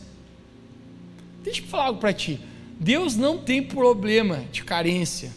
Deixa 1.43 1.61
eu 1.61 1.67
falar 1.67 1.87
algo 1.87 2.01
para 2.01 2.13
ti. 2.13 2.41
Deus 2.79 3.17
não 3.17 3.39
tem 3.39 3.63
problema 3.63 4.45
de 4.51 4.65
carência. 4.65 5.31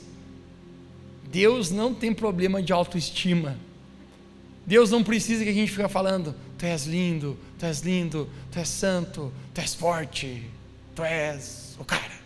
Deus 1.26 1.72
não 1.72 1.94
tem 1.94 2.14
problema 2.14 2.62
de 2.62 2.72
autoestima. 2.72 3.58
Deus 4.66 4.92
não 4.92 5.04
precisa 5.04 5.44
que 5.44 5.50
a 5.50 5.54
gente 5.54 5.72
fique 5.72 5.88
falando: 5.90 6.36
Tu 6.58 6.66
és 6.66 6.86
lindo, 6.86 7.38
Tu 7.60 7.66
és 7.66 7.82
lindo, 7.82 8.30
Tu 8.52 8.60
és 8.60 8.68
santo, 8.68 9.34
Tu 9.54 9.60
és 9.62 9.74
forte, 9.74 10.44
Tu 10.96 11.04
és 11.04 11.76
o 11.80 11.84
cara. 11.84 12.24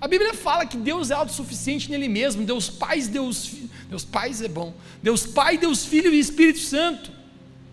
A 0.00 0.08
Bíblia 0.08 0.34
fala 0.34 0.66
que 0.66 0.76
Deus 0.76 1.12
é 1.12 1.14
autossuficiente 1.14 1.88
nele 1.88 2.08
mesmo. 2.08 2.44
Deus 2.44 2.68
Pai, 2.68 3.00
Deus 3.02 3.52
Deus 3.88 4.04
Pai 4.04 4.32
é 4.42 4.48
bom. 4.48 4.74
Deus 5.00 5.24
Pai, 5.26 5.56
Deus 5.56 5.84
Filho 5.84 6.12
e 6.12 6.18
Espírito 6.18 6.58
Santo. 6.58 7.12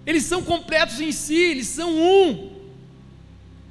Eles 0.06 0.24
são 0.26 0.44
completos 0.44 1.00
em 1.00 1.12
si, 1.12 1.36
eles 1.36 1.68
são 1.68 1.92
um. 1.92 2.59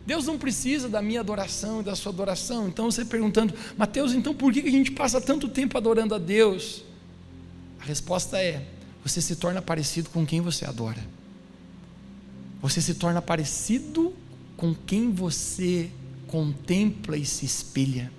Deus 0.08 0.24
não 0.24 0.38
precisa 0.38 0.88
da 0.88 1.02
minha 1.02 1.20
adoração 1.20 1.82
e 1.82 1.84
da 1.84 1.94
sua 1.94 2.10
adoração. 2.10 2.66
Então 2.66 2.90
você 2.90 3.04
perguntando, 3.04 3.52
Mateus, 3.76 4.14
então 4.14 4.34
por 4.34 4.50
que 4.54 4.60
a 4.60 4.70
gente 4.70 4.90
passa 4.90 5.20
tanto 5.20 5.50
tempo 5.50 5.76
adorando 5.76 6.14
a 6.14 6.18
Deus? 6.18 6.82
A 7.78 7.84
resposta 7.84 8.38
é: 8.38 8.66
você 9.04 9.20
se 9.20 9.36
torna 9.36 9.60
parecido 9.60 10.08
com 10.08 10.24
quem 10.24 10.40
você 10.40 10.64
adora. 10.64 11.06
Você 12.62 12.80
se 12.80 12.94
torna 12.94 13.20
parecido 13.20 14.14
com 14.56 14.74
quem 14.74 15.12
você 15.12 15.90
contempla 16.26 17.14
e 17.14 17.26
se 17.26 17.44
espelha. 17.44 18.10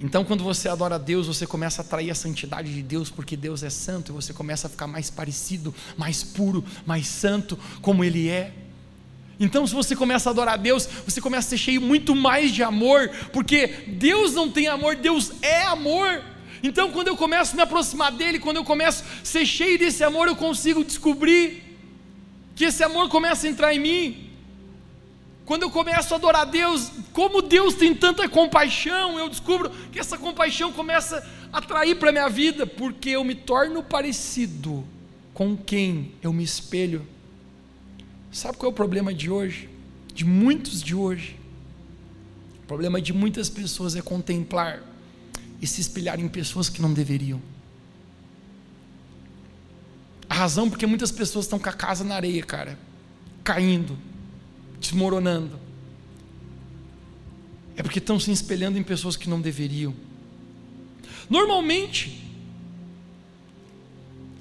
Então, 0.00 0.24
quando 0.24 0.42
você 0.42 0.70
adora 0.70 0.94
a 0.94 0.98
Deus, 0.98 1.26
você 1.26 1.46
começa 1.46 1.82
a 1.82 1.84
atrair 1.84 2.10
a 2.10 2.14
santidade 2.14 2.72
de 2.72 2.82
Deus, 2.82 3.10
porque 3.10 3.36
Deus 3.36 3.62
é 3.62 3.68
santo, 3.68 4.12
e 4.12 4.14
você 4.14 4.32
começa 4.32 4.66
a 4.66 4.70
ficar 4.70 4.86
mais 4.86 5.10
parecido, 5.10 5.74
mais 5.94 6.22
puro, 6.22 6.64
mais 6.86 7.06
santo, 7.06 7.58
como 7.82 8.02
Ele 8.02 8.28
é. 8.28 8.67
Então, 9.40 9.66
se 9.66 9.74
você 9.74 9.94
começa 9.94 10.28
a 10.28 10.32
adorar 10.32 10.54
a 10.54 10.56
Deus, 10.56 10.88
você 11.04 11.20
começa 11.20 11.46
a 11.46 11.50
ser 11.50 11.58
cheio 11.58 11.80
muito 11.80 12.14
mais 12.14 12.52
de 12.52 12.62
amor, 12.62 13.08
porque 13.32 13.68
Deus 13.86 14.34
não 14.34 14.50
tem 14.50 14.66
amor, 14.66 14.96
Deus 14.96 15.32
é 15.42 15.62
amor. 15.62 16.22
Então, 16.62 16.90
quando 16.90 17.08
eu 17.08 17.16
começo 17.16 17.52
a 17.52 17.56
me 17.56 17.62
aproximar 17.62 18.10
dele, 18.10 18.40
quando 18.40 18.56
eu 18.56 18.64
começo 18.64 19.04
a 19.04 19.24
ser 19.24 19.46
cheio 19.46 19.78
desse 19.78 20.02
amor, 20.02 20.26
eu 20.26 20.34
consigo 20.34 20.82
descobrir 20.84 21.62
que 22.56 22.64
esse 22.64 22.82
amor 22.82 23.08
começa 23.08 23.46
a 23.46 23.50
entrar 23.50 23.72
em 23.72 23.78
mim. 23.78 24.30
Quando 25.44 25.62
eu 25.62 25.70
começo 25.70 26.12
a 26.12 26.16
adorar 26.16 26.42
a 26.42 26.44
Deus, 26.44 26.90
como 27.12 27.40
Deus 27.40 27.74
tem 27.74 27.94
tanta 27.94 28.28
compaixão, 28.28 29.18
eu 29.18 29.28
descubro 29.28 29.70
que 29.92 30.00
essa 30.00 30.18
compaixão 30.18 30.72
começa 30.72 31.24
a 31.52 31.58
atrair 31.58 31.94
para 31.94 32.10
a 32.10 32.12
minha 32.12 32.28
vida, 32.28 32.66
porque 32.66 33.10
eu 33.10 33.22
me 33.22 33.36
torno 33.36 33.82
parecido 33.84 34.84
com 35.32 35.56
quem 35.56 36.12
eu 36.20 36.32
me 36.32 36.42
espelho. 36.42 37.06
Sabe 38.30 38.56
qual 38.56 38.70
é 38.70 38.72
o 38.72 38.76
problema 38.76 39.12
de 39.12 39.30
hoje? 39.30 39.68
De 40.14 40.24
muitos 40.24 40.82
de 40.82 40.94
hoje. 40.94 41.38
O 42.62 42.66
problema 42.66 43.00
de 43.00 43.12
muitas 43.12 43.48
pessoas 43.48 43.96
é 43.96 44.02
contemplar 44.02 44.82
e 45.60 45.66
se 45.66 45.80
espelhar 45.80 46.20
em 46.20 46.28
pessoas 46.28 46.68
que 46.68 46.82
não 46.82 46.92
deveriam. 46.92 47.40
A 50.28 50.34
razão 50.34 50.68
porque 50.68 50.86
muitas 50.86 51.10
pessoas 51.10 51.46
estão 51.46 51.58
com 51.58 51.68
a 51.68 51.72
casa 51.72 52.04
na 52.04 52.14
areia, 52.14 52.42
cara, 52.42 52.78
caindo, 53.42 53.98
desmoronando, 54.78 55.58
é 57.78 57.82
porque 57.82 58.00
estão 58.00 58.18
se 58.18 58.32
espelhando 58.32 58.76
em 58.76 58.82
pessoas 58.82 59.16
que 59.16 59.30
não 59.30 59.40
deveriam. 59.40 59.94
Normalmente, 61.30 62.28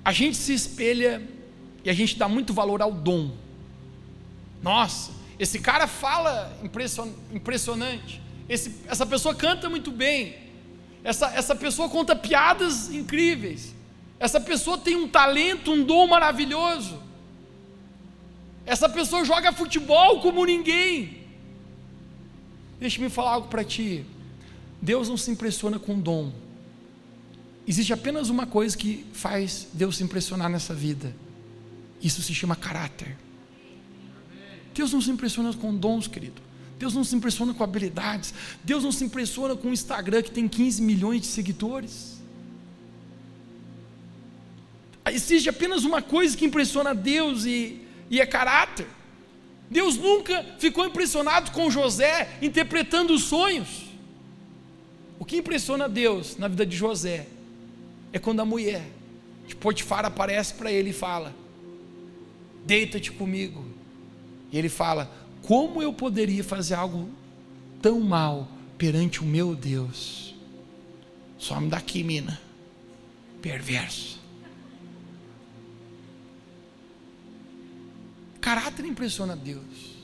a 0.03 0.11
gente 0.11 0.35
se 0.35 0.53
espelha 0.53 1.21
e 1.85 1.89
a 1.89 1.93
gente 1.93 2.17
dá 2.17 2.27
muito 2.27 2.51
valor 2.51 2.81
ao 2.81 2.91
dom. 2.91 3.31
Nossa, 4.61 5.11
esse 5.39 5.59
cara 5.59 5.87
fala 5.87 6.57
impressionante. 7.33 8.21
Esse, 8.49 8.75
essa 8.87 9.05
pessoa 9.05 9.35
canta 9.35 9.69
muito 9.69 9.91
bem. 9.91 10.35
Essa, 11.03 11.27
essa 11.27 11.55
pessoa 11.55 11.89
conta 11.89 12.15
piadas 12.15 12.89
incríveis. 12.93 13.73
Essa 14.19 14.39
pessoa 14.39 14.77
tem 14.77 14.95
um 14.95 15.07
talento, 15.07 15.71
um 15.71 15.83
dom 15.83 16.07
maravilhoso. 16.07 17.01
Essa 18.65 18.89
pessoa 18.89 19.23
joga 19.23 19.53
futebol 19.53 20.21
como 20.21 20.45
ninguém. 20.45 21.25
Deixa-me 22.79 23.09
falar 23.09 23.31
algo 23.33 23.47
para 23.47 23.63
ti. 23.63 24.05
Deus 24.81 25.07
não 25.07 25.17
se 25.17 25.31
impressiona 25.31 25.79
com 25.79 25.99
dom. 25.99 26.31
Existe 27.67 27.93
apenas 27.93 28.29
uma 28.29 28.45
coisa 28.45 28.77
que 28.77 29.05
faz 29.13 29.67
Deus 29.73 29.97
se 29.97 30.03
impressionar 30.03 30.49
nessa 30.49 30.73
vida. 30.73 31.15
Isso 32.01 32.21
se 32.21 32.33
chama 32.33 32.55
caráter. 32.55 33.17
Deus 34.77 34.93
não 34.93 35.01
se 35.01 35.09
impressiona 35.09 35.51
com 35.53 35.75
dons, 35.75 36.07
querido. 36.07 36.39
Deus 36.77 36.93
não 36.93 37.03
se 37.03 37.15
impressiona 37.15 37.51
com 37.51 37.63
habilidades. 37.63 38.31
Deus 38.63 38.83
não 38.83 38.91
se 38.91 39.03
impressiona 39.03 39.55
com 39.55 39.69
o 39.69 39.73
Instagram 39.73 40.21
que 40.21 40.29
tem 40.29 40.47
15 40.47 40.83
milhões 40.83 41.21
de 41.21 41.27
seguidores. 41.27 42.21
Existe 45.11 45.49
apenas 45.49 45.83
uma 45.83 45.99
coisa 46.01 46.37
que 46.37 46.45
impressiona 46.45 46.93
Deus 46.93 47.45
e, 47.45 47.81
e 48.07 48.21
é 48.21 48.25
caráter. 48.25 48.85
Deus 49.67 49.97
nunca 49.97 50.45
ficou 50.59 50.85
impressionado 50.85 51.49
com 51.51 51.71
José 51.71 52.37
interpretando 52.39 53.13
os 53.15 53.23
sonhos. 53.23 53.85
O 55.17 55.25
que 55.25 55.37
impressiona 55.37 55.89
Deus 55.89 56.37
na 56.37 56.47
vida 56.47 56.67
de 56.67 56.77
José 56.77 57.25
é 58.13 58.19
quando 58.19 58.41
a 58.41 58.45
mulher 58.45 58.85
de 59.47 59.55
Potifar 59.55 60.05
aparece 60.05 60.53
para 60.53 60.71
ele 60.71 60.91
e 60.91 60.93
fala: 60.93 61.33
Deita-te 62.63 63.11
comigo. 63.11 63.66
E 64.51 64.57
ele 64.57 64.69
fala: 64.69 65.11
Como 65.41 65.81
eu 65.81 65.93
poderia 65.93 66.43
fazer 66.43 66.75
algo 66.75 67.09
tão 67.81 67.99
mal 67.99 68.47
perante 68.77 69.21
o 69.21 69.25
meu 69.25 69.55
Deus? 69.55 70.35
Some 71.37 71.69
daqui, 71.69 72.03
mina. 72.03 72.39
Perverso. 73.41 74.19
Caráter 78.41 78.85
impressiona 78.85 79.35
Deus. 79.35 79.97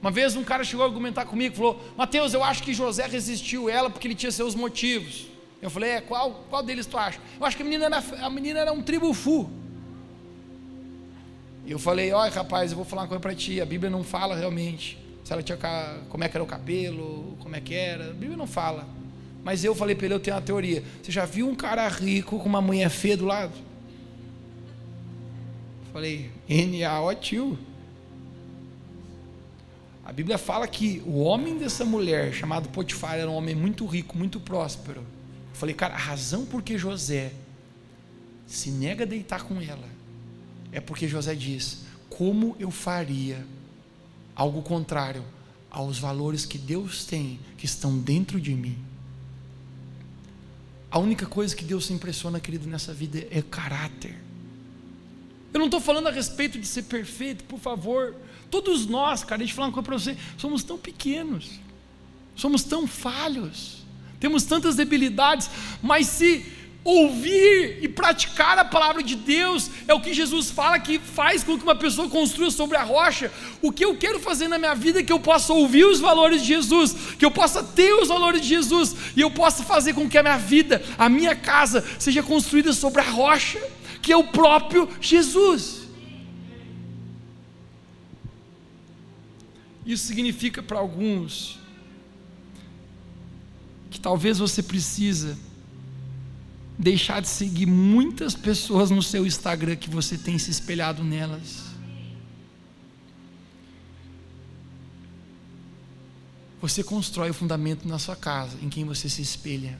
Uma 0.00 0.10
vez 0.10 0.36
um 0.36 0.44
cara 0.44 0.62
chegou 0.62 0.84
a 0.84 0.88
argumentar 0.88 1.24
comigo, 1.24 1.56
falou: 1.56 1.80
Mateus, 1.96 2.32
eu 2.32 2.42
acho 2.42 2.62
que 2.62 2.72
José 2.72 3.06
resistiu 3.06 3.68
ela 3.68 3.90
porque 3.90 4.06
ele 4.06 4.14
tinha 4.14 4.32
seus 4.32 4.54
motivos. 4.54 5.26
Eu 5.60 5.70
falei: 5.70 5.90
É, 5.90 6.00
qual, 6.00 6.44
qual 6.48 6.62
deles 6.62 6.86
tu 6.86 6.96
acha? 6.96 7.20
Eu 7.38 7.44
acho 7.44 7.56
que 7.56 7.62
a 7.62 7.66
menina 7.66 7.86
era, 7.86 8.24
a 8.24 8.30
menina 8.30 8.60
era 8.60 8.72
um 8.72 8.82
tribufu. 8.82 9.50
E 11.68 11.70
eu 11.70 11.78
falei: 11.78 12.10
Olha, 12.12 12.30
rapaz, 12.30 12.70
eu 12.70 12.76
vou 12.76 12.84
falar 12.86 13.02
uma 13.02 13.08
coisa 13.08 13.20
para 13.20 13.34
ti. 13.34 13.60
A 13.60 13.66
Bíblia 13.66 13.90
não 13.90 14.02
fala 14.02 14.34
realmente 14.34 14.98
se 15.22 15.30
ela 15.30 15.42
tinha 15.42 15.58
como 16.08 16.24
é 16.24 16.28
que 16.28 16.34
era 16.34 16.42
o 16.42 16.46
cabelo, 16.46 17.36
como 17.40 17.54
é 17.54 17.60
que 17.60 17.74
era. 17.74 18.08
A 18.08 18.14
Bíblia 18.14 18.38
não 18.38 18.46
fala. 18.46 18.88
Mas 19.44 19.62
eu 19.64 19.74
falei 19.74 19.94
para 19.94 20.06
ele: 20.06 20.14
Eu 20.14 20.20
tenho 20.20 20.34
uma 20.34 20.40
teoria. 20.42 20.82
Você 21.02 21.12
já 21.12 21.26
viu 21.26 21.46
um 21.46 21.54
cara 21.54 21.86
rico 21.86 22.38
com 22.38 22.48
uma 22.48 22.62
mulher 22.62 22.88
feia 22.88 23.18
do 23.18 23.26
lado? 23.26 23.52
Eu 25.84 25.92
falei: 25.92 26.30
N-A-O 26.48 27.14
tio. 27.16 27.58
A 30.06 30.10
Bíblia 30.10 30.38
fala 30.38 30.66
que 30.66 31.02
o 31.04 31.18
homem 31.18 31.58
dessa 31.58 31.84
mulher, 31.84 32.32
chamado 32.32 32.70
Potifar, 32.70 33.16
era 33.18 33.30
um 33.30 33.34
homem 33.34 33.54
muito 33.54 33.84
rico, 33.84 34.16
muito 34.16 34.40
próspero. 34.40 35.00
Eu 35.00 35.54
falei, 35.54 35.74
cara, 35.74 35.92
a 35.92 35.98
razão 35.98 36.46
por 36.46 36.62
que 36.62 36.78
José 36.78 37.30
se 38.46 38.70
nega 38.70 39.04
a 39.04 39.06
deitar 39.06 39.42
com 39.42 39.60
ela 39.60 39.98
é 40.72 40.80
porque 40.80 41.08
José 41.08 41.34
diz: 41.34 41.84
como 42.08 42.56
eu 42.58 42.70
faria 42.70 43.44
algo 44.34 44.62
contrário 44.62 45.24
aos 45.70 45.98
valores 45.98 46.44
que 46.44 46.58
Deus 46.58 47.04
tem, 47.04 47.38
que 47.56 47.66
estão 47.66 47.98
dentro 47.98 48.40
de 48.40 48.54
mim? 48.54 48.78
A 50.90 50.98
única 50.98 51.26
coisa 51.26 51.54
que 51.54 51.64
Deus 51.64 51.86
se 51.86 51.92
impressiona, 51.92 52.40
querido, 52.40 52.66
nessa 52.68 52.94
vida 52.94 53.26
é 53.30 53.42
caráter. 53.42 54.16
Eu 55.52 55.58
não 55.58 55.66
estou 55.66 55.80
falando 55.80 56.08
a 56.08 56.10
respeito 56.10 56.58
de 56.58 56.66
ser 56.66 56.84
perfeito, 56.84 57.44
por 57.44 57.58
favor. 57.58 58.14
Todos 58.50 58.86
nós, 58.86 59.22
cara, 59.22 59.38
deixa 59.38 59.52
eu 59.52 59.56
falar 59.56 59.68
uma 59.68 59.74
coisa 59.74 59.86
para 59.86 59.98
você, 59.98 60.16
somos 60.38 60.62
tão 60.62 60.78
pequenos, 60.78 61.60
somos 62.34 62.62
tão 62.62 62.86
falhos, 62.86 63.84
temos 64.18 64.44
tantas 64.44 64.76
debilidades, 64.76 65.50
mas 65.82 66.06
se 66.06 66.57
ouvir 66.84 67.80
e 67.82 67.88
praticar 67.88 68.58
a 68.58 68.64
palavra 68.64 69.02
de 69.02 69.14
Deus 69.14 69.70
é 69.86 69.92
o 69.92 70.00
que 70.00 70.14
Jesus 70.14 70.50
fala 70.50 70.78
que 70.78 70.98
faz 70.98 71.42
com 71.44 71.58
que 71.58 71.64
uma 71.64 71.74
pessoa 71.74 72.08
construa 72.08 72.50
sobre 72.50 72.76
a 72.76 72.82
rocha. 72.82 73.30
O 73.60 73.70
que 73.70 73.84
eu 73.84 73.96
quero 73.96 74.18
fazer 74.20 74.48
na 74.48 74.58
minha 74.58 74.74
vida 74.74 75.00
é 75.00 75.02
que 75.02 75.12
eu 75.12 75.20
possa 75.20 75.52
ouvir 75.52 75.84
os 75.84 76.00
valores 76.00 76.40
de 76.40 76.48
Jesus, 76.48 76.94
que 77.18 77.24
eu 77.24 77.30
possa 77.30 77.62
ter 77.62 77.92
os 77.94 78.08
valores 78.08 78.40
de 78.40 78.48
Jesus 78.48 78.94
e 79.16 79.20
eu 79.20 79.30
possa 79.30 79.62
fazer 79.62 79.92
com 79.92 80.08
que 80.08 80.16
a 80.16 80.22
minha 80.22 80.38
vida, 80.38 80.82
a 80.96 81.08
minha 81.08 81.34
casa, 81.34 81.84
seja 81.98 82.22
construída 82.22 82.72
sobre 82.72 83.02
a 83.02 83.10
rocha, 83.10 83.60
que 84.00 84.12
é 84.12 84.16
o 84.16 84.24
próprio 84.24 84.88
Jesus. 85.00 85.88
Isso 89.84 90.06
significa 90.06 90.62
para 90.62 90.78
alguns 90.78 91.58
que 93.90 93.98
talvez 93.98 94.38
você 94.38 94.62
precisa 94.62 95.36
deixar 96.78 97.20
de 97.20 97.28
seguir 97.28 97.66
muitas 97.66 98.34
pessoas 98.36 98.90
no 98.90 99.02
seu 99.02 99.26
Instagram 99.26 99.74
que 99.74 99.90
você 99.90 100.16
tem 100.16 100.38
se 100.38 100.50
espelhado 100.50 101.02
nelas. 101.02 101.66
Você 106.60 106.84
constrói 106.84 107.30
o 107.30 107.34
fundamento 107.34 107.86
na 107.86 107.98
sua 107.98 108.14
casa, 108.14 108.56
em 108.62 108.68
quem 108.68 108.84
você 108.84 109.08
se 109.08 109.22
espelha, 109.22 109.78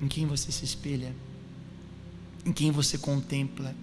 em 0.00 0.08
quem 0.08 0.26
você 0.26 0.52
se 0.52 0.64
espelha, 0.64 1.14
em 2.44 2.52
quem 2.52 2.70
você 2.70 2.98
contempla. 2.98 3.74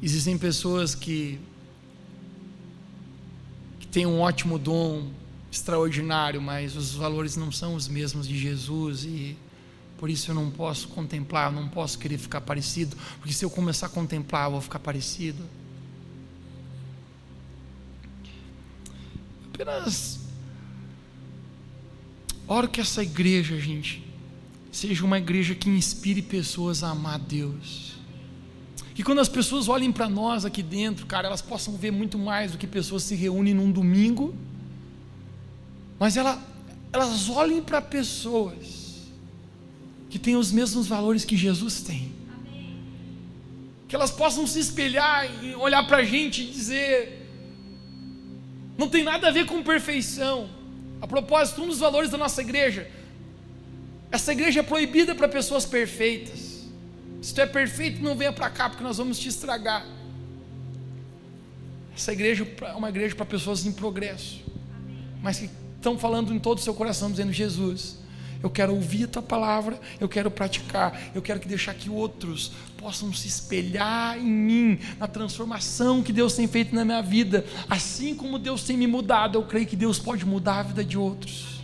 Existem 0.00 0.36
pessoas 0.36 0.94
que, 0.96 1.38
que 3.78 3.86
têm 3.86 4.04
um 4.04 4.20
ótimo 4.20 4.58
dom, 4.58 5.08
extraordinário, 5.52 6.40
mas 6.40 6.74
os 6.74 6.94
valores 6.94 7.36
não 7.36 7.52
são 7.52 7.74
os 7.74 7.86
mesmos 7.86 8.26
de 8.26 8.38
Jesus 8.38 9.04
e 9.04 9.36
por 9.98 10.08
isso 10.08 10.30
eu 10.30 10.34
não 10.34 10.50
posso 10.50 10.88
contemplar, 10.88 11.52
não 11.52 11.68
posso 11.68 11.98
querer 11.98 12.18
ficar 12.18 12.40
parecido, 12.40 12.96
porque 13.18 13.32
se 13.32 13.44
eu 13.44 13.50
começar 13.50 13.86
a 13.86 13.90
contemplar, 13.90 14.46
eu 14.46 14.52
vou 14.52 14.60
ficar 14.62 14.78
parecido. 14.78 15.44
Apenas 19.52 20.20
oro 22.48 22.66
que 22.68 22.80
essa 22.80 23.02
igreja, 23.02 23.60
gente, 23.60 24.04
seja 24.72 25.04
uma 25.04 25.18
igreja 25.18 25.54
que 25.54 25.68
inspire 25.68 26.22
pessoas 26.22 26.82
a 26.82 26.90
amar 26.90 27.18
Deus 27.18 27.92
que 28.94 29.02
quando 29.02 29.20
as 29.20 29.28
pessoas 29.28 29.68
olhem 29.68 29.90
para 29.90 30.08
nós 30.08 30.44
aqui 30.44 30.62
dentro, 30.62 31.06
cara, 31.06 31.26
elas 31.26 31.40
possam 31.40 31.76
ver 31.76 31.90
muito 31.90 32.18
mais 32.18 32.52
do 32.52 32.58
que 32.58 32.66
pessoas 32.66 33.02
se 33.02 33.14
reúnem 33.14 33.54
num 33.54 33.70
domingo, 33.70 34.34
mas 36.02 36.16
ela, 36.16 36.36
elas 36.92 37.28
olhem 37.28 37.62
para 37.62 37.80
pessoas 37.80 39.02
que 40.10 40.18
têm 40.18 40.34
os 40.34 40.50
mesmos 40.50 40.88
valores 40.88 41.24
que 41.24 41.36
Jesus 41.36 41.80
tem. 41.82 42.12
Que 43.86 43.94
elas 43.94 44.10
possam 44.10 44.44
se 44.44 44.58
espelhar 44.58 45.30
e 45.44 45.54
olhar 45.54 45.86
para 45.86 45.98
a 45.98 46.04
gente 46.04 46.42
e 46.42 46.46
dizer: 46.46 47.24
não 48.76 48.88
tem 48.88 49.04
nada 49.04 49.28
a 49.28 49.30
ver 49.30 49.46
com 49.46 49.62
perfeição. 49.62 50.50
A 51.00 51.06
propósito, 51.06 51.62
um 51.62 51.68
dos 51.68 51.78
valores 51.78 52.10
da 52.10 52.18
nossa 52.18 52.40
igreja, 52.40 52.90
essa 54.10 54.32
igreja 54.32 54.58
é 54.58 54.64
proibida 54.64 55.14
para 55.14 55.28
pessoas 55.28 55.64
perfeitas. 55.64 56.66
Se 57.22 57.32
tu 57.32 57.42
é 57.42 57.46
perfeito, 57.46 58.02
não 58.02 58.16
venha 58.16 58.32
para 58.32 58.50
cá, 58.50 58.68
porque 58.68 58.82
nós 58.82 58.96
vamos 58.96 59.20
te 59.20 59.28
estragar. 59.28 59.86
Essa 61.94 62.12
igreja 62.12 62.44
é 62.60 62.72
uma 62.72 62.88
igreja 62.88 63.14
para 63.14 63.24
pessoas 63.24 63.64
em 63.64 63.70
progresso, 63.70 64.42
mas 65.22 65.38
que 65.38 65.61
estão 65.82 65.98
falando 65.98 66.32
em 66.32 66.38
todo 66.38 66.58
o 66.58 66.60
seu 66.60 66.72
coração, 66.72 67.10
dizendo: 67.10 67.32
Jesus, 67.32 67.98
eu 68.42 68.48
quero 68.48 68.74
ouvir 68.74 69.04
a 69.04 69.08
tua 69.08 69.22
palavra, 69.22 69.78
eu 70.00 70.08
quero 70.08 70.30
praticar, 70.30 71.10
eu 71.14 71.20
quero 71.20 71.40
que 71.40 71.48
deixar 71.48 71.74
que 71.74 71.90
outros 71.90 72.52
possam 72.78 73.12
se 73.12 73.28
espelhar 73.28 74.18
em 74.18 74.30
mim, 74.30 74.78
na 74.98 75.06
transformação 75.06 76.02
que 76.02 76.12
Deus 76.12 76.34
tem 76.34 76.46
feito 76.46 76.74
na 76.74 76.84
minha 76.84 77.02
vida, 77.02 77.44
assim 77.68 78.14
como 78.14 78.38
Deus 78.38 78.62
tem 78.64 78.76
me 78.76 78.86
mudado, 78.86 79.38
eu 79.38 79.44
creio 79.44 79.66
que 79.66 79.76
Deus 79.76 79.98
pode 79.98 80.24
mudar 80.24 80.60
a 80.60 80.62
vida 80.62 80.84
de 80.84 80.96
outros. 80.96 81.60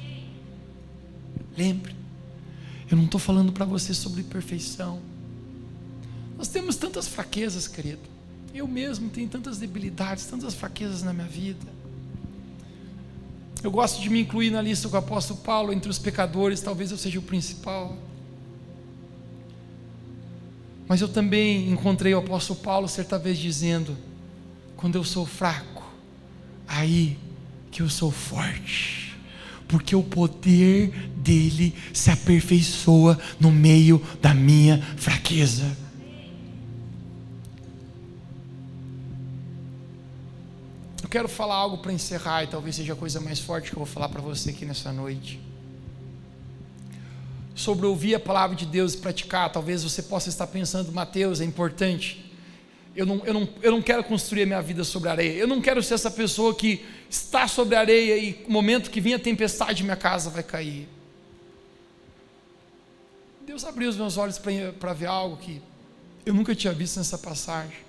Lembre, 1.57 1.95
eu 2.91 2.97
não 2.97 3.05
estou 3.05 3.19
falando 3.19 3.53
para 3.53 3.65
você 3.65 3.93
sobre 3.93 4.23
perfeição. 4.23 5.01
Nós 6.37 6.47
temos 6.47 6.77
tantas 6.77 7.09
fraquezas, 7.09 7.67
querido. 7.67 8.03
Eu 8.55 8.69
mesmo 8.69 9.11
tenho 9.11 9.29
tantas 9.29 9.59
debilidades, 9.59 10.27
tantas 10.27 10.55
fraquezas 10.55 11.03
na 11.03 11.13
minha 11.13 11.27
vida. 11.27 11.78
Eu 13.63 13.71
gosto 13.71 14.01
de 14.01 14.09
me 14.09 14.21
incluir 14.21 14.51
na 14.51 14.63
lista 14.63 14.89
com 14.89 14.95
o 14.95 14.99
apóstolo 14.99 15.41
Paulo 15.41 15.73
entre 15.73 15.91
os 15.91 15.99
pecadores, 15.99 16.61
talvez 16.61 16.91
eu 16.91 16.97
seja 16.97 17.19
o 17.19 17.23
principal. 17.23 17.97
Mas 20.87 21.01
eu 21.01 21.09
também 21.09 21.71
encontrei 21.71 22.15
o 22.15 22.19
apóstolo 22.19 22.61
Paulo 22.61 22.89
certa 22.89 23.19
vez 23.19 23.37
dizendo: 23.37 23.97
quando 24.77 24.95
eu 24.95 25.05
sou 25.05 25.27
fraco, 25.27 25.85
aí 26.67 27.19
que 27.71 27.83
eu 27.83 27.89
sou 27.89 28.11
forte, 28.11 29.17
porque 29.67 29.95
o 29.95 30.03
poder 30.03 30.91
dele 31.17 31.75
se 31.93 32.11
aperfeiçoa 32.11 33.19
no 33.41 33.51
meio 33.51 34.01
da 34.23 34.33
minha 34.33 34.81
fraqueza. 34.97 35.88
Eu 41.09 41.11
quero 41.11 41.27
falar 41.27 41.55
algo 41.55 41.79
para 41.79 41.91
encerrar 41.91 42.45
e 42.45 42.49
talvez 42.49 42.77
seja 42.77 42.93
a 42.93 42.97
coisa 42.97 43.19
mais 43.19 43.41
forte 43.41 43.71
que 43.71 43.75
eu 43.75 43.79
vou 43.79 43.87
falar 43.87 44.11
para 44.11 44.21
você 44.21 44.51
aqui 44.51 44.67
nessa 44.67 44.93
noite. 44.93 45.41
Sobre 47.55 47.87
ouvir 47.87 48.15
a 48.15 48.21
palavra 48.21 48.55
de 48.55 48.67
Deus 48.67 48.93
e 48.93 48.99
praticar, 48.99 49.51
talvez 49.51 49.83
você 49.83 50.03
possa 50.03 50.29
estar 50.29 50.47
pensando, 50.49 50.93
Mateus, 50.93 51.41
é 51.41 51.47
importante. 51.47 52.31
Eu 52.95 53.07
não, 53.07 53.25
eu, 53.25 53.33
não, 53.33 53.49
eu 53.63 53.71
não 53.73 53.81
quero 53.81 54.05
construir 54.05 54.43
a 54.43 54.47
minha 54.47 54.61
vida 54.61 54.85
sobre 54.85 55.09
areia. 55.09 55.33
Eu 55.33 55.47
não 55.47 55.63
quero 55.63 55.83
ser 55.83 55.95
essa 55.95 56.11
pessoa 56.11 56.55
que 56.55 56.85
está 57.09 57.49
sobre 57.49 57.75
areia 57.75 58.19
e 58.19 58.45
no 58.47 58.53
momento 58.53 58.91
que 58.91 59.01
vem 59.01 59.15
a 59.15 59.19
tempestade, 59.19 59.83
minha 59.83 59.97
casa 59.97 60.29
vai 60.29 60.43
cair. 60.43 60.87
Deus 63.47 63.65
abriu 63.65 63.89
os 63.89 63.97
meus 63.97 64.19
olhos 64.19 64.39
para 64.79 64.93
ver 64.93 65.07
algo 65.07 65.39
que 65.39 65.63
eu 66.27 66.35
nunca 66.35 66.55
tinha 66.55 66.75
visto 66.75 66.99
nessa 66.99 67.17
passagem. 67.17 67.88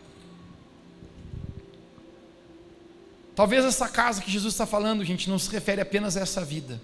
Talvez 3.40 3.64
essa 3.64 3.88
casa 3.88 4.22
que 4.22 4.30
Jesus 4.30 4.54
está 4.54 4.66
falando, 4.66 5.02
gente, 5.06 5.30
não 5.30 5.40
se 5.40 5.50
refere 5.50 5.80
apenas 5.80 6.18
a 6.18 6.20
essa 6.20 6.44
vida, 6.44 6.78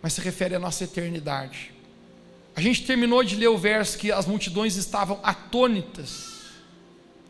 mas 0.00 0.14
se 0.14 0.22
refere 0.22 0.54
à 0.54 0.58
nossa 0.58 0.82
eternidade. 0.82 1.74
A 2.56 2.60
gente 2.62 2.86
terminou 2.86 3.22
de 3.22 3.36
ler 3.36 3.48
o 3.48 3.58
verso 3.58 3.98
que 3.98 4.10
as 4.10 4.24
multidões 4.24 4.76
estavam 4.76 5.20
atônitas 5.22 6.38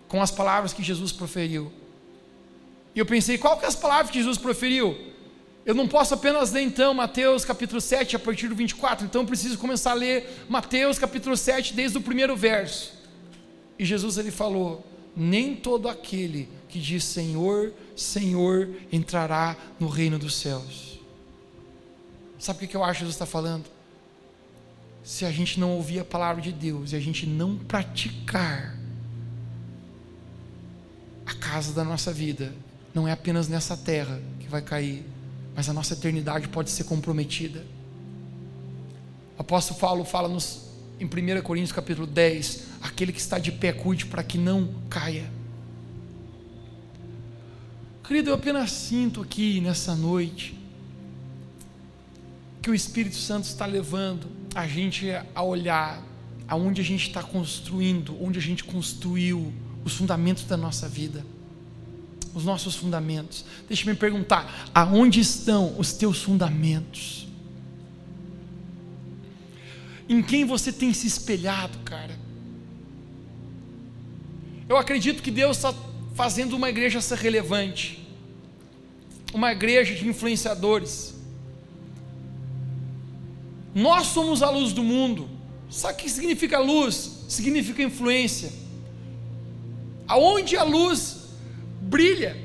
com 0.06 0.22
as 0.22 0.30
palavras 0.30 0.72
que 0.72 0.80
Jesus 0.80 1.10
proferiu. 1.10 1.72
E 2.94 3.00
eu 3.00 3.04
pensei, 3.06 3.38
qual 3.38 3.58
que 3.58 3.64
é 3.64 3.68
as 3.68 3.74
palavras 3.74 4.12
que 4.12 4.18
Jesus 4.18 4.38
proferiu? 4.38 4.96
Eu 5.66 5.74
não 5.74 5.88
posso 5.88 6.14
apenas 6.14 6.52
ler 6.52 6.62
então 6.62 6.94
Mateus 6.94 7.44
capítulo 7.44 7.80
7 7.80 8.14
a 8.14 8.20
partir 8.20 8.46
do 8.46 8.54
24, 8.54 9.04
então 9.04 9.22
eu 9.22 9.26
preciso 9.26 9.58
começar 9.58 9.90
a 9.90 9.94
ler 9.94 10.44
Mateus 10.48 10.96
capítulo 10.96 11.36
7 11.36 11.74
desde 11.74 11.98
o 11.98 12.00
primeiro 12.00 12.36
verso. 12.36 12.92
E 13.76 13.84
Jesus 13.84 14.16
ele 14.16 14.30
falou: 14.30 14.86
"Nem 15.16 15.56
todo 15.56 15.88
aquele 15.88 16.56
que 16.68 16.78
diz 16.78 17.04
Senhor, 17.04 17.72
Senhor 17.96 18.68
entrará 18.92 19.56
no 19.80 19.88
reino 19.88 20.18
dos 20.18 20.36
céus. 20.36 21.00
Sabe 22.38 22.64
o 22.64 22.68
que 22.68 22.76
eu 22.76 22.84
acho 22.84 22.94
que 22.94 22.98
Jesus 23.00 23.14
está 23.14 23.26
falando? 23.26 23.64
Se 25.02 25.24
a 25.24 25.30
gente 25.30 25.58
não 25.58 25.72
ouvir 25.72 26.00
a 26.00 26.04
palavra 26.04 26.42
de 26.42 26.52
Deus 26.52 26.92
e 26.92 26.96
a 26.96 27.00
gente 27.00 27.26
não 27.26 27.56
praticar, 27.56 28.76
a 31.26 31.34
casa 31.34 31.72
da 31.72 31.82
nossa 31.82 32.12
vida 32.12 32.54
não 32.94 33.08
é 33.08 33.12
apenas 33.12 33.48
nessa 33.48 33.76
terra 33.76 34.20
que 34.40 34.48
vai 34.48 34.62
cair, 34.62 35.04
mas 35.54 35.68
a 35.68 35.72
nossa 35.72 35.94
eternidade 35.94 36.48
pode 36.48 36.70
ser 36.70 36.84
comprometida. 36.84 37.64
O 39.36 39.40
apóstolo 39.40 39.78
Paulo 39.80 40.04
fala 40.04 40.28
nos, 40.28 40.68
em 41.00 41.06
1 41.06 41.42
Coríntios 41.42 41.72
capítulo 41.72 42.06
10: 42.06 42.64
aquele 42.82 43.12
que 43.12 43.20
está 43.20 43.38
de 43.38 43.52
pé, 43.52 43.72
cuide 43.72 44.06
para 44.06 44.22
que 44.22 44.38
não 44.38 44.68
caia. 44.88 45.37
Querido, 48.08 48.30
eu 48.30 48.34
apenas 48.36 48.70
sinto 48.70 49.20
aqui 49.20 49.60
nessa 49.60 49.94
noite 49.94 50.58
que 52.62 52.70
o 52.70 52.74
Espírito 52.74 53.16
Santo 53.16 53.44
está 53.44 53.66
levando 53.66 54.28
a 54.54 54.66
gente 54.66 55.08
a 55.34 55.42
olhar 55.42 56.02
aonde 56.48 56.80
a 56.80 56.84
gente 56.84 57.06
está 57.06 57.22
construindo, 57.22 58.16
onde 58.18 58.38
a 58.38 58.42
gente 58.42 58.64
construiu 58.64 59.52
os 59.84 59.92
fundamentos 59.92 60.44
da 60.44 60.56
nossa 60.56 60.88
vida, 60.88 61.22
os 62.32 62.46
nossos 62.46 62.74
fundamentos. 62.76 63.44
Deixa 63.68 63.82
eu 63.82 63.92
me 63.92 64.00
perguntar: 64.00 64.70
aonde 64.74 65.20
estão 65.20 65.78
os 65.78 65.92
teus 65.92 66.22
fundamentos? 66.22 67.28
Em 70.08 70.22
quem 70.22 70.46
você 70.46 70.72
tem 70.72 70.94
se 70.94 71.06
espelhado, 71.06 71.76
cara? 71.80 72.18
Eu 74.66 74.78
acredito 74.78 75.22
que 75.22 75.30
Deus 75.30 75.58
está 75.58 75.74
fazendo 76.18 76.56
uma 76.56 76.68
igreja 76.68 77.00
ser 77.00 77.16
relevante, 77.16 78.04
uma 79.32 79.52
igreja 79.52 79.94
de 79.94 80.04
influenciadores. 80.08 81.14
Nós 83.72 84.08
somos 84.08 84.42
a 84.42 84.50
luz 84.50 84.72
do 84.72 84.82
mundo. 84.82 85.30
Sabe 85.70 85.94
o 85.94 85.96
que 85.98 86.10
significa 86.10 86.58
luz? 86.58 87.24
Significa 87.28 87.84
influência. 87.84 88.50
Aonde 90.08 90.56
a 90.56 90.64
luz 90.64 91.28
brilha, 91.82 92.36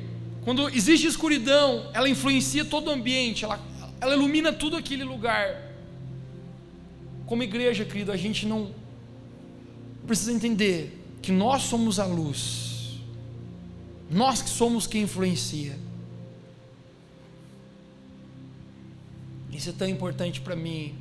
quando 0.46 0.70
existe 0.70 1.08
escuridão, 1.08 1.90
ela 1.96 2.08
influencia 2.08 2.64
todo 2.64 2.90
o 2.90 2.92
ambiente, 2.92 3.44
ela, 3.44 3.60
ela 4.00 4.14
ilumina 4.14 4.54
tudo 4.54 4.78
aquele 4.78 5.04
lugar. 5.04 5.48
Como 7.26 7.42
igreja, 7.42 7.84
querido, 7.84 8.12
a 8.12 8.18
gente 8.18 8.46
não 8.46 8.70
precisa 10.06 10.32
entender 10.32 10.96
que 11.24 11.32
nós 11.32 11.64
somos 11.64 11.98
a 12.00 12.06
luz 12.06 12.73
nós 14.14 14.42
que 14.42 14.50
somos 14.50 14.86
quem 14.86 15.04
influencia. 15.04 15.78
Isso 19.52 19.70
é 19.70 19.74
tão 19.74 19.88
importante 19.88 20.40
para 20.40 20.56
mim, 20.56 20.96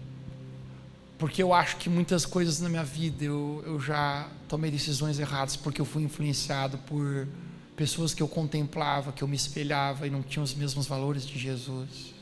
porque 1.18 1.42
eu 1.42 1.52
acho 1.52 1.76
que 1.76 1.88
muitas 1.88 2.24
coisas 2.24 2.60
na 2.60 2.68
minha 2.68 2.84
vida 2.84 3.24
eu, 3.24 3.62
eu 3.66 3.80
já 3.80 4.28
tomei 4.48 4.70
decisões 4.70 5.18
erradas 5.18 5.56
porque 5.56 5.80
eu 5.80 5.84
fui 5.84 6.02
influenciado 6.02 6.78
por 6.78 7.28
pessoas 7.76 8.14
que 8.14 8.22
eu 8.22 8.28
contemplava, 8.28 9.12
que 9.12 9.22
eu 9.22 9.28
me 9.28 9.36
espelhava 9.36 10.06
e 10.06 10.10
não 10.10 10.22
tinham 10.22 10.44
os 10.44 10.54
mesmos 10.54 10.86
valores 10.86 11.26
de 11.26 11.38
Jesus. 11.38 12.14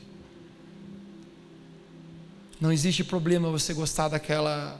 Não 2.59 2.71
existe 2.71 3.03
problema 3.03 3.49
você 3.49 3.73
gostar 3.73 4.07
daquela 4.07 4.79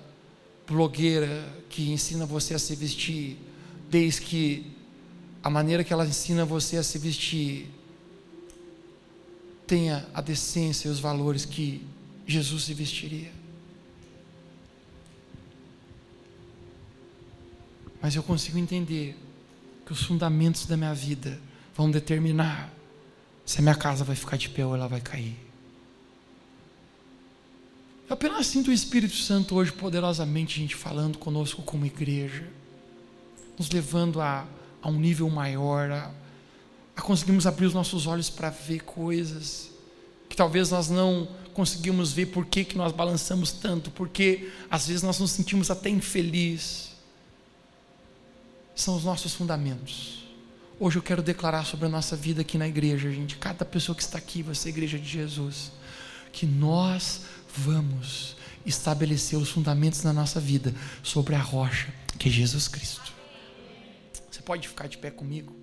blogueira 0.68 1.48
que 1.70 1.92
ensina 1.92 2.26
você 2.26 2.54
a 2.54 2.60
se 2.60 2.76
vestir, 2.76 3.38
desde 3.90 4.22
que 4.22 4.81
a 5.44 5.50
maneira 5.50 5.84
que 5.84 5.92
ela 5.92 6.06
ensina 6.06 6.46
você 6.46 6.78
a 6.78 6.84
se 6.84 6.98
vestir 6.98 7.70
tenha 9.66 10.06
a 10.14 10.22
decência 10.22 10.88
e 10.88 10.92
os 10.92 11.00
valores 11.00 11.46
que 11.46 11.86
Jesus 12.28 12.66
se 12.66 12.74
vestiria. 12.74 13.32
Mas 18.02 18.16
eu 18.16 18.24
consigo 18.24 18.58
entender 18.58 19.18
que 19.86 19.94
os 19.94 20.04
fundamentos 20.04 20.66
da 20.66 20.76
minha 20.76 20.94
vida 20.94 21.40
vão 21.76 21.90
determinar 21.90 22.74
se 23.46 23.60
a 23.60 23.62
minha 23.62 23.76
casa 23.76 24.04
vai 24.04 24.16
ficar 24.16 24.38
de 24.38 24.50
pé 24.50 24.66
ou 24.66 24.76
ela 24.76 24.88
vai 24.88 25.02
cair. 25.02 25.38
Eu 28.10 28.14
apenas 28.14 28.48
sinto 28.48 28.72
o 28.72 28.74
Espírito 28.74 29.16
Santo 29.16 29.56
hoje 29.56 29.72
poderosamente, 29.72 30.60
gente, 30.60 30.76
falando 30.76 31.18
conosco 31.18 31.62
como 31.62 31.86
igreja, 31.86 32.46
nos 33.58 33.70
levando 33.70 34.20
a 34.20 34.46
a 34.82 34.90
um 34.90 35.00
nível 35.00 35.30
maior, 35.30 35.92
a, 35.92 36.12
a 36.96 37.02
conseguirmos 37.02 37.46
abrir 37.46 37.66
os 37.66 37.74
nossos 37.74 38.08
olhos 38.08 38.30
para 38.30 38.50
ver 38.50 38.82
coisas 38.84 39.70
que 40.32 40.36
talvez 40.36 40.72
nós 40.72 40.90
não 40.90 41.28
conseguimos 41.54 42.14
ver 42.14 42.28
por 42.28 42.46
que, 42.46 42.76
nós 42.78 42.94
balançamos 42.94 43.52
tanto, 43.52 43.92
porque 43.92 44.50
às 44.70 44.88
vezes 44.88 45.04
nós 45.04 45.20
nos 45.20 45.32
sentimos 45.32 45.70
até 45.70 45.90
infelizes. 45.90 46.92
São 48.74 48.96
os 48.96 49.04
nossos 49.04 49.34
fundamentos. 49.34 50.24
Hoje 50.80 50.98
eu 50.98 51.04
quero 51.04 51.22
declarar 51.22 51.66
sobre 51.66 51.86
a 51.86 51.90
nossa 51.90 52.16
vida 52.16 52.42
aqui 52.42 52.58
na 52.58 52.68
igreja, 52.68 53.12
gente, 53.12 53.36
cada 53.36 53.66
pessoa 53.66 53.94
que 53.94 54.02
está 54.02 54.18
aqui, 54.18 54.42
você, 54.42 54.70
igreja 54.70 54.98
de 54.98 55.08
Jesus, 55.08 55.74
que 56.32 56.46
nós 56.46 57.24
vamos 57.54 58.38
estabelecer 58.66 59.38
os 59.38 59.50
fundamentos 59.50 60.02
da 60.02 60.14
nossa 60.14 60.40
vida 60.40 60.74
sobre 61.04 61.36
a 61.36 61.42
rocha 61.42 61.94
que 62.18 62.30
é 62.30 62.32
Jesus 62.32 62.68
Cristo. 62.68 63.11
Pode 64.52 64.68
ficar 64.68 64.90
de 64.90 64.98
pé 64.98 65.10
comigo? 65.10 65.61